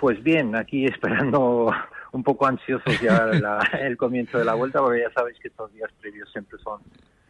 Pues 0.00 0.22
bien, 0.22 0.56
aquí 0.56 0.84
esperando 0.86 1.70
un 2.12 2.22
poco 2.22 2.46
ansiosos 2.46 3.00
ya 3.00 3.26
la- 3.32 3.58
el 3.80 3.96
comienzo 3.96 4.38
de 4.38 4.44
la 4.44 4.54
vuelta, 4.54 4.80
porque 4.80 5.00
ya 5.00 5.10
sabéis 5.12 5.38
que 5.40 5.48
estos 5.48 5.72
días 5.72 5.90
previos 6.00 6.30
siempre 6.32 6.58
son 6.62 6.80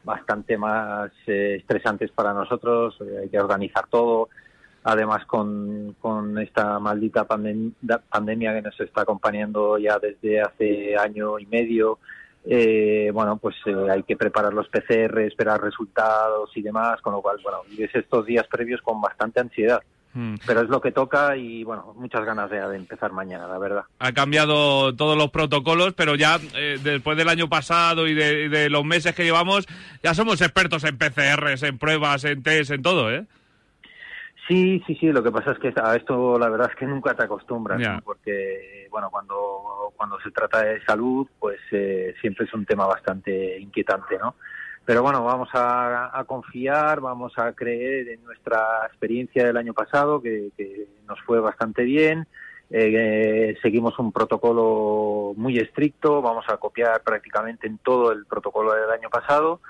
bastante 0.03 0.59
más 0.59 1.11
eh, 1.27 1.57
estresantes 1.61 2.11
para 2.11 2.35
nosotros, 2.35 2.95
eh, 3.01 3.21
hay 3.23 3.29
que 3.31 3.39
organizar 3.41 3.87
todo, 3.91 4.29
además 4.85 5.25
con, 5.27 5.97
con 6.01 6.39
esta 6.39 6.79
maldita 6.79 7.27
pandem- 7.27 7.73
pandemia 8.09 8.55
que 8.55 8.63
nos 8.63 8.79
está 8.81 9.01
acompañando 9.03 9.77
ya 9.79 9.99
desde 9.99 10.41
hace 10.41 10.97
año 10.97 11.39
y 11.39 11.47
medio, 11.47 11.99
eh, 12.45 13.11
bueno, 13.13 13.39
pues 13.39 13.57
eh, 13.65 13.75
hay 13.91 14.03
que 14.03 14.17
preparar 14.17 14.53
los 14.53 14.69
PCR, 14.69 15.21
esperar 15.21 15.63
resultados 15.63 16.51
y 16.55 16.63
demás, 16.63 17.01
con 17.01 17.15
lo 17.15 17.23
cual, 17.23 17.39
bueno, 17.43 17.63
vives 17.71 17.95
estos 17.95 18.27
días 18.27 18.47
previos 18.47 18.83
con 18.83 19.01
bastante 19.01 19.41
ansiedad. 19.41 19.83
Mm. 20.13 20.35
Pero 20.47 20.61
es 20.61 20.69
lo 20.69 20.81
que 20.81 20.93
toca 20.93 21.37
y, 21.37 21.65
bueno, 21.65 21.93
muchas 21.97 22.25
ganas 22.25 22.49
de, 22.49 22.61
de 22.61 22.77
empezar 22.77 23.11
mañana, 23.11 23.49
la 23.49 23.59
verdad. 23.59 23.83
Ha 23.99 24.13
cambiado 24.13 24.95
todos 24.95 25.19
los 25.19 25.31
protocolos, 25.31 25.95
pero 25.95 26.15
ya 26.15 26.39
eh, 26.55 26.79
después 26.81 27.17
del 27.17 27.29
año 27.29 27.49
pasado 27.49 28.07
y 28.07 28.15
de, 28.15 28.45
y 28.45 28.49
de 28.49 28.71
los 28.71 28.85
meses 28.85 29.15
que 29.15 29.25
llevamos, 29.25 29.67
ya 30.05 30.15
somos 30.15 30.41
expertos 30.41 30.85
en 30.85 30.99
PCRs, 30.99 31.65
en 31.65 31.79
pruebas, 31.79 32.25
en 32.25 32.45
test, 32.45 32.71
en 32.71 32.83
todo, 32.83 33.11
¿eh? 33.11 33.25
Sí, 34.47 34.83
sí, 34.87 34.95
sí, 34.97 35.11
lo 35.11 35.23
que 35.23 35.33
pasa 35.33 35.53
es 35.53 35.59
que 35.59 35.73
a 35.75 35.97
esto 35.97 36.39
la 36.39 36.51
verdad 36.51 36.69
es 36.71 36.77
que 36.77 36.87
nunca 36.87 37.15
te 37.15 37.25
acostumbras. 37.25 37.81
¿no? 37.81 38.01
porque, 38.05 38.89
bueno, 38.91 39.11
cuando, 39.11 39.93
cuando 39.97 40.21
se 40.21 40.31
trata 40.31 40.63
de 40.63 40.85
salud, 40.85 41.27
pues 41.39 41.59
eh, 41.71 42.15
siempre 42.21 42.45
es 42.45 42.53
un 42.53 42.67
tema 42.67 42.87
bastante 42.87 43.59
inquietante, 43.59 44.19
¿no? 44.19 44.35
Pero 44.85 45.03
bueno, 45.03 45.25
vamos 45.25 45.49
a, 45.55 46.11
a 46.19 46.25
confiar, 46.25 47.01
vamos 47.01 47.33
a 47.39 47.53
creer 47.55 48.09
en 48.09 48.25
nuestra 48.25 48.85
experiencia 48.87 49.47
del 49.47 49.57
año 49.57 49.73
pasado, 49.73 50.21
que, 50.21 50.51
que 50.59 50.89
nos 51.09 51.19
fue 51.23 51.41
bastante 51.41 51.85
bien. 51.85 52.27
Eh, 52.71 53.57
seguimos 53.63 53.99
un 53.99 54.13
protocolo 54.13 55.33
muy 55.37 55.59
estricto, 55.59 56.21
vamos 56.21 56.45
a 56.49 56.59
copiar 56.59 57.03
prácticamente 57.03 57.67
en 57.67 57.79
todo 57.79 58.13
el 58.13 58.27
protocolo 58.27 58.75
del 58.75 58.91
año 58.91 59.09
pasado 59.09 59.61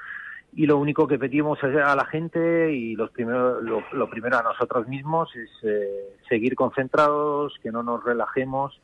y 0.56 0.66
lo 0.66 0.78
único 0.78 1.08
que 1.08 1.18
pedimos 1.18 1.58
a 1.62 1.96
la 1.96 2.04
gente 2.04 2.72
y 2.72 2.94
los 2.94 3.10
primero, 3.10 3.60
lo, 3.60 4.10
primero 4.10 4.38
a 4.38 4.42
nosotros 4.42 4.86
mismos 4.86 5.34
es 5.34 5.50
eh, 5.62 6.16
seguir 6.28 6.54
concentrados, 6.54 7.54
que 7.62 7.72
no 7.72 7.82
nos 7.82 8.04
relajemos, 8.04 8.80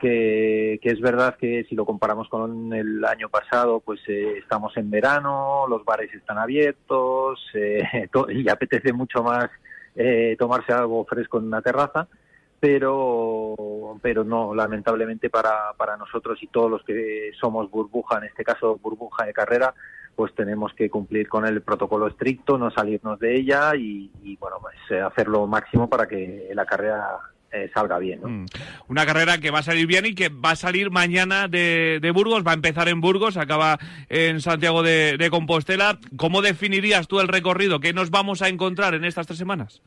que, 0.00 0.80
que, 0.82 0.88
es 0.90 1.00
verdad 1.00 1.36
que 1.36 1.64
si 1.68 1.74
lo 1.74 1.84
comparamos 1.84 2.28
con 2.28 2.72
el 2.72 3.04
año 3.04 3.28
pasado, 3.28 3.80
pues 3.80 4.00
eh, 4.08 4.38
estamos 4.38 4.74
en 4.78 4.90
verano, 4.90 5.66
los 5.68 5.84
bares 5.84 6.12
están 6.14 6.38
abiertos 6.38 7.38
eh, 7.52 8.08
y 8.30 8.48
apetece 8.48 8.94
mucho 8.94 9.22
más 9.22 9.50
eh, 9.94 10.36
tomarse 10.38 10.72
algo 10.72 11.04
fresco 11.04 11.38
en 11.38 11.46
una 11.46 11.60
terraza, 11.60 12.08
pero 12.58 13.98
pero 14.00 14.24
no, 14.24 14.54
lamentablemente 14.54 15.28
para, 15.28 15.74
para 15.76 15.98
nosotros 15.98 16.42
y 16.42 16.46
todos 16.46 16.70
los 16.70 16.82
que 16.82 17.32
somos 17.38 17.70
burbuja, 17.70 18.18
en 18.18 18.24
este 18.24 18.42
caso 18.42 18.78
burbuja 18.82 19.26
de 19.26 19.34
carrera, 19.34 19.74
pues 20.20 20.34
tenemos 20.34 20.74
que 20.74 20.90
cumplir 20.90 21.30
con 21.30 21.46
el 21.46 21.62
protocolo 21.62 22.06
estricto, 22.08 22.58
no 22.58 22.70
salirnos 22.70 23.18
de 23.18 23.36
ella 23.36 23.74
y, 23.74 24.10
y, 24.22 24.36
bueno, 24.36 24.56
pues 24.60 24.76
eh, 24.90 25.00
hacer 25.00 25.28
lo 25.28 25.46
máximo 25.46 25.88
para 25.88 26.06
que 26.06 26.50
la 26.52 26.66
carrera 26.66 27.16
eh, 27.50 27.70
salga 27.72 27.98
bien. 27.98 28.20
¿no? 28.20 28.28
Mm. 28.28 28.46
Una 28.88 29.06
carrera 29.06 29.38
que 29.38 29.50
va 29.50 29.60
a 29.60 29.62
salir 29.62 29.86
bien 29.86 30.04
y 30.04 30.14
que 30.14 30.28
va 30.28 30.50
a 30.50 30.56
salir 30.56 30.90
mañana 30.90 31.48
de, 31.48 32.00
de 32.02 32.10
Burgos, 32.10 32.46
va 32.46 32.50
a 32.50 32.54
empezar 32.54 32.90
en 32.90 33.00
Burgos, 33.00 33.38
acaba 33.38 33.78
en 34.10 34.42
Santiago 34.42 34.82
de, 34.82 35.16
de 35.16 35.30
Compostela. 35.30 35.98
¿Cómo 36.18 36.42
definirías 36.42 37.08
tú 37.08 37.18
el 37.20 37.28
recorrido? 37.28 37.80
¿Qué 37.80 37.94
nos 37.94 38.10
vamos 38.10 38.42
a 38.42 38.48
encontrar 38.48 38.92
en 38.92 39.06
estas 39.06 39.26
tres 39.26 39.38
semanas? 39.38 39.80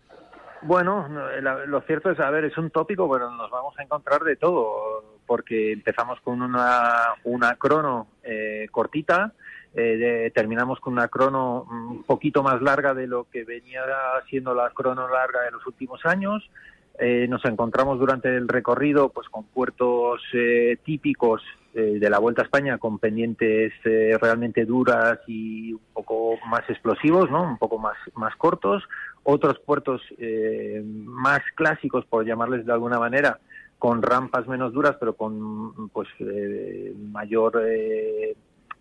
Bueno, 0.63 1.07
la- 1.43 1.65
lo 1.67 1.81
cierto 1.81 2.09
es, 2.09 2.19
a 2.19 2.31
ver, 2.31 2.45
es 2.45 2.57
un 2.57 2.71
tópico, 2.71 3.07
pero 3.11 3.29
nos 3.29 3.51
vamos 3.51 3.77
a 3.77 3.83
encontrar 3.83 4.21
de 4.23 4.35
todo, 4.37 5.19
porque 5.27 5.73
empezamos 5.73 6.19
con 6.21 6.41
una, 6.41 7.13
una 7.25 7.55
crono 7.55 8.07
eh, 8.23 8.67
cortita, 8.71 9.33
eh, 9.75 9.97
de- 9.97 10.31
terminamos 10.31 10.79
con 10.79 10.93
una 10.93 11.07
crono 11.07 11.65
un 11.69 12.03
poquito 12.03 12.43
más 12.43 12.61
larga 12.61 12.93
de 12.93 13.07
lo 13.07 13.25
que 13.31 13.43
venía 13.43 13.81
siendo 14.29 14.53
la 14.53 14.69
crono 14.71 15.07
larga 15.07 15.41
de 15.43 15.51
los 15.51 15.65
últimos 15.67 16.05
años. 16.05 16.49
Eh, 16.99 17.25
nos 17.27 17.43
encontramos 17.45 17.97
durante 17.97 18.35
el 18.35 18.47
recorrido 18.47 19.09
pues 19.09 19.27
con 19.27 19.45
puertos 19.45 20.21
eh, 20.33 20.77
típicos 20.85 21.41
eh, 21.73 21.97
de 21.99 22.09
la 22.09 22.19
Vuelta 22.19 22.43
a 22.43 22.45
España 22.45 22.77
con 22.77 22.99
pendientes 22.99 23.73
eh, 23.83 24.15
realmente 24.21 24.63
duras 24.63 25.17
y 25.25 25.73
un 25.73 25.81
poco 25.91 26.37
más 26.47 26.69
explosivos, 26.69 27.31
¿no? 27.31 27.41
Un 27.43 27.57
poco 27.57 27.79
más, 27.79 27.97
más 28.13 28.35
cortos. 28.35 28.83
Otros 29.23 29.57
puertos 29.59 30.01
eh, 30.19 30.83
más 30.85 31.39
clásicos, 31.55 32.05
por 32.05 32.25
llamarles 32.25 32.63
de 32.65 32.73
alguna 32.73 32.99
manera, 32.99 33.39
con 33.79 34.03
rampas 34.03 34.47
menos 34.47 34.71
duras, 34.71 34.95
pero 34.99 35.13
con 35.13 35.89
pues 35.89 36.09
eh, 36.19 36.93
mayor 37.11 37.59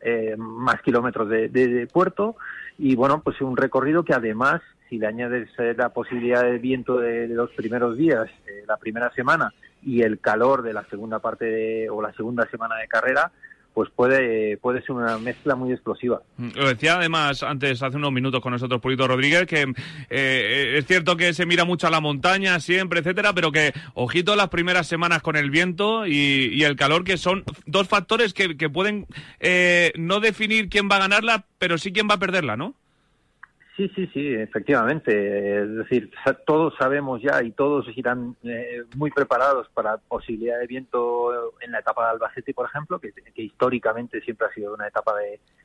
eh, 0.03 0.35
más 0.37 0.81
kilómetros 0.83 1.29
de, 1.29 1.49
de- 1.49 1.87
puerto. 1.87 2.37
Y 2.79 2.95
bueno 2.97 3.21
pues 3.23 3.41
un 3.41 3.57
recorrido 3.57 4.05
que 4.05 4.15
además 4.15 4.61
si 4.89 4.99
le 4.99 5.07
añades 5.07 5.49
eh, 5.59 5.75
la 5.77 5.91
posibilidad 5.91 6.43
de 6.43 6.59
viento 6.59 6.99
de, 6.99 7.29
los 7.29 7.51
primeros 7.51 7.97
días 7.97 8.27
eh, 8.47 8.65
la 8.67 8.77
primera 8.77 9.11
semana 9.13 9.53
y 9.83 10.03
el 10.03 10.21
calor 10.21 10.63
de 10.63 10.73
la 10.73 10.85
segunda 10.85 11.19
parte 11.19 11.89
o 11.91 12.01
la 12.01 12.13
segunda 12.13 12.47
semana 12.51 12.77
de 12.77 12.89
carrera 12.89 13.31
pues 13.75 13.91
puede 13.95 14.57
puede 14.59 14.81
ser 14.83 14.93
una 14.93 15.19
mezcla 15.19 15.55
muy 15.55 15.73
explosiva 15.73 16.21
Mm, 16.37 16.49
Lo 16.57 16.69
decía 16.69 16.97
además 16.97 17.43
antes, 17.43 17.83
hace 17.83 17.97
unos 17.97 18.13
minutos 18.13 18.41
con 18.41 18.53
nosotros, 18.53 18.81
Purito 18.81 19.07
Rodríguez, 19.07 19.47
que 19.47 19.73
eh, 20.11 20.75
es 20.79 20.87
cierto 20.87 21.17
que 21.17 21.33
se 21.35 21.47
mira 21.47 21.65
mucho 21.65 21.87
a 21.87 21.91
la 21.91 22.01
montaña 22.01 22.59
siempre, 22.61 23.01
etcétera, 23.01 23.33
pero 23.33 23.53
que 23.53 23.73
ojito 23.95 24.37
las 24.37 24.49
primeras 24.49 24.87
semanas 24.87 25.23
con 25.23 25.37
el 25.37 25.51
viento 25.51 26.07
y, 26.07 26.51
y 26.53 26.65
el 26.65 26.77
calor, 26.77 27.05
que 27.05 27.17
son 27.17 27.45
dos 27.67 27.89
factores 27.89 28.35
que, 28.35 28.57
que 28.57 28.69
pueden 28.69 29.07
eh, 29.41 29.93
no 29.97 30.21
definir 30.21 30.69
quién 30.69 30.89
va 30.91 30.97
a 30.97 31.01
ganarla, 31.01 31.47
pero 31.59 31.79
sí 31.79 31.93
quién 31.93 32.09
va 32.09 32.15
a 32.15 32.19
perderla, 32.19 32.57
¿no? 32.57 32.75
Sí, 33.77 33.91
sí, 33.95 34.07
sí, 34.13 34.35
efectivamente. 34.35 35.63
Es 35.63 35.77
decir, 35.77 36.11
todos 36.47 36.75
sabemos 36.79 37.23
ya 37.23 37.43
y 37.43 37.53
todos 37.53 37.87
irán 37.97 38.37
eh, 38.43 38.83
muy 38.97 39.11
preparados 39.11 39.69
para 39.73 39.97
posibilidad 39.97 40.59
de 40.59 40.67
viento 40.67 41.53
en 41.61 41.73
la 41.73 41.79
etapa 41.79 42.05
de 42.05 42.11
Albacete, 42.11 42.53
por 42.53 42.67
ejemplo, 42.67 42.99
que, 42.99 43.13
históricamente 43.37 44.21
siempre 44.21 44.47
ha 44.47 44.53
sido 44.53 44.75
una 44.75 44.89
etapa 44.89 45.15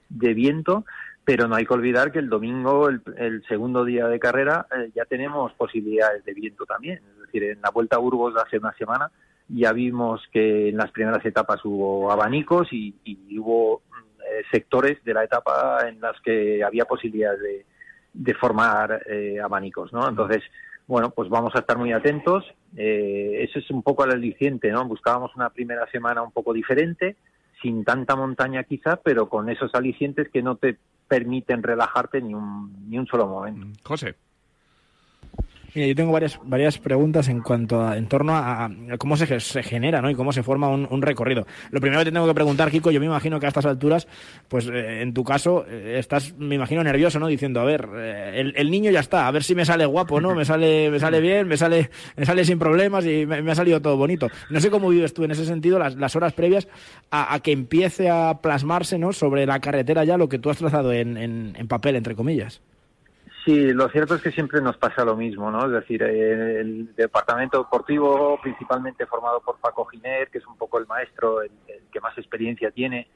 de, 0.09 0.33
viento, 0.33 0.85
pero 1.25 1.49
no 1.49 1.55
hay 1.55 1.65
que 1.65 1.73
olvidar 1.73 2.13
que 2.13 2.19
el 2.19 2.29
domingo, 2.29 2.87
el, 2.87 3.01
el 3.17 3.43
segundo 3.45 3.83
día 3.83 4.07
de 4.07 4.19
carrera, 4.19 4.67
eh, 4.71 4.89
ya 4.95 5.03
tenemos 5.03 5.53
posibilidades 5.53 6.23
de 6.23 6.33
viento 6.33 6.65
también. 6.65 7.01
Es 7.13 7.21
decir, 7.23 7.43
en 7.43 7.61
la 7.61 7.71
Vuelta 7.71 7.97
a 7.97 7.99
Burgos 7.99 8.35
hace 8.37 8.57
una 8.57 8.73
semana 8.73 9.11
ya 9.49 9.71
vimos 9.71 10.21
que 10.31 10.69
en 10.69 10.77
las 10.77 10.91
primeras 10.91 11.25
etapas 11.25 11.63
hubo 11.63 12.11
abanicos 12.11 12.67
y, 12.71 12.93
y 13.05 13.37
hubo 13.39 13.81
eh, 14.19 14.43
sectores 14.51 15.01
de 15.03 15.13
la 15.13 15.23
etapa 15.23 15.87
en 15.87 16.01
las 16.01 16.19
que 16.21 16.63
había 16.63 16.85
posibilidad 16.85 17.37
de, 17.37 17.65
de 18.17 18.33
formar 18.33 19.03
eh, 19.07 19.39
abanicos, 19.39 19.93
¿no? 19.93 20.07
Entonces, 20.09 20.41
bueno, 20.87 21.11
pues 21.11 21.29
vamos 21.29 21.55
a 21.55 21.59
estar 21.59 21.77
muy 21.77 21.91
atentos. 21.91 22.45
Eh, 22.75 23.45
eso 23.47 23.59
es 23.59 23.69
un 23.69 23.83
poco 23.83 24.05
el 24.05 24.11
aliciente, 24.11 24.71
¿no? 24.71 24.85
Buscábamos 24.85 25.35
una 25.35 25.49
primera 25.51 25.89
semana 25.91 26.23
un 26.23 26.31
poco 26.31 26.53
diferente, 26.53 27.15
sin 27.61 27.83
tanta 27.83 28.15
montaña 28.15 28.63
quizá, 28.63 28.97
pero 28.97 29.29
con 29.29 29.49
esos 29.49 29.73
alicientes 29.75 30.29
que 30.29 30.41
no 30.41 30.55
te 30.55 30.77
permiten 31.07 31.61
relajarte 31.61 32.21
ni 32.21 32.33
un, 32.33 32.89
ni 32.89 32.97
un 32.97 33.07
solo 33.07 33.27
momento. 33.27 33.67
José. 33.83 34.15
Mira, 35.77 35.89
yo 35.89 35.93
tengo 35.93 36.11
varias, 36.11 36.39
varias 36.43 36.79
preguntas 36.79 37.27
en 37.27 37.41
cuanto 37.41 37.83
a, 37.83 37.97
en 37.97 38.07
torno 38.07 38.35
a, 38.35 38.65
a 38.65 38.97
cómo 38.97 39.15
se, 39.15 39.39
se 39.39 39.61
genera 39.61 40.01
¿no? 40.01 40.09
y 40.09 40.15
cómo 40.15 40.33
se 40.33 40.41
forma 40.41 40.69
un, 40.69 41.01
recorrido. 41.03 41.45
Lo 41.69 41.79
primero 41.79 42.01
que 42.01 42.05
te 42.05 42.11
tengo 42.11 42.25
que 42.25 42.33
preguntar, 42.33 42.71
Kiko, 42.71 42.89
yo 42.89 42.99
me 42.99 43.05
imagino 43.05 43.39
que 43.39 43.45
a 43.45 43.49
estas 43.49 43.67
alturas, 43.67 44.07
pues 44.47 44.67
eh, 44.73 45.03
en 45.03 45.13
tu 45.13 45.23
caso, 45.23 45.67
eh, 45.69 45.97
estás, 45.99 46.35
me 46.35 46.55
imagino, 46.55 46.83
nervioso, 46.83 47.19
¿no? 47.19 47.27
Diciendo, 47.27 47.59
a 47.59 47.63
ver, 47.63 47.87
eh, 47.95 48.53
el, 48.55 48.71
niño 48.71 48.89
ya 48.89 49.01
está, 49.01 49.27
a 49.27 49.31
ver 49.31 49.43
si 49.43 49.53
me 49.53 49.65
sale 49.65 49.85
guapo, 49.85 50.19
¿no? 50.19 50.33
Me 50.33 50.45
sale, 50.45 50.89
me 50.89 50.99
sale 50.99 51.21
bien, 51.21 51.47
me 51.47 51.57
sale, 51.57 51.91
me 52.15 52.25
sale 52.25 52.43
sin 52.43 52.57
problemas 52.57 53.05
y 53.05 53.27
me, 53.27 53.51
ha 53.51 53.55
salido 53.55 53.79
todo 53.79 53.97
bonito. 53.97 54.29
No 54.49 54.59
sé 54.59 54.71
cómo 54.71 54.89
vives 54.89 55.13
tú 55.13 55.25
en 55.25 55.29
ese 55.29 55.45
sentido 55.45 55.77
las, 55.77 55.95
las 55.95 56.15
horas 56.15 56.33
previas 56.33 56.67
a, 57.11 57.35
a 57.35 57.39
que 57.41 57.51
empiece 57.51 58.09
a 58.09 58.39
plasmarse, 58.41 58.97
¿no? 58.97 59.13
Sobre 59.13 59.45
la 59.45 59.59
carretera 59.59 60.05
ya 60.05 60.17
lo 60.17 60.27
que 60.27 60.39
tú 60.39 60.49
has 60.49 60.57
trazado 60.57 60.91
en, 60.91 61.17
en, 61.17 61.53
en 61.55 61.67
papel, 61.67 61.97
entre 61.97 62.15
comillas. 62.15 62.63
Sí, 63.47 63.71
lo 63.71 63.87
cierto 63.87 64.15
es 64.15 64.21
que 64.21 64.33
siempre 64.33 64.59
nos 64.59 64.75
pasa 64.75 65.05
lo 65.05 65.15
mismo, 65.15 65.49
¿no? 65.49 65.67
Es 65.67 65.71
decir, 65.71 66.03
eh, 66.03 66.59
el 66.59 66.93
departamento 66.97 67.59
deportivo, 67.59 68.37
principalmente 68.41 69.05
formado 69.05 69.39
por 69.39 69.57
Paco 69.61 69.85
Giner, 69.85 70.27
que 70.27 70.39
es 70.39 70.47
un 70.47 70.57
poco 70.57 70.79
el 70.79 70.85
maestro, 70.85 71.41
el, 71.41 71.51
que 71.89 72.01
más 72.01 72.17
experiencia 72.17 72.71
tiene, 72.71 73.07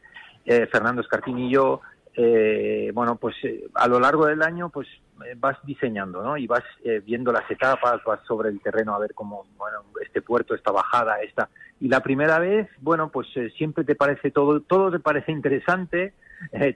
eh, 0.45 0.67
Fernando 0.71 1.01
Escartín 1.01 1.37
y 1.37 1.51
yo, 1.51 1.81
eh, 2.15 2.91
bueno, 2.93 3.17
pues 3.17 3.35
eh, 3.43 3.65
a 3.73 3.89
lo 3.89 3.99
largo 3.99 4.25
del 4.25 4.41
año, 4.41 4.69
pues 4.69 4.87
vas 5.35 5.57
diseñando, 5.65 6.23
¿no? 6.23 6.37
Y 6.37 6.47
vas 6.47 6.63
viendo 7.05 7.33
las 7.33 7.51
etapas, 7.51 8.01
vas 8.05 8.21
sobre 8.25 8.47
el 8.47 8.61
terreno 8.61 8.95
a 8.95 8.99
ver 8.99 9.13
cómo, 9.13 9.45
bueno, 9.57 9.79
este 10.01 10.21
puerto, 10.21 10.55
esta 10.55 10.71
bajada, 10.71 11.19
esta. 11.19 11.49
Y 11.81 11.89
la 11.89 11.99
primera 11.99 12.39
vez, 12.39 12.69
bueno, 12.79 13.09
pues 13.09 13.27
siempre 13.57 13.83
te 13.83 13.95
parece 13.95 14.31
todo, 14.31 14.61
todo 14.61 14.89
te 14.91 14.99
parece 14.99 15.33
interesante, 15.33 16.13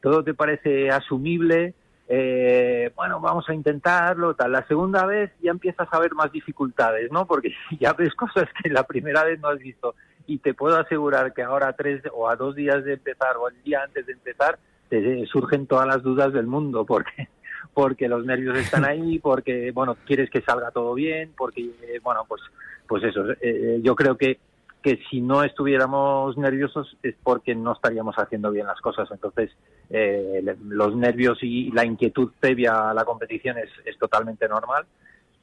todo 0.01 0.25
te 0.25 0.33
parece 0.33 0.91
asumible, 0.91 1.73
eh, 2.07 2.91
bueno, 2.95 3.19
vamos 3.19 3.49
a 3.49 3.53
intentarlo, 3.53 4.35
tal. 4.35 4.51
La 4.51 4.67
segunda 4.67 5.05
vez 5.05 5.31
ya 5.41 5.51
empiezas 5.51 5.87
a 5.91 5.99
ver 5.99 6.13
más 6.13 6.31
dificultades, 6.31 7.11
¿no? 7.11 7.25
Porque 7.25 7.53
ya 7.79 7.93
ves 7.93 8.13
cosas 8.15 8.47
que 8.61 8.69
la 8.69 8.83
primera 8.83 9.23
vez 9.23 9.39
no 9.39 9.49
has 9.49 9.59
visto. 9.59 9.95
Y 10.27 10.39
te 10.39 10.53
puedo 10.53 10.77
asegurar 10.77 11.33
que 11.33 11.43
ahora 11.43 11.73
tres 11.73 12.01
o 12.13 12.27
a 12.29 12.35
dos 12.35 12.55
días 12.55 12.83
de 12.83 12.93
empezar 12.93 13.37
o 13.37 13.47
el 13.47 13.61
día 13.63 13.81
antes 13.83 14.05
de 14.05 14.13
empezar 14.13 14.57
te 14.89 15.25
surgen 15.25 15.65
todas 15.67 15.87
las 15.87 16.03
dudas 16.03 16.31
del 16.33 16.47
mundo 16.47 16.85
porque 16.87 17.27
porque 17.73 18.07
los 18.07 18.25
nervios 18.25 18.57
están 18.57 18.85
ahí, 18.85 19.19
porque 19.19 19.71
bueno 19.71 19.97
quieres 20.05 20.29
que 20.29 20.41
salga 20.41 20.71
todo 20.71 20.93
bien, 20.93 21.33
porque 21.35 21.61
eh, 21.61 21.99
bueno 22.01 22.25
pues 22.27 22.41
pues 22.87 23.03
eso. 23.03 23.25
eh, 23.41 23.79
yo 23.83 23.95
creo 23.95 24.15
que 24.15 24.39
que 24.85 24.99
si 25.09 25.19
no 25.19 25.43
estuviéramos 25.43 26.37
nerviosos 26.37 26.95
es 27.01 27.15
porque 27.23 27.55
no 27.55 27.73
estaríamos 27.73 28.13
haciendo 28.19 28.51
bien 28.51 28.67
las 28.67 28.79
cosas. 28.81 29.09
Entonces, 29.09 29.49
eh, 29.89 30.43
los 30.63 30.95
nervios 30.95 31.39
y 31.41 31.71
la 31.71 31.83
inquietud 31.83 32.31
previa 32.39 32.91
a 32.91 32.93
la 32.93 33.03
competición 33.03 33.57
es, 33.57 33.71
es 33.83 33.97
totalmente 33.97 34.47
normal, 34.47 34.85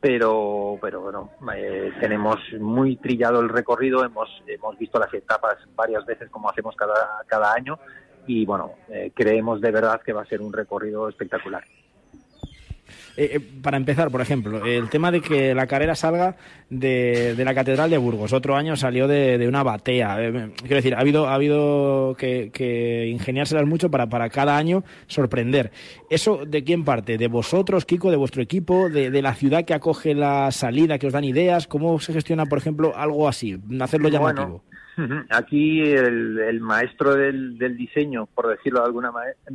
pero, 0.01 0.78
pero 0.80 1.01
bueno, 1.01 1.30
eh, 1.57 1.90
tenemos 1.99 2.38
muy 2.61 2.95
trillado 2.99 3.40
el 3.40 3.49
recorrido, 3.49 4.05
hemos, 4.05 4.30
hemos 4.47 4.78
visto 4.78 5.01
las 5.01 5.12
etapas 5.12 5.57
varias 5.74 6.07
veces 6.07 6.30
como 6.30 6.49
hacemos 6.49 6.76
cada, 6.76 7.24
cada 7.26 7.53
año 7.53 7.80
y 8.28 8.47
bueno, 8.47 8.74
eh, 8.90 9.11
creemos 9.12 9.61
de 9.61 9.72
verdad 9.72 10.03
que 10.03 10.12
va 10.12 10.22
a 10.22 10.26
ser 10.26 10.40
un 10.40 10.53
recorrido 10.53 11.09
espectacular. 11.09 11.64
Eh, 13.16 13.30
eh, 13.35 13.41
para 13.62 13.76
empezar, 13.76 14.11
por 14.11 14.20
ejemplo, 14.20 14.64
el 14.64 14.89
tema 14.89 15.11
de 15.11 15.20
que 15.20 15.55
la 15.55 15.66
carrera 15.66 15.95
salga 15.95 16.37
de, 16.70 17.35
de 17.35 17.45
la 17.45 17.55
Catedral 17.55 17.91
de 17.91 17.99
Burgos. 17.99 18.33
Otro 18.33 18.57
año 18.57 18.76
salió 18.76 19.07
de, 19.07 19.47
una 19.47 19.62
batea. 19.62 20.16
Eh, 20.22 20.51
quiero 20.61 20.76
decir, 20.76 20.95
ha 20.95 21.01
habido, 21.01 21.28
ha 21.28 21.35
habido 21.35 22.16
que, 22.18 22.51
que 22.53 23.07
ingeniárselas 23.09 23.66
mucho 23.66 23.91
para, 23.91 24.09
para 24.09 24.30
cada 24.30 24.57
año 24.57 24.85
sorprender. 25.07 25.72
¿Eso 26.09 26.45
de 26.47 26.64
quién 26.64 26.85
parte? 26.85 27.18
¿De 27.18 27.28
vosotros, 27.28 27.85
Kiko, 27.85 28.11
de 28.11 28.16
vuestro 28.16 28.43
equipo? 28.43 28.89
¿De, 28.89 29.11
de 29.11 29.22
la 29.22 29.35
ciudad 29.35 29.64
que 29.64 29.74
acoge 29.74 30.14
la 30.14 30.51
salida, 30.51 30.99
que 30.99 31.07
os 31.07 31.12
dan 31.12 31.24
ideas? 31.24 31.66
¿Cómo 31.66 32.01
se 32.01 32.12
gestiona, 32.12 32.47
por 32.47 32.59
ejemplo, 32.59 32.97
algo 32.97 33.28
así? 33.28 33.59
Hacerlo 33.80 34.09
llamativo. 34.09 34.62
Aquí 35.30 35.80
el, 35.82 36.61
maestro 36.61 37.14
del, 37.14 37.57
del 37.59 37.76
diseño, 37.76 38.26
por 38.26 38.49
decirlo 38.49 38.80
de 38.80 38.86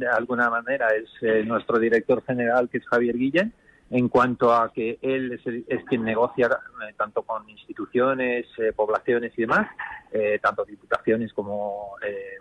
alguna, 0.07 0.49
manera, 0.49 0.87
es 0.95 1.09
eh, 1.21 1.43
nuestro 1.45 1.79
director 1.79 2.23
general, 2.25 2.69
que 2.69 2.79
es 2.79 2.87
Javier 2.87 3.17
Guillén, 3.17 3.53
en 3.89 4.09
cuanto 4.09 4.53
a 4.53 4.71
que 4.73 4.97
él 5.01 5.31
es, 5.33 5.45
el- 5.47 5.63
es 5.67 5.83
quien 5.85 6.03
negocia 6.03 6.47
eh, 6.47 6.93
tanto 6.97 7.21
con 7.23 7.47
instituciones, 7.49 8.45
eh, 8.57 8.73
poblaciones 8.75 9.31
y 9.37 9.41
demás, 9.41 9.67
tanto 10.41 10.65
diputaciones 10.65 11.31
como 11.33 11.91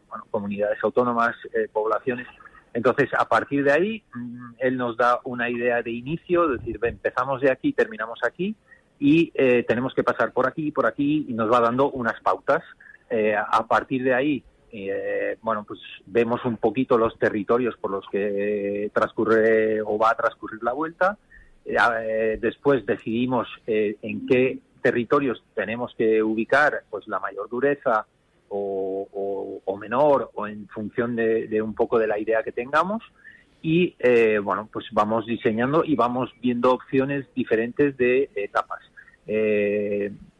bueno, 0.08 0.24
comunidades 0.30 0.78
autónomas, 0.82 1.36
poblaciones. 1.72 2.26
Entonces, 2.72 3.08
a 3.18 3.26
partir 3.26 3.64
de 3.64 3.72
ahí, 3.72 4.02
mm, 4.14 4.52
él 4.58 4.76
nos 4.76 4.96
da 4.96 5.20
una 5.24 5.48
idea 5.50 5.82
de 5.82 5.90
inicio, 5.90 6.52
es 6.52 6.60
decir, 6.60 6.78
empezamos 6.82 7.40
de 7.40 7.50
aquí, 7.50 7.72
terminamos 7.72 8.20
aquí, 8.22 8.54
y 8.98 9.30
eh, 9.34 9.64
tenemos 9.68 9.94
que 9.94 10.02
pasar 10.04 10.32
por 10.32 10.46
aquí 10.46 10.68
y 10.68 10.72
por 10.72 10.86
aquí, 10.86 11.26
y 11.28 11.34
nos 11.34 11.50
va 11.52 11.60
dando 11.60 11.90
unas 11.90 12.20
pautas. 12.20 12.62
Eh, 13.10 13.34
a 13.36 13.66
partir 13.66 14.02
de 14.02 14.14
ahí, 14.14 14.42
eh, 14.72 15.36
bueno, 15.42 15.64
pues 15.64 15.80
vemos 16.06 16.44
un 16.44 16.56
poquito 16.56 16.98
los 16.98 17.18
territorios 17.18 17.76
por 17.76 17.90
los 17.90 18.04
que 18.10 18.90
transcurre 18.92 19.80
o 19.82 19.96
va 19.96 20.10
a 20.10 20.16
transcurrir 20.16 20.62
la 20.62 20.72
vuelta. 20.72 21.16
Eh, 21.64 21.76
eh, 22.02 22.38
después 22.40 22.84
decidimos 22.84 23.48
eh, 23.66 23.96
en 24.02 24.26
qué 24.26 24.58
territorios 24.82 25.42
tenemos 25.54 25.94
que 25.96 26.22
ubicar 26.22 26.82
pues 26.90 27.08
la 27.08 27.18
mayor 27.20 27.48
dureza 27.48 28.06
o, 28.48 29.08
o- 29.64 29.76
menor 29.76 30.30
o 30.34 30.46
en 30.48 30.66
función 30.68 31.14
de, 31.16 31.46
de 31.48 31.60
un 31.62 31.74
poco 31.74 31.98
de 31.98 32.06
la 32.06 32.18
idea 32.18 32.42
que 32.42 32.50
tengamos 32.50 33.02
y 33.62 33.94
bueno 34.42 34.68
pues 34.72 34.86
vamos 34.92 35.26
diseñando 35.26 35.84
y 35.84 35.94
vamos 35.94 36.32
viendo 36.40 36.72
opciones 36.72 37.26
diferentes 37.34 37.96
de 37.96 38.30
etapas 38.34 38.80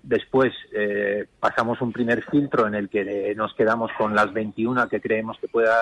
después 0.07 0.53
eh, 0.73 1.27
pasamos 1.41 1.81
un 1.81 1.93
primer 1.93 2.23
filtro 2.23 2.67
en 2.67 2.77
el 2.77 2.89
que 2.89 3.31
eh, 3.31 3.35
nos 3.35 3.53
quedamos 3.55 3.91
con 3.99 4.15
las 4.15 4.33
21 4.33 4.89
que 4.89 5.01
creemos 5.01 5.37
que 5.41 5.49
puedan 5.49 5.75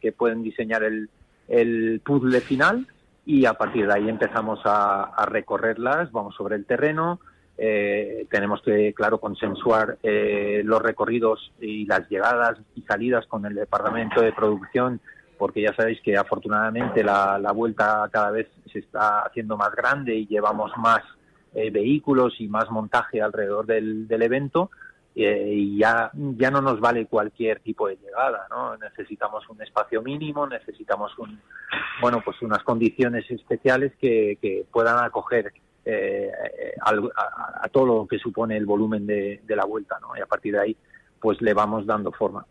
que 0.00 0.12
pueden 0.12 0.42
diseñar 0.42 0.82
el, 0.82 1.10
el 1.46 2.00
puzzle 2.04 2.40
final 2.40 2.86
y 3.26 3.44
a 3.44 3.52
partir 3.52 3.86
de 3.86 3.92
ahí 3.92 4.08
empezamos 4.08 4.60
a, 4.64 5.26
recorrerlas 5.26 6.10
vamos 6.10 6.34
sobre 6.34 6.56
el 6.56 6.64
terreno 6.64 7.20
eh, 7.58 8.26
tenemos 8.30 8.60
que, 8.62 8.92
claro, 8.92 9.18
consensuar 9.18 9.96
eh, 10.02 10.60
los 10.62 10.82
recorridos 10.82 11.52
y 11.58 11.86
las 11.86 12.06
llegadas 12.10 12.58
y 12.74 12.82
salidas 12.82 13.26
con 13.26 13.46
el 13.46 13.54
departamento 13.54 14.20
de 14.20 14.30
producción, 14.34 15.00
porque 15.38 15.62
ya 15.62 15.74
sabéis 15.74 15.98
que 16.02 16.18
afortunadamente 16.18 17.02
la, 17.02 17.38
la 17.38 17.52
vuelta 17.52 18.06
cada 18.12 18.30
vez 18.30 18.46
se 18.70 18.80
está 18.80 19.20
haciendo 19.20 19.56
más 19.56 19.74
grande 19.74 20.14
y 20.14 20.26
llevamos 20.26 20.70
más 20.76 21.00
eh, 21.56 21.70
vehículos 21.70 22.34
y 22.40 22.48
más 22.48 22.70
montaje 22.70 23.20
alrededor 23.20 23.66
del, 23.66 24.06
del 24.06 24.22
evento. 24.22 24.70
eh, 25.16 25.50
y 25.50 25.78
ya, 25.78 26.10
ya 26.14 26.50
no 26.50 26.60
nos 26.60 26.78
vale 26.78 27.06
cualquier 27.06 27.60
tipo 27.60 27.88
de 27.88 27.96
llegada, 27.96 28.46
¿no? 28.50 28.76
Necesitamos 28.76 29.48
un 29.48 29.62
espacio 29.62 30.02
mínimo, 30.02 30.46
necesitamos 30.46 31.18
un, 31.18 31.40
bueno, 32.02 32.20
pues 32.22 32.42
unas 32.42 32.62
condiciones 32.62 33.24
especiales 33.30 33.92
que, 33.98 34.38
que 34.42 34.66
puedan 34.70 35.02
acoger 35.02 35.54
eh, 35.86 36.30
a, 36.82 36.92
a 37.62 37.68
todo 37.68 37.86
lo 37.86 38.06
que 38.06 38.18
supone 38.18 38.58
el 38.58 38.66
volumen 38.66 39.06
de, 39.06 39.40
de 39.42 39.56
la 39.56 39.64
vuelta, 39.64 39.98
¿no? 40.02 40.14
Y 40.14 40.20
a 40.20 40.26
partir 40.26 40.52
de 40.52 40.60
ahí, 40.60 40.76
pues 41.18 41.40
le 41.40 41.54
vamos 41.54 41.86
dando 41.86 42.12
forma. 42.12 42.44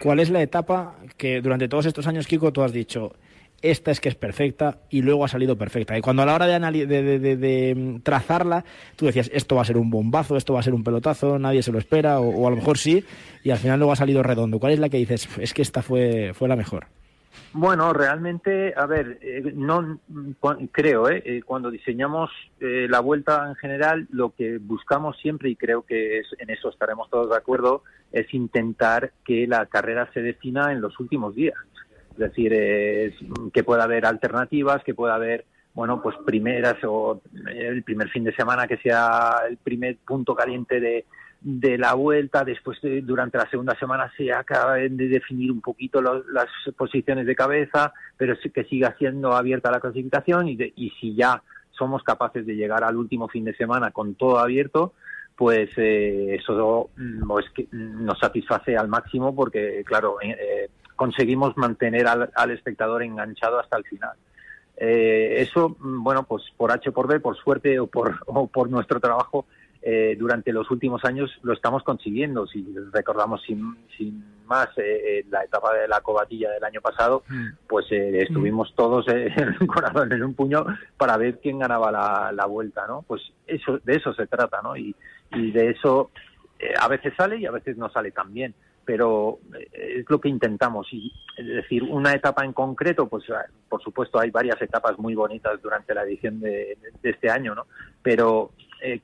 ¿Cuál 0.00 0.20
es 0.20 0.30
la 0.30 0.40
etapa 0.40 0.96
que 1.18 1.42
durante 1.42 1.68
todos 1.68 1.84
estos 1.84 2.06
años, 2.06 2.26
Kiko, 2.26 2.50
tú 2.50 2.62
has 2.62 2.72
dicho, 2.72 3.12
esta 3.62 3.90
es 3.90 4.00
que 4.00 4.08
es 4.08 4.14
perfecta 4.14 4.78
y 4.90 5.02
luego 5.02 5.24
ha 5.24 5.28
salido 5.28 5.56
perfecta? 5.56 5.96
Y 5.96 6.00
cuando 6.00 6.22
a 6.22 6.26
la 6.26 6.34
hora 6.34 6.46
de, 6.46 6.58
de, 7.36 7.74
mm, 7.74 8.00
trazarla, 8.00 8.64
tú 8.96 9.06
decías, 9.06 9.30
esto 9.32 9.56
va 9.56 9.62
a 9.62 9.66
ser 9.66 9.76
un 9.76 9.90
bombazo, 9.90 10.36
esto 10.36 10.54
va 10.54 10.60
a 10.60 10.62
ser 10.62 10.74
un 10.74 10.84
pelotazo, 10.84 11.38
nadie 11.38 11.62
se 11.62 11.72
lo 11.72 11.78
espera, 11.78 12.20
o, 12.20 12.46
a 12.46 12.50
lo 12.50 12.56
mejor 12.56 12.78
sí, 12.78 13.04
y 13.44 13.50
al 13.50 13.58
final 13.58 13.78
luego 13.78 13.92
ha 13.92 13.96
salido 13.96 14.22
redondo. 14.22 14.58
¿Cuál 14.58 14.72
es 14.72 14.78
la 14.78 14.88
que 14.88 14.96
dices, 14.98 15.28
es 15.38 15.54
que 15.54 15.62
esta 15.62 15.82
fue, 15.82 16.32
fue 16.34 16.48
la 16.48 16.56
mejor? 16.56 16.86
Bueno, 17.52 17.92
realmente, 17.92 18.74
a 18.76 18.86
ver, 18.86 19.18
eh, 19.22 19.42
no 19.54 19.98
creo, 20.70 21.08
¿eh? 21.08 21.22
Eh, 21.24 21.42
cuando 21.44 21.70
diseñamos 21.70 22.30
eh, 22.60 22.86
la 22.88 23.00
vuelta 23.00 23.44
en 23.48 23.54
general, 23.56 24.06
lo 24.10 24.30
que 24.34 24.58
buscamos 24.58 25.16
siempre 25.18 25.50
y 25.50 25.56
creo 25.56 25.82
que 25.82 26.18
es- 26.20 26.28
en 26.38 26.50
eso 26.50 26.68
estaremos 26.70 27.10
todos 27.10 27.30
de 27.30 27.36
acuerdo 27.36 27.82
es 28.12 28.32
intentar 28.34 29.12
que 29.24 29.46
la 29.48 29.66
carrera 29.66 30.08
se 30.12 30.22
defina 30.22 30.72
en 30.72 30.80
los 30.80 30.98
últimos 31.00 31.34
días. 31.34 31.54
Es 32.20 32.28
decir, 32.28 32.52
es- 32.52 33.14
que 33.52 33.64
pueda 33.64 33.84
haber 33.84 34.04
alternativas, 34.04 34.84
que 34.84 34.94
pueda 34.94 35.14
haber, 35.14 35.46
bueno, 35.72 36.02
pues 36.02 36.16
primeras 36.26 36.76
o 36.84 37.22
el 37.48 37.82
primer 37.82 38.10
fin 38.10 38.24
de 38.24 38.34
semana 38.34 38.66
que 38.66 38.76
sea 38.76 39.36
el 39.48 39.56
primer 39.56 39.96
punto 40.06 40.34
caliente 40.34 40.80
de, 40.80 41.06
de 41.40 41.78
la 41.78 41.94
vuelta, 41.94 42.44
después 42.44 42.78
de- 42.82 43.00
durante 43.00 43.38
la 43.38 43.48
segunda 43.48 43.74
semana 43.78 44.12
se 44.18 44.30
acaben 44.30 44.98
de 44.98 45.08
definir 45.08 45.50
un 45.50 45.62
poquito 45.62 46.02
lo- 46.02 46.22
las 46.30 46.48
posiciones 46.76 47.24
de 47.24 47.34
cabeza, 47.34 47.94
pero 48.18 48.34
que 48.52 48.64
siga 48.64 48.94
siendo 48.98 49.32
abierta 49.32 49.70
la 49.70 49.80
clasificación 49.80 50.48
y, 50.48 50.56
de- 50.56 50.72
y 50.76 50.90
si 51.00 51.14
ya 51.14 51.42
somos 51.70 52.02
capaces 52.02 52.44
de 52.44 52.54
llegar 52.56 52.84
al 52.84 52.96
último 52.96 53.28
fin 53.28 53.46
de 53.46 53.54
semana 53.54 53.90
con 53.92 54.14
todo 54.16 54.38
abierto, 54.38 54.92
pues 55.34 55.70
eh, 55.78 56.36
eso 56.38 56.90
mm, 56.98 57.26
pues, 57.26 57.46
nos 57.72 58.18
satisface 58.18 58.76
al 58.76 58.88
máximo 58.88 59.34
porque, 59.34 59.82
claro, 59.86 60.16
eh, 60.20 60.36
eh, 60.38 60.68
conseguimos 61.00 61.56
mantener 61.56 62.06
al, 62.06 62.30
al 62.34 62.50
espectador 62.50 63.02
enganchado 63.02 63.58
hasta 63.58 63.78
el 63.78 63.84
final. 63.84 64.18
Eh, 64.76 65.36
eso, 65.38 65.70
mm, 65.70 66.04
bueno, 66.04 66.24
pues 66.24 66.42
por 66.58 66.70
H 66.70 66.90
o 66.90 66.92
por 66.92 67.08
B, 67.08 67.20
por 67.20 67.38
suerte 67.38 67.80
o 67.80 67.86
por, 67.86 68.18
o 68.26 68.46
por 68.48 68.68
nuestro 68.68 69.00
trabajo, 69.00 69.46
eh, 69.80 70.14
durante 70.18 70.52
los 70.52 70.70
últimos 70.70 71.02
años 71.06 71.30
lo 71.42 71.54
estamos 71.54 71.84
consiguiendo. 71.84 72.46
Si 72.46 72.66
recordamos 72.92 73.40
sin, 73.46 73.78
sin 73.96 74.22
más 74.44 74.68
eh, 74.76 75.20
eh, 75.20 75.24
la 75.30 75.42
etapa 75.42 75.72
de 75.72 75.88
la 75.88 76.02
cobatilla 76.02 76.50
del 76.50 76.64
año 76.64 76.82
pasado, 76.82 77.22
pues 77.66 77.86
eh, 77.92 78.20
estuvimos 78.20 78.74
todos 78.74 79.06
eh, 79.08 79.32
corazón 79.66 80.12
en 80.12 80.22
un 80.22 80.34
puño 80.34 80.66
para 80.98 81.16
ver 81.16 81.38
quién 81.40 81.60
ganaba 81.60 81.90
la, 81.90 82.30
la 82.30 82.44
vuelta, 82.44 82.86
¿no? 82.86 83.06
Pues 83.08 83.22
eso, 83.46 83.78
de 83.78 83.94
eso 83.94 84.12
se 84.12 84.26
trata, 84.26 84.60
¿no? 84.62 84.76
Y, 84.76 84.94
y 85.32 85.50
de 85.50 85.70
eso 85.70 86.10
a 86.78 86.88
veces 86.88 87.14
sale 87.16 87.38
y 87.38 87.46
a 87.46 87.50
veces 87.50 87.78
no 87.78 87.88
sale 87.88 88.10
tan 88.10 88.34
bien, 88.34 88.54
pero 88.84 89.38
eh, 89.58 90.00
es 90.00 90.06
lo 90.08 90.20
que 90.20 90.28
intentamos. 90.28 90.86
Y, 90.92 91.12
es 91.36 91.46
decir, 91.46 91.82
una 91.82 92.12
etapa 92.12 92.44
en 92.44 92.52
concreto, 92.52 93.08
pues 93.08 93.24
ah, 93.30 93.44
por 93.68 93.82
supuesto 93.82 94.18
hay 94.18 94.30
varias 94.30 94.60
etapas 94.60 94.98
muy 94.98 95.14
bonitas 95.14 95.60
durante 95.62 95.94
la 95.94 96.02
edición 96.02 96.40
de, 96.40 96.76
este 97.02 97.30
año, 97.30 97.54
¿no? 97.54 97.66
Pero 98.02 98.52
eh, 98.82 99.00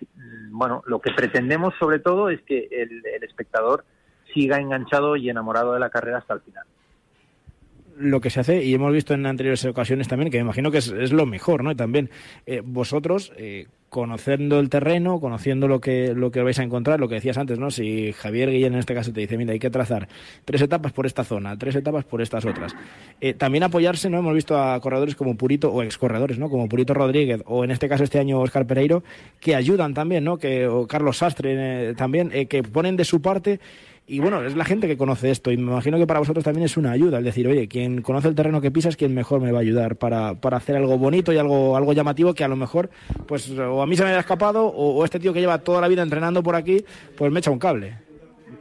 bueno, 0.51 0.83
lo 0.87 1.01
que 1.01 1.13
pretendemos 1.13 1.75
sobre 1.79 1.99
todo 1.99 2.31
es 2.31 2.41
que 2.43 2.69
el 2.71 3.23
espectador 3.23 3.85
siga 4.33 4.59
enganchado 4.59 5.17
y 5.17 5.31
enamorado 5.31 5.73
de 5.73 5.81
la 5.81 5.91
carrera 5.91 6.19
hasta 6.19 6.35
el 6.35 6.41
final. 6.41 6.67
Lo 7.99 8.21
que 8.21 8.31
se 8.31 8.41
hace, 8.41 8.65
y 8.65 8.75
hemos 8.75 8.93
visto 8.93 9.15
en 9.15 9.27
anteriores 9.27 9.65
ocasiones 9.65 10.09
también, 10.09 10.31
que 10.31 10.39
me 10.39 10.43
imagino 10.43 10.71
que 10.71 10.79
es, 10.79 10.89
es 10.89 11.13
lo 11.13 11.27
mejor, 11.27 11.65
¿no? 11.65 11.75
También 11.75 12.11
eh, 12.47 12.63
vosotros, 12.65 13.33
eh, 13.37 13.67
conociendo 13.89 14.59
el 14.59 14.69
terreno, 14.69 15.21
conociendo 15.21 15.69
lo 15.69 15.81
que, 15.81 16.13
lo 16.15 16.31
que 16.31 16.43
vais 16.43 16.59
a 16.59 16.63
encontrar, 16.63 17.01
lo 17.01 17.09
que 17.09 17.15
decías 17.17 17.39
antes, 17.39 17.59
¿no? 17.59 17.71
Si 17.71 18.13
Javier 18.13 18.51
Guillén 18.51 18.75
en 18.75 18.81
este 18.81 18.95
caso 18.95 19.13
te 19.13 19.21
dice, 19.21 19.39
mira, 19.39 19.53
hay 19.53 19.59
que 19.59 19.71
trazar 19.71 20.09
tres 20.45 20.61
etapas 20.61 20.93
por 20.93 21.07
esta 21.07 21.25
zona, 21.25 21.57
tres 21.57 21.77
etapas 21.77 22.05
por 22.05 22.21
estas 22.21 22.45
otras. 22.45 22.75
Eh, 23.21 23.33
también 23.33 23.65
apoyarse, 23.65 24.11
¿no? 24.11 24.19
Hemos 24.19 24.35
visto 24.35 24.61
a 24.61 24.79
corredores 24.81 25.15
como 25.15 25.37
Purito, 25.37 25.73
o 25.73 25.83
excorredores, 25.83 26.39
¿no? 26.39 26.51
Como 26.51 26.69
Purito 26.69 26.93
Rodríguez, 26.93 27.43
o 27.47 27.65
en 27.65 27.71
este 27.71 27.89
caso 27.89 28.05
este 28.05 28.19
año 28.19 28.41
Oscar 28.41 28.67
Pereiro, 28.67 29.03
que 29.41 29.55
ayudan 29.55 29.95
también, 29.95 30.25
¿no? 30.25 30.37
Que, 30.37 30.67
o 30.67 30.87
Carlos 30.87 31.19
Sastre 31.19 31.95
también, 31.95 32.31
que 32.49 32.63
ponen 32.63 32.97
de 32.97 33.05
su 33.05 33.23
parte 33.23 33.61
y 34.09 34.21
bueno, 34.21 34.43
es 34.43 34.55
la 34.55 34.65
gente 34.65 34.87
que 34.87 34.97
conoce 34.97 35.31
esto 35.31 35.51
y 35.51 35.57
me 35.57 35.73
imagino 35.73 35.99
que 35.99 36.07
para 36.07 36.21
vosotros 36.21 36.45
también 36.45 36.65
es 36.65 36.77
una 36.77 36.93
ayuda, 36.93 37.19
el 37.19 37.25
decir, 37.25 37.49
oye, 37.49 37.67
quien 37.67 38.03
conoce 38.03 38.29
el 38.29 38.37
terreno 38.37 38.61
que 38.61 38.71
pisa 38.71 38.89
es 38.89 38.97
quien 38.97 39.15
mejor 39.15 39.41
me 39.41 39.51
va 39.51 39.59
a 39.59 39.63
ayudar 39.63 39.97
para, 39.97 40.35
para 40.35 40.59
hacer 40.59 40.77
algo 40.77 40.97
bonito 40.97 41.33
y 41.33 41.39
algo, 41.39 41.77
algo 41.77 41.93
llamativo 41.93 42.33
que 42.33 42.45
a 42.45 42.49
lo 42.49 42.55
mejor, 42.55 42.89
pues, 43.27 43.51
o 43.59 43.83
a 43.83 43.87
mí 43.87 43.97
se 43.97 44.05
me 44.05 44.11
haya 44.11 44.21
escapado 44.21 44.67
o, 44.67 45.05
este 45.05 45.19
tío 45.19 45.33
que 45.33 45.41
lleva 45.41 45.59
toda 45.59 45.81
la 45.81 45.89
vida 45.89 46.03
entrenando 46.03 46.43
por 46.43 46.55
aquí, 46.55 46.85
pues 47.17 47.33
me 47.33 47.41
echa 47.41 47.51
un 47.51 47.59
cable. 47.59 47.99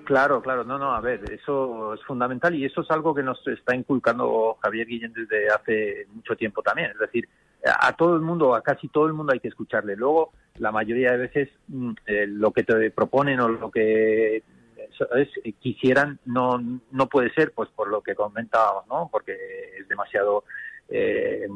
Claro, 0.03 0.41
claro, 0.41 0.63
no, 0.63 0.79
no, 0.79 0.93
a 0.93 1.01
ver, 1.01 1.21
eso 1.31 1.93
es 1.93 2.03
fundamental 2.03 2.55
y 2.55 2.65
eso 2.65 2.81
es 2.81 2.91
algo 2.91 3.13
que 3.13 3.23
nos 3.23 3.45
está 3.47 3.75
inculcando 3.75 4.57
Javier 4.61 4.87
Guillén 4.87 5.13
desde 5.13 5.47
hace 5.49 6.07
mucho 6.13 6.35
tiempo 6.35 6.61
también. 6.61 6.91
Es 6.91 6.99
decir, 6.99 7.27
a 7.63 7.93
todo 7.93 8.15
el 8.15 8.21
mundo, 8.21 8.55
a 8.55 8.61
casi 8.61 8.87
todo 8.87 9.07
el 9.07 9.13
mundo 9.13 9.33
hay 9.33 9.39
que 9.39 9.47
escucharle. 9.47 9.95
Luego, 9.95 10.31
la 10.57 10.71
mayoría 10.71 11.11
de 11.11 11.17
veces, 11.17 11.49
mm, 11.67 11.91
eh, 12.05 12.25
lo 12.27 12.51
que 12.51 12.63
te 12.63 12.91
proponen 12.91 13.39
o 13.39 13.47
lo 13.47 13.71
que 13.71 14.43
es, 15.15 15.29
quisieran 15.59 16.19
no, 16.25 16.61
no 16.91 17.07
puede 17.07 17.33
ser, 17.33 17.51
pues 17.53 17.69
por 17.69 17.89
lo 17.89 18.01
que 18.01 18.15
comentábamos, 18.15 18.87
¿no? 18.87 19.09
Porque 19.11 19.33
es 19.79 19.87
demasiado 19.87 20.43
eh, 20.89 21.47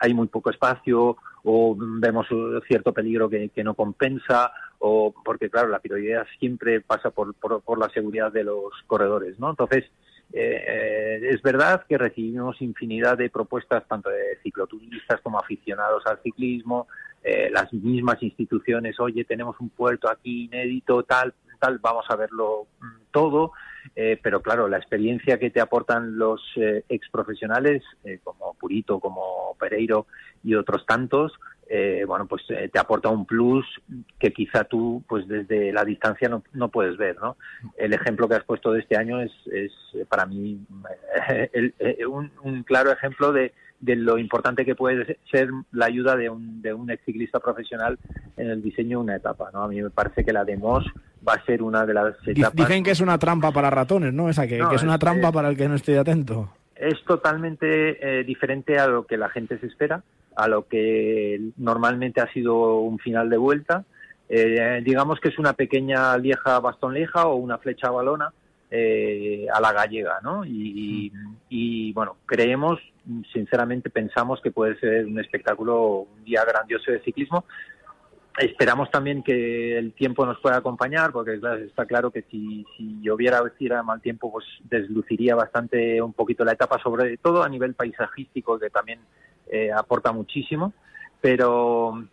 hay 0.00 0.14
muy 0.14 0.26
poco 0.26 0.50
espacio 0.50 1.16
o 1.44 1.76
vemos 1.78 2.26
cierto 2.66 2.92
peligro 2.92 3.28
que, 3.28 3.50
no 3.64 3.74
compensa 3.74 4.52
o 4.78 5.14
porque 5.24 5.50
claro 5.50 5.68
la 5.68 5.78
prioridad 5.78 6.26
siempre 6.38 6.80
pasa 6.80 7.10
por, 7.10 7.34
por, 7.34 7.78
la 7.78 7.88
seguridad 7.90 8.32
de 8.32 8.44
los 8.44 8.72
corredores 8.86 9.38
no 9.38 9.50
entonces 9.50 9.84
eh, 10.32 10.64
eh, 10.66 11.28
es 11.30 11.42
verdad 11.42 11.84
que 11.88 11.98
recibimos 11.98 12.60
infinidad 12.62 13.18
de 13.18 13.30
propuestas 13.30 13.86
tanto 13.86 14.08
de 14.08 14.38
cicloturistas 14.42 15.20
como 15.20 15.38
aficionados 15.38 16.04
al 16.06 16.20
ciclismo 16.22 16.88
eh, 17.22 17.50
las 17.50 17.72
mismas 17.72 18.20
instituciones 18.22 18.98
oye 18.98 19.24
tenemos 19.24 19.56
un 19.60 19.68
puerto 19.68 20.08
aquí 20.10 20.44
inédito 20.44 21.02
tal 21.04 21.34
tal 21.62 21.78
vamos 21.78 22.04
a 22.10 22.16
verlo 22.16 22.66
mm, 22.80 22.86
todo 23.12 23.52
eh, 23.96 24.18
pero 24.22 24.40
claro, 24.40 24.68
la 24.68 24.76
experiencia 24.78 25.38
que 25.38 25.50
te 25.50 25.60
aportan 25.60 26.16
los 26.16 26.40
eh, 26.56 26.84
ex 26.88 27.08
profesionales, 27.10 27.82
eh, 28.04 28.20
como 28.22 28.54
Purito, 28.54 29.00
como 29.00 29.56
Pereiro 29.58 30.06
y 30.44 30.54
otros 30.54 30.86
tantos, 30.86 31.32
eh, 31.68 32.04
bueno, 32.06 32.26
pues 32.26 32.42
te 32.46 32.78
aporta 32.78 33.08
un 33.08 33.26
plus 33.26 33.66
que 34.20 34.32
quizá 34.32 34.64
tú, 34.64 35.02
pues 35.08 35.26
desde 35.26 35.72
la 35.72 35.84
distancia 35.84 36.28
no, 36.28 36.42
no 36.52 36.68
puedes 36.68 36.96
ver, 36.96 37.16
¿no? 37.16 37.36
El 37.76 37.92
ejemplo 37.92 38.28
que 38.28 38.36
has 38.36 38.44
puesto 38.44 38.70
de 38.72 38.80
este 38.80 38.96
año 38.96 39.20
es, 39.20 39.32
es 39.52 39.72
para 40.08 40.26
mí 40.26 40.64
el- 41.52 41.74
eh, 41.80 42.06
un, 42.06 42.30
un 42.44 42.62
claro 42.62 42.92
ejemplo 42.92 43.32
de, 43.32 43.52
de 43.82 43.96
lo 43.96 44.16
importante 44.16 44.64
que 44.64 44.74
puede 44.74 45.18
ser 45.30 45.50
la 45.72 45.86
ayuda 45.86 46.16
de 46.16 46.30
un, 46.30 46.62
de 46.62 46.72
un 46.72 46.90
ex 46.90 47.04
ciclista 47.04 47.40
profesional 47.40 47.98
en 48.36 48.48
el 48.48 48.62
diseño 48.62 48.98
de 48.98 49.04
una 49.04 49.16
etapa, 49.16 49.50
¿no? 49.52 49.64
A 49.64 49.68
mí 49.68 49.82
me 49.82 49.90
parece 49.90 50.24
que 50.24 50.32
la 50.32 50.44
de 50.44 50.56
Moss 50.56 50.86
va 51.28 51.34
a 51.34 51.44
ser 51.44 51.62
una 51.62 51.84
de 51.84 51.92
las 51.92 52.14
etapas 52.26 52.54
Dicen 52.54 52.84
que 52.84 52.92
es 52.92 53.00
una 53.00 53.18
trampa 53.18 53.52
para 53.52 53.70
ratones, 53.70 54.14
¿no? 54.14 54.28
Esa, 54.28 54.46
que, 54.46 54.58
No, 54.58 54.70
que 54.70 54.76
es 54.76 54.82
una 54.82 54.98
trampa 54.98 55.30
para 55.32 55.48
el 55.48 55.56
que 55.56 55.68
no 55.68 55.74
esté 55.74 55.98
atento. 55.98 56.48
es 56.76 57.02
totalmente 57.04 58.20
eh, 58.20 58.24
diferente 58.24 58.78
a 58.78 58.86
lo 58.86 59.04
que 59.04 59.16
la 59.16 59.28
gente 59.28 59.58
se 59.58 59.66
espera, 59.66 60.02
a 60.36 60.48
lo 60.48 60.66
que 60.66 61.40
normalmente 61.56 62.20
ha 62.20 62.32
sido 62.32 62.78
un 62.78 62.98
final 62.98 63.28
de 63.28 63.36
vuelta. 63.36 63.84
Eh, 64.28 64.80
digamos 64.84 65.20
que 65.20 65.28
es 65.28 65.38
una 65.38 65.52
pequeña 65.52 66.16
lieja 66.16 66.58
bastón 66.60 66.94
lieja 66.94 67.26
o 67.26 67.34
una 67.34 67.58
flecha 67.58 67.90
balona 67.90 68.32
eh, 68.70 69.46
a 69.52 69.60
la 69.60 69.72
gallega, 69.72 70.20
¿no? 70.22 70.46
Y, 70.46 71.12
y, 71.50 71.92
bueno, 71.92 72.16
creemos, 72.24 72.80
sinceramente 73.32 73.90
pensamos 73.90 74.40
que 74.40 74.50
puede 74.50 74.78
ser 74.78 75.06
un 75.06 75.18
espectáculo, 75.18 76.06
un 76.14 76.24
día 76.24 76.44
grandioso 76.44 76.92
de 76.92 77.00
ciclismo. 77.00 77.44
Esperamos 78.38 78.90
también 78.90 79.22
que 79.22 79.76
el 79.76 79.92
tiempo 79.92 80.24
nos 80.24 80.40
pueda 80.40 80.56
acompañar, 80.56 81.12
porque 81.12 81.38
está 81.66 81.84
claro 81.84 82.10
que 82.10 82.22
si, 82.30 82.64
si 82.76 83.00
lloviera 83.02 83.42
o 83.42 83.46
hiciera 83.46 83.82
mal 83.82 84.00
tiempo, 84.00 84.32
pues 84.32 84.46
desluciría 84.64 85.34
bastante 85.34 86.00
un 86.00 86.14
poquito 86.14 86.44
la 86.44 86.52
etapa, 86.52 86.78
sobre 86.82 87.18
todo 87.18 87.42
a 87.42 87.48
nivel 87.48 87.74
paisajístico, 87.74 88.58
que 88.58 88.70
también 88.70 89.00
eh, 89.48 89.70
aporta 89.70 90.12
muchísimo. 90.12 90.72
Pero, 91.20 92.04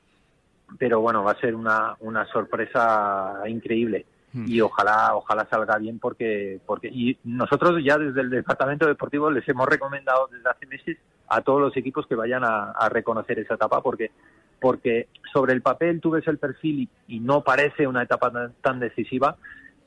pero 0.77 0.99
bueno, 0.99 1.23
va 1.23 1.31
a 1.31 1.39
ser 1.39 1.55
una, 1.55 1.95
una 2.01 2.25
sorpresa 2.25 3.41
increíble 3.47 4.05
y 4.33 4.61
ojalá 4.61 5.15
ojalá 5.15 5.47
salga 5.49 5.77
bien 5.77 5.97
porque 5.97 6.59
porque 6.65 6.87
y 6.87 7.17
nosotros 7.23 7.83
ya 7.83 7.97
desde 7.97 8.21
el 8.21 8.29
departamento 8.29 8.85
deportivo 8.85 9.31
les 9.31 9.47
hemos 9.49 9.67
recomendado 9.67 10.27
desde 10.31 10.49
hace 10.49 10.65
meses 10.67 10.97
a 11.27 11.41
todos 11.41 11.61
los 11.61 11.75
equipos 11.75 12.05
que 12.05 12.15
vayan 12.15 12.43
a, 12.43 12.89
reconocer 12.89 13.39
esa 13.39 13.55
etapa 13.55 13.81
porque 13.81 14.11
porque 14.59 15.07
sobre 15.33 15.53
el 15.53 15.61
papel 15.61 15.99
tú 15.99 16.11
ves 16.11 16.27
el 16.27 16.37
perfil 16.37 16.89
y, 17.07 17.15
y 17.15 17.19
no 17.19 17.41
parece 17.41 17.87
una 17.87 18.03
etapa 18.03 18.31
tan 18.61 18.79
decisiva 18.79 19.35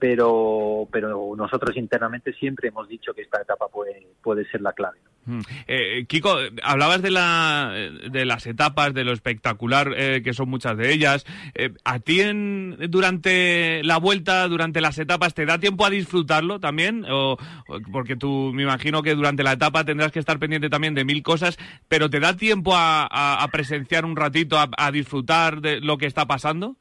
pero 0.03 0.88
pero 0.90 1.32
nosotros 1.36 1.76
internamente 1.76 2.32
siempre 2.32 2.68
hemos 2.70 2.88
dicho 2.88 3.14
que 3.14 3.22
esta 3.22 3.40
etapa 3.40 3.68
puede 3.68 4.09
puede 4.20 4.44
ser 4.50 4.61
la 4.61 4.72
clave 4.72 4.98
Mm. 5.24 5.40
Eh, 5.68 6.05
Kiko, 6.09 6.36
hablabas 6.64 7.00
de, 7.00 7.12
la, 7.12 7.72
de 8.11 8.24
las 8.24 8.44
etapas, 8.48 8.92
de 8.92 9.05
lo 9.05 9.12
espectacular 9.12 9.92
eh, 9.96 10.20
que 10.24 10.34
son 10.34 10.48
muchas 10.50 10.76
de 10.76 10.92
ellas. 10.92 11.24
Eh, 11.55 11.70
¿A 11.84 12.00
ti 12.00 12.22
en, 12.22 12.76
durante 12.90 13.84
la 13.84 13.98
vuelta, 13.98 14.48
durante 14.48 14.80
las 14.80 14.98
etapas, 14.98 15.32
te 15.32 15.46
da 15.46 15.59
tiempo 15.61 15.86
a 15.86 15.90
disfrutarlo 15.90 16.59
también? 16.59 17.07
O, 17.09 17.36
porque 17.92 18.16
tú 18.16 18.50
me 18.53 18.64
imagino 18.64 19.00
que 19.05 19.14
durante 19.14 19.44
la 19.44 19.53
etapa 19.53 19.84
tendrás 19.84 20.11
que 20.11 20.18
estar 20.18 20.40
pendiente 20.40 20.68
también 20.68 20.96
de 20.96 21.05
mil 21.05 21.22
cosas, 21.22 21.57
pero 21.88 22.11
¿te 22.11 22.18
da 22.18 22.34
tiempo 22.36 22.74
a, 22.74 23.07
a- 23.09 23.44
a 23.44 23.46
presenciar 23.46 24.05
un 24.05 24.16
ratito, 24.16 24.59
a, 24.59 24.68
a 24.76 24.90
disfrutar 24.90 25.61
de 25.61 25.80
lo 25.80 25.98
que 25.98 26.07
está 26.07 26.26
pasando? 26.26 26.74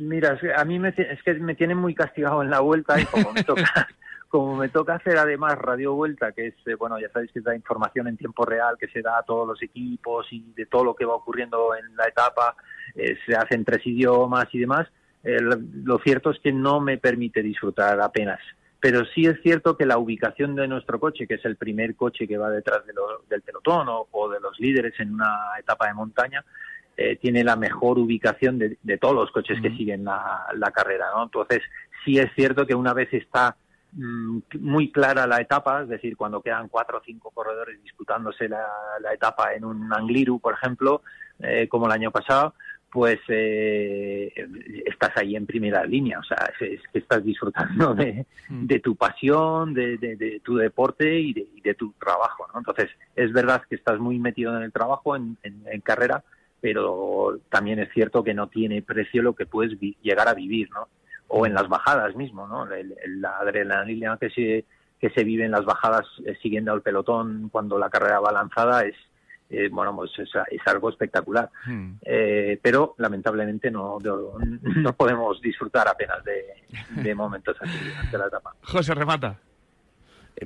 Mira, 0.00 0.38
a 0.56 0.64
mí 0.64 0.78
me, 0.78 0.88
es 0.96 1.22
que 1.22 1.34
me 1.34 1.54
tienen 1.54 1.78
muy 1.78 1.94
castigado 1.94 2.42
en 2.42 2.50
la 2.50 2.60
vuelta 2.60 3.00
y 3.00 3.04
como 3.06 3.32
me 3.32 3.42
toca, 3.42 3.62
como 4.28 4.56
me 4.56 4.68
toca 4.68 4.94
hacer 4.94 5.16
además 5.18 5.58
radio 5.58 5.94
vuelta, 5.94 6.32
que 6.32 6.48
es, 6.48 6.54
eh, 6.66 6.74
bueno, 6.74 6.98
ya 7.00 7.08
sabéis 7.10 7.32
que 7.32 7.38
es 7.40 7.44
la 7.44 7.54
información 7.56 8.06
en 8.08 8.16
tiempo 8.16 8.44
real 8.44 8.76
que 8.78 8.88
se 8.88 9.02
da 9.02 9.18
a 9.18 9.22
todos 9.22 9.46
los 9.48 9.62
equipos 9.62 10.26
y 10.30 10.52
de 10.54 10.66
todo 10.66 10.84
lo 10.84 10.94
que 10.94 11.04
va 11.04 11.14
ocurriendo 11.14 11.74
en 11.74 11.96
la 11.96 12.04
etapa, 12.04 12.54
eh, 12.94 13.16
se 13.26 13.34
hace 13.34 13.54
en 13.54 13.64
tres 13.64 13.86
idiomas 13.86 14.46
y 14.52 14.58
demás, 14.60 14.86
eh, 15.24 15.40
lo- 15.40 15.98
cierto 15.98 16.30
es 16.30 16.38
que 16.40 16.52
no 16.52 16.80
me 16.80 16.98
permite 16.98 17.42
disfrutar 17.42 18.00
apenas. 18.00 18.40
Pero 18.80 19.04
sí 19.06 19.26
es 19.26 19.40
cierto 19.42 19.76
que 19.76 19.84
la 19.86 19.98
ubicación 19.98 20.54
de 20.54 20.68
nuestro 20.68 21.00
coche, 21.00 21.26
que 21.26 21.34
es 21.34 21.44
el 21.44 21.56
primer 21.56 21.96
coche 21.96 22.28
que 22.28 22.38
va 22.38 22.48
detrás 22.50 22.82
del 23.28 23.42
pelotón 23.42 23.88
o, 23.88 24.06
o 24.12 24.28
de 24.28 24.38
los 24.38 24.60
líderes 24.60 24.94
en 25.00 25.14
una 25.14 25.34
etapa 25.58 25.88
de 25.88 25.94
montaña, 25.94 26.44
eh, 27.00 27.16
tiene 27.16 27.44
la 27.44 27.54
mejor 27.56 27.98
ubicación 27.98 28.58
de, 28.58 28.76
de 28.82 28.98
todos 28.98 29.14
los 29.14 29.30
coches 29.30 29.60
que 29.62 29.70
siguen 29.76 30.04
la, 30.04 30.46
la 30.54 30.70
carrera, 30.72 31.06
¿no? 31.14 31.22
Entonces, 31.24 31.62
sí 32.04 32.18
es 32.18 32.28
cierto 32.34 32.66
que 32.66 32.74
una 32.74 32.92
vez 32.92 33.08
está 33.14 33.56
mm, 33.92 34.38
muy 34.60 34.90
clara 34.90 35.26
la 35.26 35.40
etapa, 35.40 35.82
es 35.82 35.88
decir, 35.88 36.16
cuando 36.16 36.42
quedan 36.42 36.68
cuatro 36.68 36.98
o 36.98 37.02
cinco 37.04 37.30
corredores 37.30 37.80
disputándose 37.82 38.48
la, 38.48 38.66
la 39.00 39.14
etapa 39.14 39.54
en 39.54 39.64
un 39.64 39.92
Angliru, 39.92 40.40
por 40.40 40.54
ejemplo, 40.54 41.02
eh, 41.38 41.68
como 41.68 41.86
el 41.86 41.92
año 41.92 42.10
pasado, 42.10 42.54
pues 42.90 43.18
eh, 43.28 44.32
estás 44.86 45.12
ahí 45.16 45.36
en 45.36 45.46
primera 45.46 45.84
línea, 45.84 46.18
o 46.18 46.22
sea, 46.24 46.50
es, 46.58 46.80
que 46.92 46.98
estás 46.98 47.22
disfrutando 47.22 47.94
de, 47.94 48.26
de 48.48 48.80
tu 48.80 48.96
pasión, 48.96 49.74
de, 49.74 49.98
de- 49.98 50.16
de 50.16 50.40
tu 50.40 50.56
deporte 50.56 51.20
y 51.20 51.32
de, 51.34 51.46
y 51.54 51.60
de 51.60 51.74
tu 51.74 51.92
trabajo, 51.92 52.46
¿no? 52.52 52.58
Entonces, 52.60 52.88
es 53.14 53.32
verdad 53.32 53.62
que 53.68 53.76
estás 53.76 53.98
muy 53.98 54.18
metido 54.18 54.56
en 54.56 54.62
el 54.62 54.72
trabajo, 54.72 55.14
en, 55.16 55.36
en- 55.42 55.62
en 55.70 55.80
carrera, 55.82 56.24
pero 56.60 57.38
también 57.50 57.78
es 57.78 57.88
cierto 57.92 58.24
que 58.24 58.34
no 58.34 58.48
tiene 58.48 58.82
precio 58.82 59.22
lo 59.22 59.34
que 59.34 59.46
puedes 59.46 59.78
vi- 59.78 59.96
llegar 60.02 60.28
a 60.28 60.34
vivir, 60.34 60.68
¿no? 60.70 60.88
O 61.28 61.46
en 61.46 61.54
las 61.54 61.68
bajadas 61.68 62.14
mismo, 62.16 62.46
¿no? 62.48 62.64
El- 62.72 62.94
el- 63.04 63.20
la 63.20 63.38
adrenalina 63.38 64.16
que 64.18 64.30
se, 64.30 64.64
que 65.00 65.10
se 65.10 65.24
vive 65.24 65.44
en 65.44 65.52
las 65.52 65.64
bajadas 65.64 66.06
eh, 66.26 66.36
siguiendo 66.42 66.72
al 66.72 66.82
pelotón 66.82 67.48
cuando 67.50 67.78
la 67.78 67.90
carrera 67.90 68.18
va 68.20 68.32
lanzada 68.32 68.82
es, 68.84 68.96
eh, 69.50 69.68
bueno, 69.70 69.94
pues 69.94 70.10
es, 70.18 70.28
es 70.50 70.60
algo 70.66 70.88
espectacular. 70.90 71.48
Eh, 72.02 72.58
pero 72.62 72.94
lamentablemente 72.98 73.70
no, 73.70 73.98
no, 74.02 74.32
no 74.76 74.92
podemos 74.94 75.40
disfrutar 75.40 75.86
apenas 75.88 76.22
de, 76.24 76.44
de 77.02 77.14
momentos 77.14 77.56
así 77.60 77.78
durante 77.88 78.18
la 78.18 78.26
etapa. 78.26 78.54
José, 78.62 78.94
remata. 78.94 79.38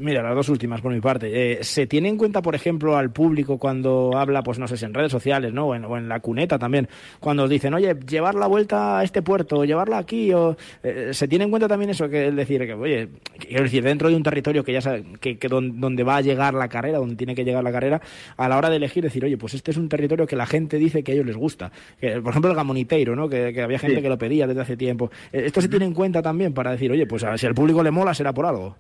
Mira, 0.01 0.23
las 0.23 0.35
dos 0.35 0.49
últimas 0.49 0.81
por 0.81 0.93
mi 0.93 1.01
parte. 1.01 1.53
Eh, 1.53 1.65
¿Se 1.65 1.87
tiene 1.87 2.09
en 2.09 2.17
cuenta, 2.17 2.41
por 2.41 2.55
ejemplo, 2.55 2.97
al 2.97 3.11
público 3.13 3.59
cuando 3.59 4.13
habla, 4.17 4.43
pues 4.43 4.59
no 4.59 4.67
sé, 4.67 4.77
si 4.77 4.85
en 4.85 4.95
redes 4.95 5.13
sociales, 5.13 5.53
¿no? 5.53 5.67
O 5.69 5.75
en, 5.75 5.85
o 5.85 5.97
en 5.99 6.09
la 6.09 6.21
cuneta 6.21 6.59
también, 6.59 6.89
cuando 7.21 7.45
os 7.45 7.51
dicen, 7.51 7.75
oye, 7.75 7.95
llevar 8.09 8.35
la 8.35 8.47
vuelta 8.47 8.99
a 9.01 9.05
este 9.05 9.23
puerto, 9.23 9.59
o 9.59 9.65
llevarla 9.65 9.99
aquí, 9.99 10.33
o 10.33 10.57
eh, 10.83 11.11
se 11.13 11.29
tiene 11.29 11.45
en 11.45 11.51
cuenta 11.51 11.69
también 11.69 11.91
eso, 11.91 12.09
que 12.09 12.29
es 12.29 12.35
decir, 12.37 12.65
que, 12.65 12.73
oye, 12.75 13.09
quiero 13.39 13.65
decir, 13.65 13.83
dentro 13.85 14.09
de 14.09 14.17
un 14.17 14.23
territorio 14.23 14.65
que 14.65 14.73
ya 14.73 14.81
sabe, 14.81 15.05
que, 15.21 15.37
que 15.37 15.49
don- 15.49 15.81
donde 15.81 16.05
va 16.05 16.17
a 16.17 16.21
llegar 16.23 16.55
la 16.55 16.69
carrera, 16.69 16.99
donde 16.99 17.17
tiene 17.17 17.35
que 17.35 17.45
llegar 17.45 17.63
la 17.63 17.73
carrera, 17.73 18.01
a 18.37 18.49
la 18.49 18.57
hora 18.57 18.71
de 18.71 18.77
elegir, 18.77 19.03
decir, 19.03 19.25
oye, 19.25 19.37
pues 19.37 19.55
este 19.55 19.73
es 19.73 19.77
un 19.77 19.89
territorio 19.89 20.27
que 20.27 20.37
la 20.37 20.47
gente 20.47 20.79
dice 20.79 21.03
que 21.03 21.13
a 21.13 21.15
ellos 21.15 21.27
les 21.27 21.37
gusta. 21.37 21.71
Que, 22.01 22.21
por 22.21 22.31
ejemplo, 22.31 22.51
el 22.51 22.57
Gamoniteiro, 22.57 23.15
¿no? 23.15 23.29
Que, 23.29 23.53
que 23.53 23.61
había 23.63 23.79
gente 23.79 23.97
Sí. 23.97 24.03
que 24.03 24.09
lo 24.09 24.17
pedía 24.17 24.47
desde 24.47 24.61
hace 24.63 24.77
tiempo. 24.77 25.11
Eh, 25.33 25.43
Esto 25.47 25.61
se 25.61 25.69
tiene 25.69 25.85
en 25.85 25.93
cuenta 25.93 26.23
también 26.23 26.55
para 26.55 26.71
decir, 26.71 26.91
oye, 26.93 27.07
pues 27.07 27.25
a- 27.25 27.37
si 27.37 27.47
al 27.47 27.55
público 27.55 27.83
le 27.83 27.91
mola, 27.91 28.15
será 28.15 28.33
por 28.33 28.47
algo. 28.47 28.77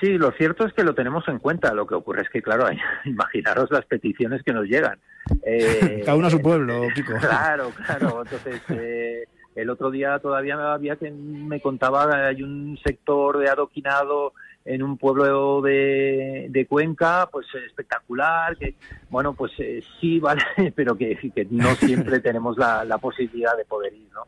Sí, 0.00 0.18
lo 0.18 0.30
cierto 0.32 0.66
es 0.66 0.72
que 0.72 0.84
lo 0.84 0.94
tenemos 0.94 1.26
en 1.28 1.38
cuenta. 1.38 1.72
Lo 1.72 1.86
que 1.86 1.94
ocurre 1.94 2.22
es 2.22 2.28
que, 2.30 2.42
claro, 2.42 2.66
hay- 2.66 2.78
imaginaros 3.04 3.70
las 3.70 3.84
peticiones 3.86 4.42
que 4.42 4.52
nos 4.52 4.64
llegan. 4.66 4.98
Eh, 5.44 6.02
Cada 6.04 6.16
uno 6.16 6.26
a 6.26 6.30
su 6.30 6.40
pueblo, 6.42 6.82
Kiko. 6.94 7.14
Claro, 7.20 7.70
claro. 7.84 8.22
Entonces, 8.22 8.60
eh, 8.70 9.24
el 9.54 9.70
otro 9.70 9.90
día 9.90 10.18
todavía 10.18 10.74
había 10.74 10.96
que 10.96 11.10
me 11.10 11.60
contaba, 11.60 12.26
hay 12.28 12.42
un 12.42 12.78
sector 12.84 13.38
de 13.38 13.48
adoquinado 13.48 14.34
en 14.66 14.82
un 14.82 14.98
pueblo 14.98 15.62
de, 15.62 16.46
de 16.50 16.66
Cuenca, 16.66 17.28
pues 17.30 17.46
eh, 17.54 17.64
espectacular, 17.66 18.56
que, 18.56 18.74
bueno, 19.08 19.32
pues 19.32 19.52
eh, 19.58 19.82
sí, 20.00 20.18
vale, 20.18 20.42
pero 20.74 20.96
que, 20.98 21.16
que 21.34 21.46
no 21.50 21.74
siempre 21.76 22.18
tenemos 22.20 22.58
la, 22.58 22.84
la 22.84 22.98
posibilidad 22.98 23.56
de 23.56 23.64
poder 23.64 23.94
ir, 23.94 24.08
¿no? 24.12 24.26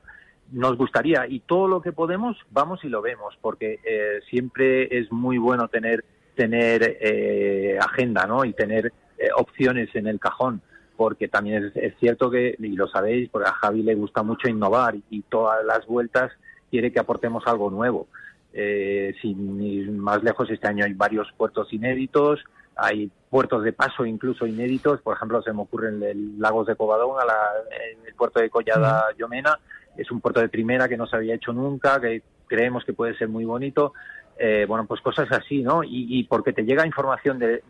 Nos 0.53 0.77
gustaría, 0.77 1.27
y 1.29 1.41
todo 1.41 1.69
lo 1.69 1.83
que 1.83 1.93
podemos, 1.93 2.37
vamos 2.51 2.83
y 2.85 2.89
lo 2.89 3.03
vemos, 3.03 3.37
porque 3.41 3.81
eh, 3.85 4.21
siempre 4.31 4.99
es 4.99 5.13
muy 5.13 5.37
bueno 5.39 5.69
tener, 5.69 6.05
tener 6.35 6.99
eh, 7.01 7.79
agenda, 7.81 8.27
¿no? 8.27 8.45
Y 8.45 8.53
tener 8.55 8.93
eh, 9.19 9.29
opciones 9.37 9.95
en 9.95 10.07
el 10.07 10.19
cajón 10.19 10.63
porque 10.97 11.29
también 11.29 11.65
es, 11.67 11.77
es 11.77 11.95
cierto 12.01 12.29
que, 12.29 12.57
y 12.59 12.71
lo 12.75 12.89
sabéis, 12.89 13.29
porque 13.31 13.49
a 13.49 13.53
Javi 13.53 13.85
le 13.85 13.95
gusta 13.95 14.25
mucho 14.25 14.49
innovar 14.49 14.97
y, 15.11 15.23
todas 15.23 15.65
las 15.65 15.87
vueltas 15.87 16.33
quiere 16.73 16.91
que 16.93 16.99
aportemos 16.99 17.47
algo 17.47 17.71
nuevo. 17.71 18.09
Eh, 18.53 19.15
sin 19.23 19.63
ir 19.63 19.93
más 19.93 20.25
lejos, 20.25 20.51
este 20.51 20.67
año 20.67 20.85
hay 20.85 20.95
varios 20.95 21.31
puertos 21.37 21.73
inéditos, 21.73 22.43
hay 22.75 23.13
puertos 23.31 23.63
de 23.63 23.73
paso 23.73 24.05
incluso 24.05 24.45
inéditos, 24.45 25.01
por 25.01 25.15
ejemplo, 25.17 25.41
se 25.41 25.53
me 25.53 25.63
ocurre 25.63 25.91
el, 25.91 26.03
el 26.03 26.41
Lagos 26.41 26.67
de 26.67 26.75
Covadonga, 26.75 27.25
la- 27.25 27.63
el 28.05 28.15
puerto 28.15 28.41
de 28.41 28.51
Collada 28.51 29.05
Llomena, 29.17 29.57
es 29.99 30.11
un 30.11 30.21
puerto 30.21 30.41
de 30.41 30.49
primera 30.49 30.89
que 30.89 30.97
no 30.97 31.07
se 31.07 31.17
había 31.17 31.35
hecho 31.35 31.53
nunca, 31.53 32.01
que 32.01 32.23
creemos 32.47 32.85
que 32.85 32.95
puede 32.95 33.17
ser 33.17 33.29
muy 33.29 33.45
bonito. 33.45 33.93
Eh, 34.41 34.67
bueno, 34.69 34.87
pues 34.87 35.01
cosas 35.01 35.31
así, 35.33 35.63
¿no? 35.63 35.83
Y, 35.83 36.07
y 36.09 36.23
porque 36.23 36.53
te 36.53 36.63
llega 36.63 36.87
información 36.87 37.41
de, 37.41 37.61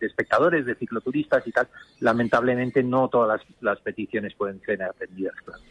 espectadores, 0.00 0.66
de 0.66 0.74
cicloturistas 0.74 1.46
y 1.46 1.52
tal, 1.52 1.68
lamentablemente 2.00 2.82
no 2.82 3.08
todas 3.08 3.38
las, 3.38 3.62
las 3.62 3.80
peticiones 3.80 4.34
pueden 4.34 4.60
ser 4.62 4.82
atendidas, 4.82 5.36
claro. 5.44 5.62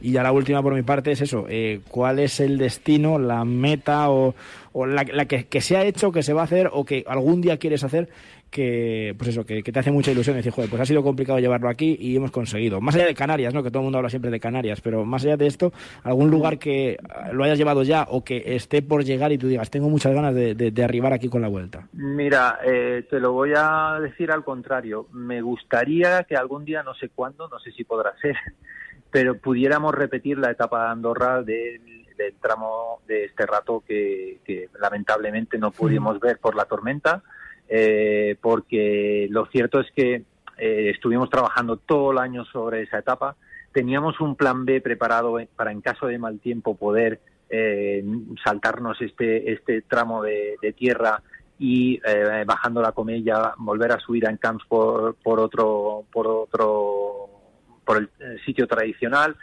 Y 0.00 0.12
ya 0.12 0.22
la 0.22 0.32
última 0.32 0.62
por 0.62 0.74
mi 0.74 0.82
parte 0.82 1.10
es 1.10 1.20
eso, 1.20 1.46
eh, 1.48 1.80
¿cuál 1.88 2.20
es 2.20 2.38
el 2.38 2.56
destino, 2.56 3.18
la 3.18 3.44
meta 3.44 4.10
o, 4.10 4.34
o 4.72 4.86
la, 4.86 5.04
la 5.12 5.24
que, 5.24 5.46
que 5.46 5.60
se 5.60 5.76
ha 5.76 5.84
hecho, 5.84 6.12
que 6.12 6.22
se 6.22 6.32
va 6.32 6.42
a 6.42 6.44
hacer 6.44 6.70
o 6.72 6.84
que 6.84 7.04
algún 7.08 7.40
día 7.40 7.58
quieres 7.58 7.82
hacer 7.82 8.08
que, 8.54 9.14
pues 9.18 9.30
eso, 9.30 9.44
que, 9.44 9.64
que 9.64 9.72
te 9.72 9.80
hace 9.80 9.90
mucha 9.90 10.12
ilusión 10.12 10.36
decir, 10.36 10.52
joder, 10.52 10.70
pues 10.70 10.80
ha 10.80 10.86
sido 10.86 11.02
complicado 11.02 11.40
llevarlo 11.40 11.68
aquí 11.68 11.96
y 11.98 12.14
hemos 12.14 12.30
conseguido. 12.30 12.80
Más 12.80 12.94
allá 12.94 13.06
de 13.06 13.14
Canarias, 13.14 13.52
¿no? 13.52 13.64
Que 13.64 13.70
todo 13.70 13.80
el 13.80 13.84
mundo 13.86 13.98
habla 13.98 14.08
siempre 14.10 14.30
de 14.30 14.38
Canarias, 14.38 14.80
pero 14.80 15.04
más 15.04 15.24
allá 15.24 15.36
de 15.36 15.48
esto, 15.48 15.72
algún 16.04 16.30
lugar 16.30 16.58
que 16.60 16.96
lo 17.32 17.42
hayas 17.42 17.58
llevado 17.58 17.82
ya 17.82 18.06
o 18.08 18.22
que 18.22 18.54
esté 18.54 18.80
por 18.80 19.02
llegar 19.04 19.32
y 19.32 19.38
tú 19.38 19.48
digas, 19.48 19.70
tengo 19.70 19.88
muchas 19.90 20.14
ganas 20.14 20.34
de, 20.34 20.54
de- 20.54 20.70
de 20.70 20.84
arribar 20.84 21.12
aquí 21.12 21.28
con 21.28 21.42
la 21.42 21.48
vuelta. 21.48 21.88
Mira, 21.92 22.60
eh, 22.64 23.04
te 23.10 23.18
lo 23.18 23.32
voy 23.32 23.52
a 23.56 23.98
decir 24.00 24.30
al 24.30 24.44
contrario. 24.44 25.08
Me 25.12 25.42
gustaría 25.42 26.22
que 26.22 26.36
algún 26.36 26.64
día, 26.64 26.82
no 26.84 26.94
sé 26.94 27.08
cuándo, 27.08 27.48
no 27.48 27.58
sé 27.58 27.72
si 27.72 27.82
podrá 27.82 28.12
ser, 28.22 28.36
pero 29.10 29.36
pudiéramos 29.38 29.94
repetir 29.94 30.38
la 30.38 30.52
etapa 30.52 30.84
de 30.84 30.90
Andorra 30.92 31.42
del, 31.42 31.80
del 32.16 32.34
tramo 32.40 33.00
de 33.08 33.24
este 33.24 33.46
rato 33.46 33.82
que, 33.86 34.38
que 34.44 34.68
lamentablemente 34.80 35.58
no 35.58 35.72
pudimos 35.72 36.20
ver 36.20 36.38
por 36.38 36.54
la 36.54 36.64
tormenta, 36.66 37.22
eh, 37.68 38.36
porque 38.40 39.26
lo 39.30 39.46
cierto 39.46 39.80
es 39.80 39.90
que 39.92 40.22
eh, 40.58 40.90
estuvimos 40.94 41.30
trabajando 41.30 41.76
todo 41.76 42.12
el 42.12 42.18
año 42.18 42.44
sobre 42.44 42.82
esa 42.82 42.98
etapa. 42.98 43.36
Teníamos 43.72 44.20
un 44.20 44.36
plan 44.36 44.64
B 44.64 44.80
preparado 44.80 45.38
eh, 45.38 45.48
para, 45.54 45.72
en 45.72 45.80
caso 45.80 46.06
de 46.06 46.18
mal 46.18 46.38
tiempo, 46.38 46.76
poder 46.76 47.20
eh, 47.50 48.04
saltarnos 48.44 49.00
este, 49.00 49.52
este 49.52 49.82
tramo 49.82 50.22
de, 50.22 50.56
tierra 50.76 51.22
y 51.58 52.00
eh, 52.04 52.44
bajando 52.46 52.82
la 52.82 52.92
comella 52.92 53.54
volver 53.58 53.92
a 53.92 54.00
subir 54.00 54.26
a 54.26 54.30
Encamps 54.30 54.64
por, 54.66 55.14
por 55.16 55.38
otro 55.38 56.04
por 56.12 56.26
otro 56.26 57.28
por 57.84 57.98
el 57.98 58.08
sitio 58.44 58.66
tradicional 58.66 59.36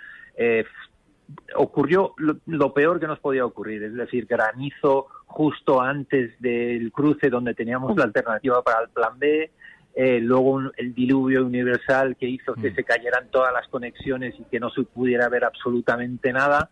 ocurrió 1.55 2.13
lo, 2.17 2.37
lo 2.47 2.73
peor 2.73 2.99
que 2.99 3.07
nos 3.07 3.19
podía 3.19 3.45
ocurrir 3.45 3.83
es 3.83 3.93
decir 3.93 4.25
granizo 4.25 5.07
justo 5.25 5.81
antes 5.81 6.39
del 6.41 6.91
cruce 6.91 7.29
donde 7.29 7.53
teníamos 7.53 7.95
la 7.97 8.03
alternativa 8.05 8.61
para 8.63 8.81
el 8.83 8.89
plan 8.89 9.17
B 9.17 9.51
eh, 9.93 10.19
luego 10.21 10.51
un- 10.51 10.71
el 10.77 10.93
diluvio 10.93 11.45
universal 11.45 12.15
que 12.17 12.27
hizo 12.27 12.53
que 12.55 12.73
se 12.73 12.83
cayeran 12.83 13.27
todas 13.29 13.53
las 13.53 13.67
conexiones 13.67 14.33
y 14.39 14.43
que 14.45 14.59
no 14.59 14.69
se 14.69 14.83
pudiera 14.83 15.27
ver 15.29 15.43
absolutamente 15.45 16.31
nada 16.33 16.69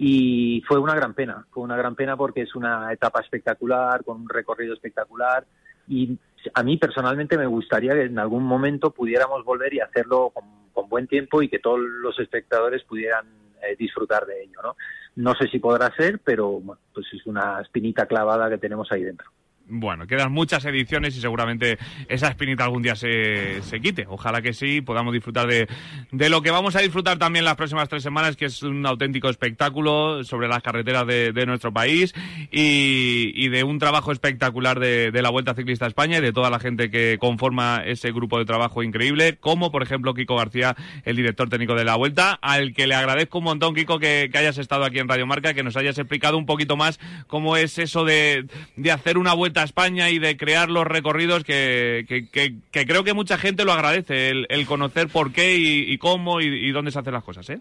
y 0.00 0.62
fue 0.68 0.78
una 0.78 0.94
gran 0.94 1.12
pena, 1.14 1.44
fue 1.50 1.64
una 1.64 1.76
gran 1.76 1.94
pena 1.96 2.16
porque 2.16 2.42
es 2.42 2.54
una 2.54 2.92
etapa 2.92 3.20
espectacular, 3.20 4.04
con 4.04 4.20
un 4.22 4.28
recorrido 4.28 4.74
espectacular 4.74 5.44
y 5.88 6.16
a 6.54 6.62
mí 6.62 6.76
personalmente 6.76 7.36
me 7.36 7.46
gustaría 7.46 7.94
que 7.94 8.02
en 8.02 8.18
algún 8.18 8.44
momento 8.44 8.90
pudiéramos 8.92 9.44
volver 9.44 9.74
y 9.74 9.80
hacerlo 9.80 10.30
con, 10.30 10.44
con 10.72 10.88
buen 10.88 11.06
tiempo 11.08 11.42
y 11.42 11.48
que 11.48 11.58
todos 11.58 11.80
los 11.80 12.18
espectadores 12.20 12.84
pudieran 12.84 13.26
eh, 13.62 13.76
disfrutar 13.78 14.26
de 14.26 14.42
ello, 14.42 14.60
¿no? 14.62 14.76
No 15.16 15.34
sé 15.34 15.48
si 15.48 15.58
podrá 15.58 15.94
ser, 15.96 16.20
pero 16.20 16.60
bueno, 16.60 16.80
pues 16.94 17.06
es 17.12 17.26
una 17.26 17.60
espinita 17.60 18.06
clavada 18.06 18.48
que 18.48 18.58
tenemos 18.58 18.90
ahí 18.92 19.02
dentro. 19.02 19.30
Bueno, 19.70 20.06
quedan 20.06 20.32
muchas 20.32 20.64
ediciones 20.64 21.14
y 21.16 21.20
seguramente 21.20 21.78
esa 22.08 22.28
espinita 22.28 22.64
algún 22.64 22.82
día 22.82 22.96
se, 22.96 23.60
se 23.62 23.80
quite. 23.80 24.06
Ojalá 24.08 24.40
que 24.40 24.54
sí, 24.54 24.80
podamos 24.80 25.12
disfrutar 25.12 25.46
de, 25.46 25.68
de 26.10 26.28
lo 26.30 26.40
que 26.40 26.50
vamos 26.50 26.74
a 26.74 26.80
disfrutar 26.80 27.18
también 27.18 27.44
las 27.44 27.56
próximas 27.56 27.88
tres 27.88 28.02
semanas, 28.02 28.36
que 28.36 28.46
es 28.46 28.62
un 28.62 28.86
auténtico 28.86 29.28
espectáculo 29.28 30.24
sobre 30.24 30.48
las 30.48 30.62
carreteras 30.62 31.06
de, 31.06 31.32
de 31.32 31.46
nuestro 31.46 31.70
país 31.70 32.14
y, 32.50 33.32
y 33.34 33.48
de 33.50 33.62
un 33.62 33.78
trabajo 33.78 34.10
espectacular 34.10 34.80
de, 34.80 35.10
de 35.10 35.22
la 35.22 35.28
Vuelta 35.28 35.52
Ciclista 35.54 35.86
España 35.86 36.16
y 36.16 36.22
de 36.22 36.32
toda 36.32 36.48
la 36.48 36.60
gente 36.60 36.90
que 36.90 37.18
conforma 37.20 37.82
ese 37.84 38.10
grupo 38.10 38.38
de 38.38 38.46
trabajo 38.46 38.82
increíble, 38.82 39.36
como 39.36 39.70
por 39.70 39.82
ejemplo 39.82 40.14
Kiko 40.14 40.36
García, 40.36 40.76
el 41.04 41.16
director 41.16 41.50
técnico 41.50 41.74
de 41.74 41.84
la 41.84 41.96
Vuelta, 41.96 42.38
al 42.40 42.72
que 42.72 42.86
le 42.86 42.94
agradezco 42.94 43.38
un 43.38 43.44
montón, 43.44 43.74
Kiko, 43.74 43.98
que, 43.98 44.30
que 44.32 44.38
hayas 44.38 44.56
estado 44.56 44.84
aquí 44.84 44.98
en 44.98 45.08
Radio 45.08 45.26
Marca, 45.26 45.52
que 45.52 45.62
nos 45.62 45.76
hayas 45.76 45.98
explicado 45.98 46.38
un 46.38 46.46
poquito 46.46 46.78
más 46.78 46.98
cómo 47.26 47.58
es 47.58 47.78
eso 47.78 48.06
de, 48.06 48.46
de 48.76 48.92
hacer 48.92 49.18
una 49.18 49.34
vuelta 49.34 49.57
a 49.58 49.64
España 49.64 50.10
y 50.10 50.18
de 50.18 50.36
crear 50.36 50.70
los 50.70 50.86
recorridos 50.86 51.44
que, 51.44 52.04
que, 52.08 52.28
que- 52.30 52.54
que 52.70 52.86
creo 52.86 53.04
que 53.04 53.14
mucha 53.14 53.36
gente 53.38 53.64
lo 53.64 53.72
agradece, 53.72 54.30
el, 54.30 54.46
el 54.48 54.66
conocer 54.66 55.08
por 55.08 55.32
qué 55.32 55.56
y, 55.56 55.92
y 55.92 55.98
cómo 55.98 56.40
y, 56.40 56.46
y 56.46 56.70
dónde 56.72 56.90
se 56.90 56.98
hacen 57.00 57.12
las 57.14 57.24
cosas, 57.24 57.48
¿eh? 57.50 57.60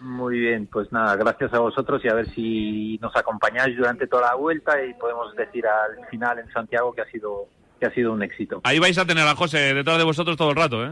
Muy 0.00 0.38
bien, 0.38 0.68
pues 0.70 0.92
nada, 0.92 1.16
gracias 1.16 1.52
a 1.54 1.58
vosotros 1.58 2.00
y 2.04 2.08
a 2.08 2.14
ver 2.14 2.30
si 2.32 2.98
nos 3.02 3.16
acompañáis 3.16 3.76
durante 3.76 4.06
toda 4.06 4.28
la 4.28 4.34
vuelta 4.36 4.72
y 4.84 4.94
podemos 4.94 5.34
decir 5.34 5.64
al 5.66 6.06
final 6.08 6.38
en 6.38 6.48
Santiago 6.52 6.94
que 6.94 7.00
ha 7.02 7.10
sido 7.10 7.48
que 7.80 7.86
ha 7.86 7.94
sido 7.94 8.12
un 8.12 8.22
éxito. 8.22 8.60
Ahí 8.64 8.78
vais 8.80 8.98
a 8.98 9.04
tener 9.06 9.26
a 9.26 9.34
José 9.36 9.72
detrás 9.74 9.98
de 9.98 10.04
vosotros 10.04 10.36
todo 10.36 10.50
el 10.50 10.56
rato, 10.56 10.84
¿eh? 10.84 10.90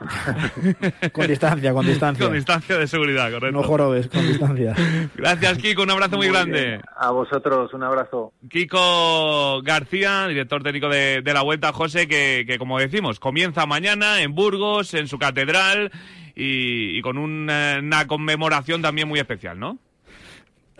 Con 1.12 1.26
distancia, 1.26 1.72
con 1.72 1.86
distancia. 1.86 2.24
Con 2.26 2.34
distancia 2.34 2.78
de 2.78 2.86
seguridad, 2.86 3.30
correcto. 3.30 3.60
No 3.60 3.62
jorobes, 3.62 4.08
con 4.08 4.26
distancia. 4.26 4.74
Gracias, 5.14 5.58
Kiko. 5.58 5.82
Un 5.82 5.90
abrazo 5.90 6.16
muy, 6.16 6.28
Muy 6.28 6.34
grande. 6.36 6.66
bien. 6.66 6.82
A 6.96 7.10
vosotros, 7.10 7.72
un 7.74 7.82
abrazo. 7.82 8.32
Kiko 8.48 9.60
García, 9.62 10.26
director 10.28 10.62
técnico 10.62 10.88
de, 10.88 11.22
de 11.22 11.34
la 11.34 11.42
Vuelta, 11.42 11.72
José, 11.72 12.08
que, 12.08 12.44
que, 12.46 12.58
como 12.58 12.78
decimos, 12.78 13.20
comienza 13.20 13.66
mañana 13.66 14.22
en 14.22 14.34
Burgos, 14.34 14.94
en 14.94 15.06
su 15.08 15.18
catedral, 15.18 15.90
y, 16.34 16.96
y 16.98 17.02
con 17.02 17.18
una, 17.18 17.78
una 17.82 18.06
conmemoración 18.06 18.82
también 18.82 19.08
muy 19.08 19.18
especial, 19.20 19.58
¿no? 19.58 19.78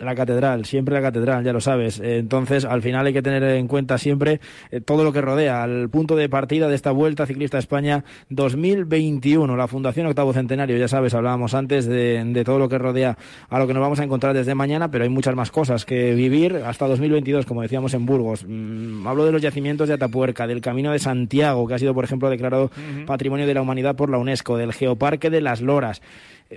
La 0.01 0.15
catedral, 0.15 0.65
siempre 0.65 0.95
la 0.95 1.01
catedral, 1.01 1.43
ya 1.43 1.53
lo 1.53 1.61
sabes. 1.61 1.99
Eh, 1.99 2.17
Entonces, 2.17 2.65
al 2.65 2.81
final 2.81 3.05
hay 3.05 3.13
que 3.13 3.21
tener 3.21 3.43
en 3.43 3.67
cuenta 3.67 3.97
siempre 3.97 4.39
eh, 4.71 4.81
todo 4.81 5.03
lo 5.03 5.13
que 5.13 5.21
rodea 5.21 5.63
al 5.63 5.89
punto 5.89 6.15
de 6.15 6.27
partida 6.27 6.67
de 6.67 6.75
esta 6.75 6.91
Vuelta 6.91 7.25
Ciclista 7.25 7.57
a 7.57 7.59
España 7.59 8.03
2021. 8.29 9.55
La 9.55 9.67
Fundación 9.67 10.07
Octavo 10.07 10.33
Centenario, 10.33 10.77
ya 10.77 10.87
sabes, 10.87 11.13
hablábamos 11.13 11.53
antes 11.53 11.85
de, 11.85 12.23
de 12.25 12.43
todo 12.43 12.59
lo 12.59 12.67
que 12.67 12.77
rodea 12.77 13.17
a 13.49 13.59
lo 13.59 13.67
que 13.67 13.73
nos 13.73 13.81
vamos 13.81 13.99
a 13.99 14.03
encontrar 14.03 14.33
desde 14.33 14.55
mañana, 14.55 14.89
pero 14.89 15.03
hay 15.03 15.09
muchas 15.09 15.35
más 15.35 15.51
cosas 15.51 15.85
que 15.85 16.13
vivir 16.15 16.55
hasta 16.65 16.87
2022, 16.87 17.45
como 17.45 17.61
decíamos 17.61 17.93
en 17.93 18.05
Burgos. 18.05 18.45
Mm, 18.47 19.07
hablo 19.07 19.25
de 19.25 19.31
los 19.31 19.41
yacimientos 19.41 19.87
de 19.87 19.93
Atapuerca, 19.93 20.47
del 20.47 20.61
Camino 20.61 20.91
de 20.91 20.99
Santiago, 20.99 21.67
que 21.67 21.75
ha 21.75 21.79
sido, 21.79 21.93
por 21.93 22.03
ejemplo, 22.03 22.29
declarado 22.29 22.71
Patrimonio 23.05 23.45
de 23.45 23.53
la 23.53 23.61
Humanidad 23.61 23.95
por 23.95 24.09
la 24.09 24.17
UNESCO, 24.17 24.57
del 24.57 24.73
Geoparque 24.73 25.29
de 25.29 25.41
las 25.41 25.61
Loras. 25.61 26.01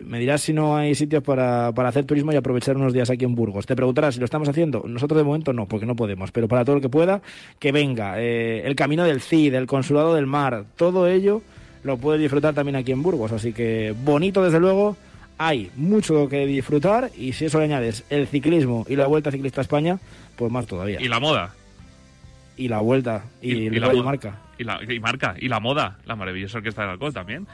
Me 0.02 0.18
dirás 0.18 0.42
si 0.42 0.52
no 0.52 0.76
hay 0.76 0.94
sitios 0.94 1.22
para, 1.22 1.72
para 1.72 1.88
hacer 1.88 2.04
turismo 2.04 2.32
y 2.32 2.36
aprovechar 2.36 2.76
unos 2.76 2.92
días 2.92 3.10
aquí 3.10 3.24
en 3.24 3.34
Burgos. 3.34 3.66
Te 3.66 3.76
preguntarás 3.76 4.14
si 4.14 4.20
lo 4.20 4.24
estamos 4.24 4.48
haciendo. 4.48 4.84
Nosotros 4.86 5.18
de 5.18 5.24
momento 5.24 5.52
no, 5.52 5.66
porque 5.66 5.86
no 5.86 5.94
podemos. 5.94 6.32
Pero 6.32 6.48
para 6.48 6.64
todo 6.64 6.76
el 6.76 6.82
que 6.82 6.88
pueda, 6.88 7.22
que 7.58 7.70
venga. 7.70 8.20
Eh, 8.20 8.62
el 8.64 8.74
camino 8.74 9.04
del 9.04 9.20
CID, 9.20 9.54
el 9.54 9.66
consulado 9.66 10.14
del 10.14 10.26
mar, 10.26 10.64
todo 10.76 11.06
ello 11.06 11.42
lo 11.84 11.98
puedes 11.98 12.20
disfrutar 12.20 12.54
también 12.54 12.76
aquí 12.76 12.92
en 12.92 13.02
Burgos. 13.02 13.30
Así 13.30 13.52
que 13.52 13.94
bonito, 14.04 14.42
desde 14.42 14.58
luego. 14.58 14.96
Hay 15.36 15.70
mucho 15.74 16.28
que 16.28 16.46
disfrutar 16.46 17.10
y 17.16 17.32
si 17.32 17.46
eso 17.46 17.58
le 17.58 17.64
añades 17.64 18.04
el 18.08 18.28
ciclismo 18.28 18.86
y 18.88 18.94
la 18.94 19.08
Vuelta 19.08 19.32
Ciclista 19.32 19.60
a 19.60 19.62
España, 19.62 19.98
pues 20.36 20.50
más 20.50 20.64
todavía. 20.64 21.00
Y 21.00 21.08
la 21.08 21.18
moda. 21.18 21.52
Y 22.56 22.68
la 22.68 22.78
Vuelta 22.78 23.24
y, 23.42 23.68
la. 23.68 23.92
Marca. 23.92 24.38
Y, 24.58 24.62
la, 24.62 24.78
y 24.88 25.00
marca. 25.00 25.34
Y 25.36 25.48
la 25.48 25.58
moda. 25.58 25.98
La 26.06 26.14
maravillosa 26.14 26.58
orquesta 26.58 26.82
del 26.82 26.92
alcohol 26.92 27.12
también. 27.12 27.48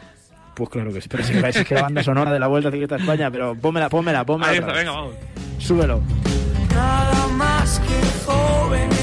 Pues 0.61 0.69
claro 0.69 0.93
que 0.93 1.01
sí. 1.01 1.09
Pero 1.09 1.25
si 1.25 1.33
es 1.33 1.65
que 1.67 1.75
la 1.75 1.81
banda 1.83 2.03
sonora 2.03 2.31
de 2.31 2.39
la 2.39 2.47
Vuelta 2.49 2.71
Ciclista 2.71 2.97
a 2.97 2.99
España, 2.99 3.31
pero 3.31 3.55
pónmela, 3.55 3.89
pónmela, 3.89 4.27
pónmela. 4.27 4.53
Ahí 4.53 4.59
está, 4.59 4.73
venga, 4.75 4.91
vamos. 4.93 5.15
Súbelo. 5.59 6.03
Nada 6.75 7.27
más 7.29 7.81
que 7.81 8.31
jóvenes, 8.31 8.99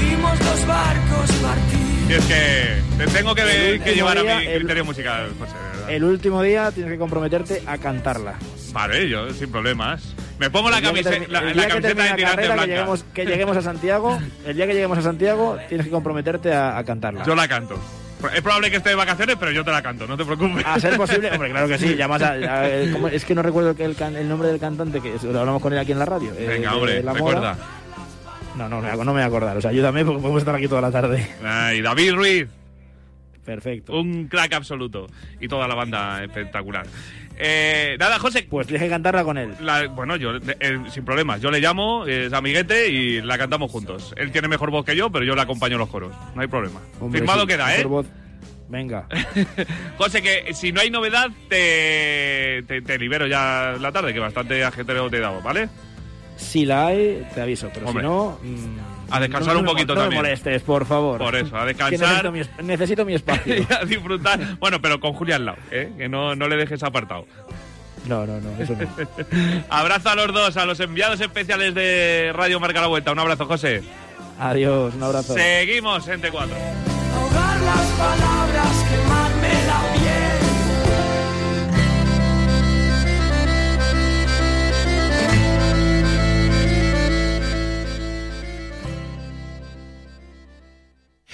vimos 0.00 0.38
los 0.40 0.66
barcos 0.66 1.32
partir. 1.42 2.10
Y 2.10 2.12
es 2.14 2.24
que 2.24 2.82
te 2.96 3.06
tengo 3.12 3.34
que, 3.34 3.74
El 3.74 3.82
que 3.82 3.94
llevar 3.94 4.16
a 4.16 4.22
mi 4.22 4.30
el- 4.46 4.58
criterio 4.60 4.86
musical, 4.86 5.28
José. 5.38 5.52
verdad. 5.72 5.90
El 5.90 6.04
último 6.04 6.42
día 6.42 6.70
tienes 6.70 6.92
que 6.94 6.98
comprometerte 6.98 7.62
a 7.66 7.76
cantarla. 7.76 8.36
Vale, 8.72 9.06
yo 9.10 9.30
sin 9.34 9.50
problemas. 9.52 10.14
Me 10.38 10.48
pongo 10.48 10.70
la, 10.70 10.78
El 10.78 10.82
día 10.84 10.92
que 10.94 11.02
camise- 11.02 11.10
termi- 11.10 11.28
la, 11.28 11.38
el 11.40 11.44
la 11.44 11.52
día 11.52 11.62
que 11.62 11.68
camiseta 11.68 12.02
de 12.04 12.08
tirante 12.14 12.22
carrera, 12.24 12.54
blanca. 12.54 12.64
que 12.66 12.70
lleguemos, 12.72 13.04
que 13.12 13.26
lleguemos 13.26 13.56
a 13.58 13.62
Santiago, 13.62 14.18
el 14.46 14.56
día 14.56 14.66
que 14.66 14.72
lleguemos 14.72 14.96
a 14.96 15.02
Santiago 15.02 15.58
tienes 15.68 15.86
que 15.86 15.92
comprometerte 15.92 16.54
a, 16.54 16.78
a 16.78 16.84
cantarla. 16.84 17.22
Yo 17.24 17.34
la 17.34 17.46
canto. 17.46 17.78
Es 18.34 18.42
probable 18.42 18.70
que 18.70 18.76
esté 18.76 18.90
de 18.90 18.94
vacaciones, 18.94 19.36
pero 19.38 19.50
yo 19.52 19.64
te 19.64 19.70
la 19.70 19.82
canto, 19.82 20.06
no 20.06 20.16
te 20.16 20.24
preocupes. 20.24 20.64
A 20.66 20.78
ser 20.80 20.96
posible, 20.96 21.30
hombre, 21.30 21.50
claro 21.50 21.68
que 21.68 21.78
sí. 21.78 21.94
Llamas 21.96 22.22
a, 22.22 22.68
es 22.68 23.24
que 23.24 23.34
no 23.34 23.42
recuerdo 23.42 23.74
que 23.74 23.84
el, 23.84 23.94
can- 23.96 24.16
el 24.16 24.28
nombre 24.28 24.48
del 24.48 24.60
cantante, 24.60 25.00
que 25.00 25.14
lo 25.22 25.40
hablamos 25.40 25.60
con 25.62 25.72
él 25.72 25.78
aquí 25.78 25.92
en 25.92 25.98
la 25.98 26.04
radio. 26.06 26.32
eh, 26.36 26.46
Venga, 26.48 26.74
hombre, 26.76 27.02
la 27.02 27.12
recuerda. 27.12 27.56
No, 28.56 28.68
no, 28.68 28.82
no, 28.82 28.96
no 28.96 29.04
me 29.06 29.12
voy 29.12 29.22
a 29.22 29.26
acordar. 29.26 29.56
O 29.56 29.60
sea, 29.60 29.70
ayúdame 29.70 30.04
porque 30.04 30.20
podemos 30.20 30.42
estar 30.42 30.54
aquí 30.54 30.68
toda 30.68 30.82
la 30.82 30.90
tarde. 30.90 31.26
Ay, 31.44 31.80
David 31.80 32.12
Ruiz. 32.14 32.48
Perfecto. 33.44 33.98
Un 33.98 34.28
crack 34.28 34.52
absoluto. 34.52 35.06
Y 35.40 35.48
toda 35.48 35.66
la 35.66 35.74
banda 35.74 36.22
espectacular. 36.22 36.86
Eh, 37.38 37.96
nada, 37.98 38.18
José. 38.18 38.46
Pues 38.48 38.66
que 38.66 38.88
cantarla 38.88 39.24
con 39.24 39.38
él. 39.38 39.54
La- 39.60 39.88
bueno, 39.88 40.16
yo, 40.16 40.32
eh, 40.36 40.78
sin 40.90 41.04
problemas. 41.04 41.40
Yo 41.40 41.50
le 41.50 41.60
llamo, 41.60 42.06
es 42.06 42.32
amiguete 42.32 42.88
y 42.88 43.20
la 43.20 43.38
cantamos 43.38 43.70
juntos. 43.70 44.14
Él 44.16 44.30
tiene 44.32 44.48
mejor 44.48 44.70
voz 44.70 44.84
que 44.84 44.94
yo, 44.96 45.10
pero 45.10 45.24
yo 45.24 45.34
le 45.34 45.42
acompaño 45.42 45.74
en 45.74 45.80
los 45.80 45.88
coros. 45.88 46.14
No 46.34 46.42
hay 46.42 46.48
problema. 46.48 46.80
Hombre, 47.00 47.20
Firmado 47.20 47.42
sí, 47.42 47.46
queda, 47.48 47.76
¿eh? 47.76 47.84
voz. 47.84 48.06
Venga. 48.68 49.06
José, 49.98 50.22
que 50.22 50.54
si 50.54 50.72
no 50.72 50.80
hay 50.80 50.90
novedad, 50.90 51.28
te, 51.48 52.62
te, 52.66 52.80
te 52.80 52.98
libero 52.98 53.26
ya 53.26 53.76
la 53.78 53.92
tarde, 53.92 54.14
que 54.14 54.18
bastante 54.20 54.64
ajetreo 54.64 55.10
te 55.10 55.18
he 55.18 55.20
dado, 55.20 55.42
¿vale? 55.42 55.68
Si 56.36 56.64
la 56.64 56.86
hay, 56.86 57.26
te 57.34 57.40
aviso. 57.42 57.70
Pero 57.74 57.88
Hombre. 57.88 58.02
si 58.02 58.08
no. 58.08 58.38
A 59.12 59.20
descansar 59.20 59.54
no- 59.54 59.60
un 59.60 59.64
no 59.66 59.70
poquito 59.72 59.94
no 59.94 60.00
también. 60.02 60.22
me 60.22 60.28
molestes, 60.28 60.62
por 60.62 60.86
favor. 60.86 61.18
Por 61.18 61.36
eso, 61.36 61.56
a 61.56 61.60
Que 61.60 61.66
descansar 61.74 62.00
necesito, 62.08 62.32
mi, 62.32 62.40
es- 62.40 62.50
necesito 62.64 63.04
mi 63.04 63.14
espacio. 63.14 63.54
y 63.58 63.66
a 63.72 63.84
disfrutar. 63.84 64.58
Bueno, 64.58 64.80
pero 64.80 64.98
con 65.00 65.12
Julia 65.12 65.36
al 65.36 65.44
lado, 65.46 65.58
¿eh? 65.70 65.92
Que 65.96 66.08
no, 66.08 66.34
no 66.34 66.48
le 66.48 66.56
dejes 66.56 66.82
apartado. 66.82 67.26
No, 68.06 68.26
no, 68.26 68.40
no, 68.40 68.50
eso 68.62 68.74
no. 68.74 68.88
Abrazo 69.70 70.08
a 70.10 70.14
los 70.16 70.32
dos, 70.32 70.56
a 70.56 70.66
los 70.66 70.80
enviados 70.80 71.20
especiales 71.20 71.74
de 71.74 72.32
Radio 72.34 72.58
Marca 72.58 72.80
la 72.80 72.88
Vuelta. 72.88 73.12
Un 73.12 73.18
abrazo, 73.20 73.46
José. 73.46 73.82
Adiós, 74.40 74.94
un 74.94 75.02
abrazo. 75.02 75.34
Seguimos 75.34 76.08
en 76.08 76.20
T4. 76.20 76.32
Ahogar 76.32 77.60
las 77.60 77.86
palabras, 77.98 78.84
quemarme 78.90 79.11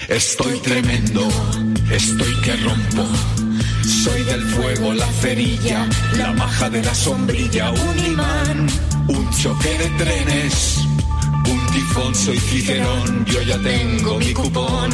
Estoy 0.07 0.59
tremendo, 0.61 1.29
estoy 1.91 2.35
que 2.43 2.57
rompo. 2.57 3.05
Soy 4.05 4.23
del 4.23 4.43
fuego, 4.43 4.93
la 4.95 5.07
cerilla, 5.21 5.87
la 6.17 6.33
maja 6.33 6.71
de 6.71 6.83
la 6.83 6.95
sombrilla, 6.95 7.73
un 7.73 8.07
imán, 8.07 8.67
un 9.09 9.31
choque 9.31 9.69
de 9.69 10.05
trenes, 10.05 10.79
un 11.51 11.67
tifón, 11.73 12.15
soy 12.15 12.39
Cicerón, 12.39 13.25
yo 13.27 13.43
ya 13.43 13.59
tengo 13.59 14.19
mi 14.19 14.33
cupón. 14.33 14.91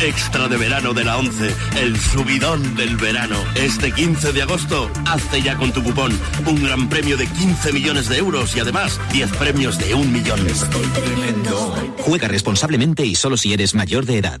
Extra 0.00 0.46
de 0.48 0.56
verano 0.56 0.94
de 0.94 1.04
la 1.04 1.18
11, 1.18 1.54
el 1.80 1.98
subidón 1.98 2.76
del 2.76 2.96
verano. 2.96 3.36
Este 3.56 3.92
15 3.92 4.32
de 4.32 4.42
agosto, 4.42 4.90
hazte 5.06 5.42
ya 5.42 5.56
con 5.56 5.72
tu 5.72 5.82
cupón. 5.82 6.18
Un 6.46 6.62
gran 6.62 6.88
premio 6.88 7.16
de 7.16 7.26
15 7.26 7.72
millones 7.72 8.08
de 8.08 8.18
euros 8.18 8.54
y 8.56 8.60
además 8.60 9.00
10 9.12 9.30
premios 9.32 9.76
de 9.78 9.94
un 9.94 10.12
millón. 10.12 10.38
Juega 11.98 12.28
responsablemente 12.28 13.04
y 13.04 13.16
solo 13.16 13.36
si 13.36 13.52
eres 13.52 13.74
mayor 13.74 14.06
de 14.06 14.18
edad. 14.18 14.40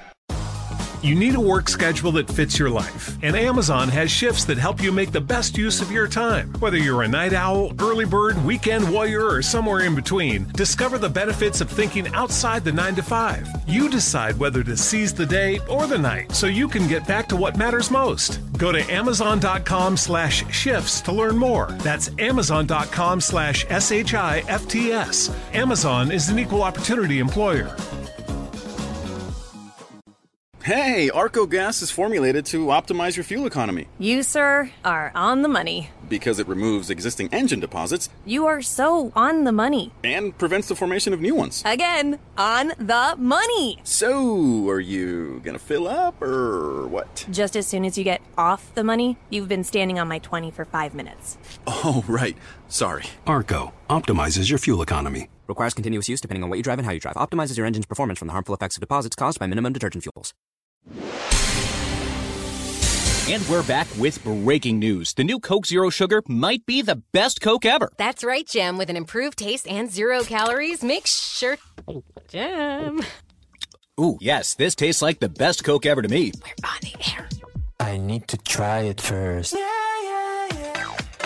You 1.03 1.15
need 1.15 1.33
a 1.33 1.39
work 1.39 1.67
schedule 1.67 2.11
that 2.11 2.29
fits 2.29 2.59
your 2.59 2.69
life, 2.69 3.17
and 3.23 3.35
Amazon 3.35 3.89
has 3.89 4.11
shifts 4.11 4.45
that 4.45 4.59
help 4.59 4.79
you 4.83 4.91
make 4.91 5.11
the 5.11 5.19
best 5.19 5.57
use 5.57 5.81
of 5.81 5.91
your 5.91 6.07
time. 6.07 6.53
Whether 6.59 6.77
you're 6.77 7.01
a 7.01 7.07
night 7.07 7.33
owl, 7.33 7.73
early 7.79 8.05
bird, 8.05 8.37
weekend 8.45 8.87
warrior, 8.87 9.25
or 9.25 9.41
somewhere 9.41 9.79
in 9.79 9.95
between, 9.95 10.45
discover 10.51 10.99
the 10.99 11.09
benefits 11.09 11.59
of 11.59 11.71
thinking 11.71 12.07
outside 12.13 12.63
the 12.63 12.71
9 12.71 12.93
to 12.95 13.01
5. 13.01 13.47
You 13.65 13.89
decide 13.89 14.37
whether 14.37 14.63
to 14.63 14.77
seize 14.77 15.11
the 15.11 15.25
day 15.25 15.59
or 15.67 15.87
the 15.87 15.97
night 15.97 16.33
so 16.33 16.45
you 16.45 16.67
can 16.67 16.87
get 16.87 17.07
back 17.07 17.27
to 17.29 17.35
what 17.35 17.57
matters 17.57 17.89
most. 17.89 18.39
Go 18.59 18.71
to 18.71 18.87
amazon.com 18.91 19.97
slash 19.97 20.47
shifts 20.53 21.01
to 21.01 21.11
learn 21.11 21.35
more. 21.35 21.71
That's 21.79 22.11
amazon.com 22.19 23.21
slash 23.21 23.65
S-H-I-F-T-S. 23.69 25.35
Amazon 25.53 26.11
is 26.11 26.29
an 26.29 26.37
equal 26.37 26.61
opportunity 26.61 27.17
employer. 27.17 27.75
Hey, 30.63 31.09
Arco 31.09 31.47
Gas 31.47 31.81
is 31.81 31.89
formulated 31.89 32.45
to 32.47 32.67
optimize 32.67 33.15
your 33.17 33.23
fuel 33.23 33.47
economy 33.47 33.87
You, 33.97 34.21
sir, 34.21 34.69
are 34.85 35.11
on 35.15 35.41
the 35.41 35.47
money. 35.47 35.89
because 36.07 36.37
it 36.39 36.47
removes 36.47 36.89
existing 36.91 37.29
engine 37.31 37.59
deposits 37.59 38.09
You 38.25 38.45
are 38.45 38.61
so 38.61 39.11
on 39.15 39.43
the 39.45 39.51
money. 39.51 39.91
and 40.03 40.37
prevents 40.37 40.67
the 40.67 40.75
formation 40.75 41.13
of 41.13 41.21
new 41.21 41.33
ones. 41.33 41.63
Again, 41.65 42.19
on 42.37 42.73
the 42.77 43.15
money. 43.17 43.79
So, 43.83 44.69
are 44.69 44.79
you 44.79 45.41
gonna 45.43 45.57
fill 45.57 45.87
up 45.87 46.21
or 46.21 46.85
what? 46.87 47.25
Just 47.31 47.55
as 47.55 47.65
soon 47.65 47.83
as 47.83 47.97
you 47.97 48.03
get 48.03 48.21
off 48.37 48.71
the 48.75 48.83
money, 48.83 49.17
you've 49.31 49.47
been 49.47 49.63
standing 49.63 49.97
on 49.97 50.07
my 50.07 50.19
20 50.19 50.51
for 50.51 50.65
five 50.65 50.93
minutes. 50.93 51.37
Oh, 51.83 52.03
right. 52.07 52.37
Sorry. 52.67 53.05
Arco 53.25 53.73
optimizes 53.89 54.49
your 54.49 54.59
fuel 54.59 54.83
economy. 54.83 55.29
Requires 55.51 55.73
continuous 55.73 56.07
use 56.07 56.21
depending 56.21 56.43
on 56.45 56.49
what 56.49 56.55
you 56.55 56.63
drive 56.63 56.79
and 56.79 56.85
how 56.85 56.93
you 56.93 57.01
drive. 57.01 57.15
Optimizes 57.15 57.57
your 57.57 57.65
engine's 57.65 57.85
performance 57.85 58.19
from 58.19 58.29
the 58.29 58.31
harmful 58.31 58.55
effects 58.55 58.77
of 58.77 58.79
deposits 58.79 59.17
caused 59.17 59.37
by 59.37 59.47
minimum 59.47 59.73
detergent 59.73 60.05
fuels. 60.05 60.33
And 63.29 63.45
we're 63.49 63.63
back 63.63 63.87
with 63.99 64.23
breaking 64.23 64.79
news. 64.79 65.13
The 65.13 65.25
new 65.25 65.39
Coke 65.41 65.65
Zero 65.65 65.89
Sugar 65.89 66.21
might 66.25 66.65
be 66.65 66.81
the 66.81 67.03
best 67.11 67.41
Coke 67.41 67.65
ever. 67.65 67.91
That's 67.97 68.23
right, 68.23 68.47
Jim. 68.47 68.77
With 68.77 68.89
an 68.89 68.95
improved 68.95 69.37
taste 69.39 69.67
and 69.67 69.91
zero 69.91 70.23
calories, 70.23 70.85
make 70.85 71.05
sure. 71.05 71.57
Jim. 72.29 73.01
Ooh, 73.99 74.17
yes, 74.21 74.55
this 74.55 74.73
tastes 74.73 75.01
like 75.01 75.19
the 75.19 75.27
best 75.29 75.65
Coke 75.65 75.85
ever 75.85 76.01
to 76.01 76.07
me. 76.07 76.31
We're 76.41 76.69
on 76.69 76.79
the 76.81 76.95
air. 77.13 77.27
I 77.77 77.97
need 77.97 78.29
to 78.29 78.37
try 78.37 78.83
it 78.83 79.01
first. 79.01 79.53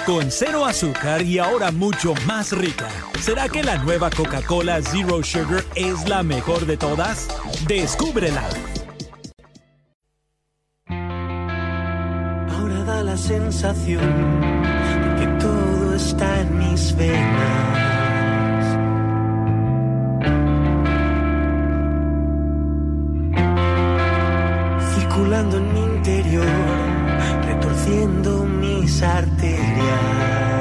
Con 0.05 0.29
cero 0.29 0.65
azúcar 0.65 1.23
y 1.23 1.39
ahora 1.39 1.71
mucho 1.71 2.13
más 2.27 2.51
rica. 2.51 2.87
¿Será 3.19 3.49
que 3.49 3.63
la 3.63 3.77
nueva 3.79 4.11
Coca-Cola 4.11 4.79
Zero 4.83 5.23
Sugar 5.23 5.63
es 5.73 6.07
la 6.07 6.21
mejor 6.21 6.67
de 6.67 6.77
todas? 6.77 7.27
Descúbrela. 7.67 8.43
Ahora 10.87 12.83
da 12.83 13.01
la 13.03 13.17
sensación 13.17 14.41
de 15.01 15.15
que 15.19 15.27
todo 15.39 15.95
está 15.95 16.41
en 16.41 16.59
mis 16.59 16.95
venas. 16.95 17.75
Circulando 24.93 25.57
en 25.57 25.73
mi 25.73 25.79
interior, 25.79 26.45
retorciendo 27.47 28.45
mis 28.85 29.01
arterias. 29.01 30.54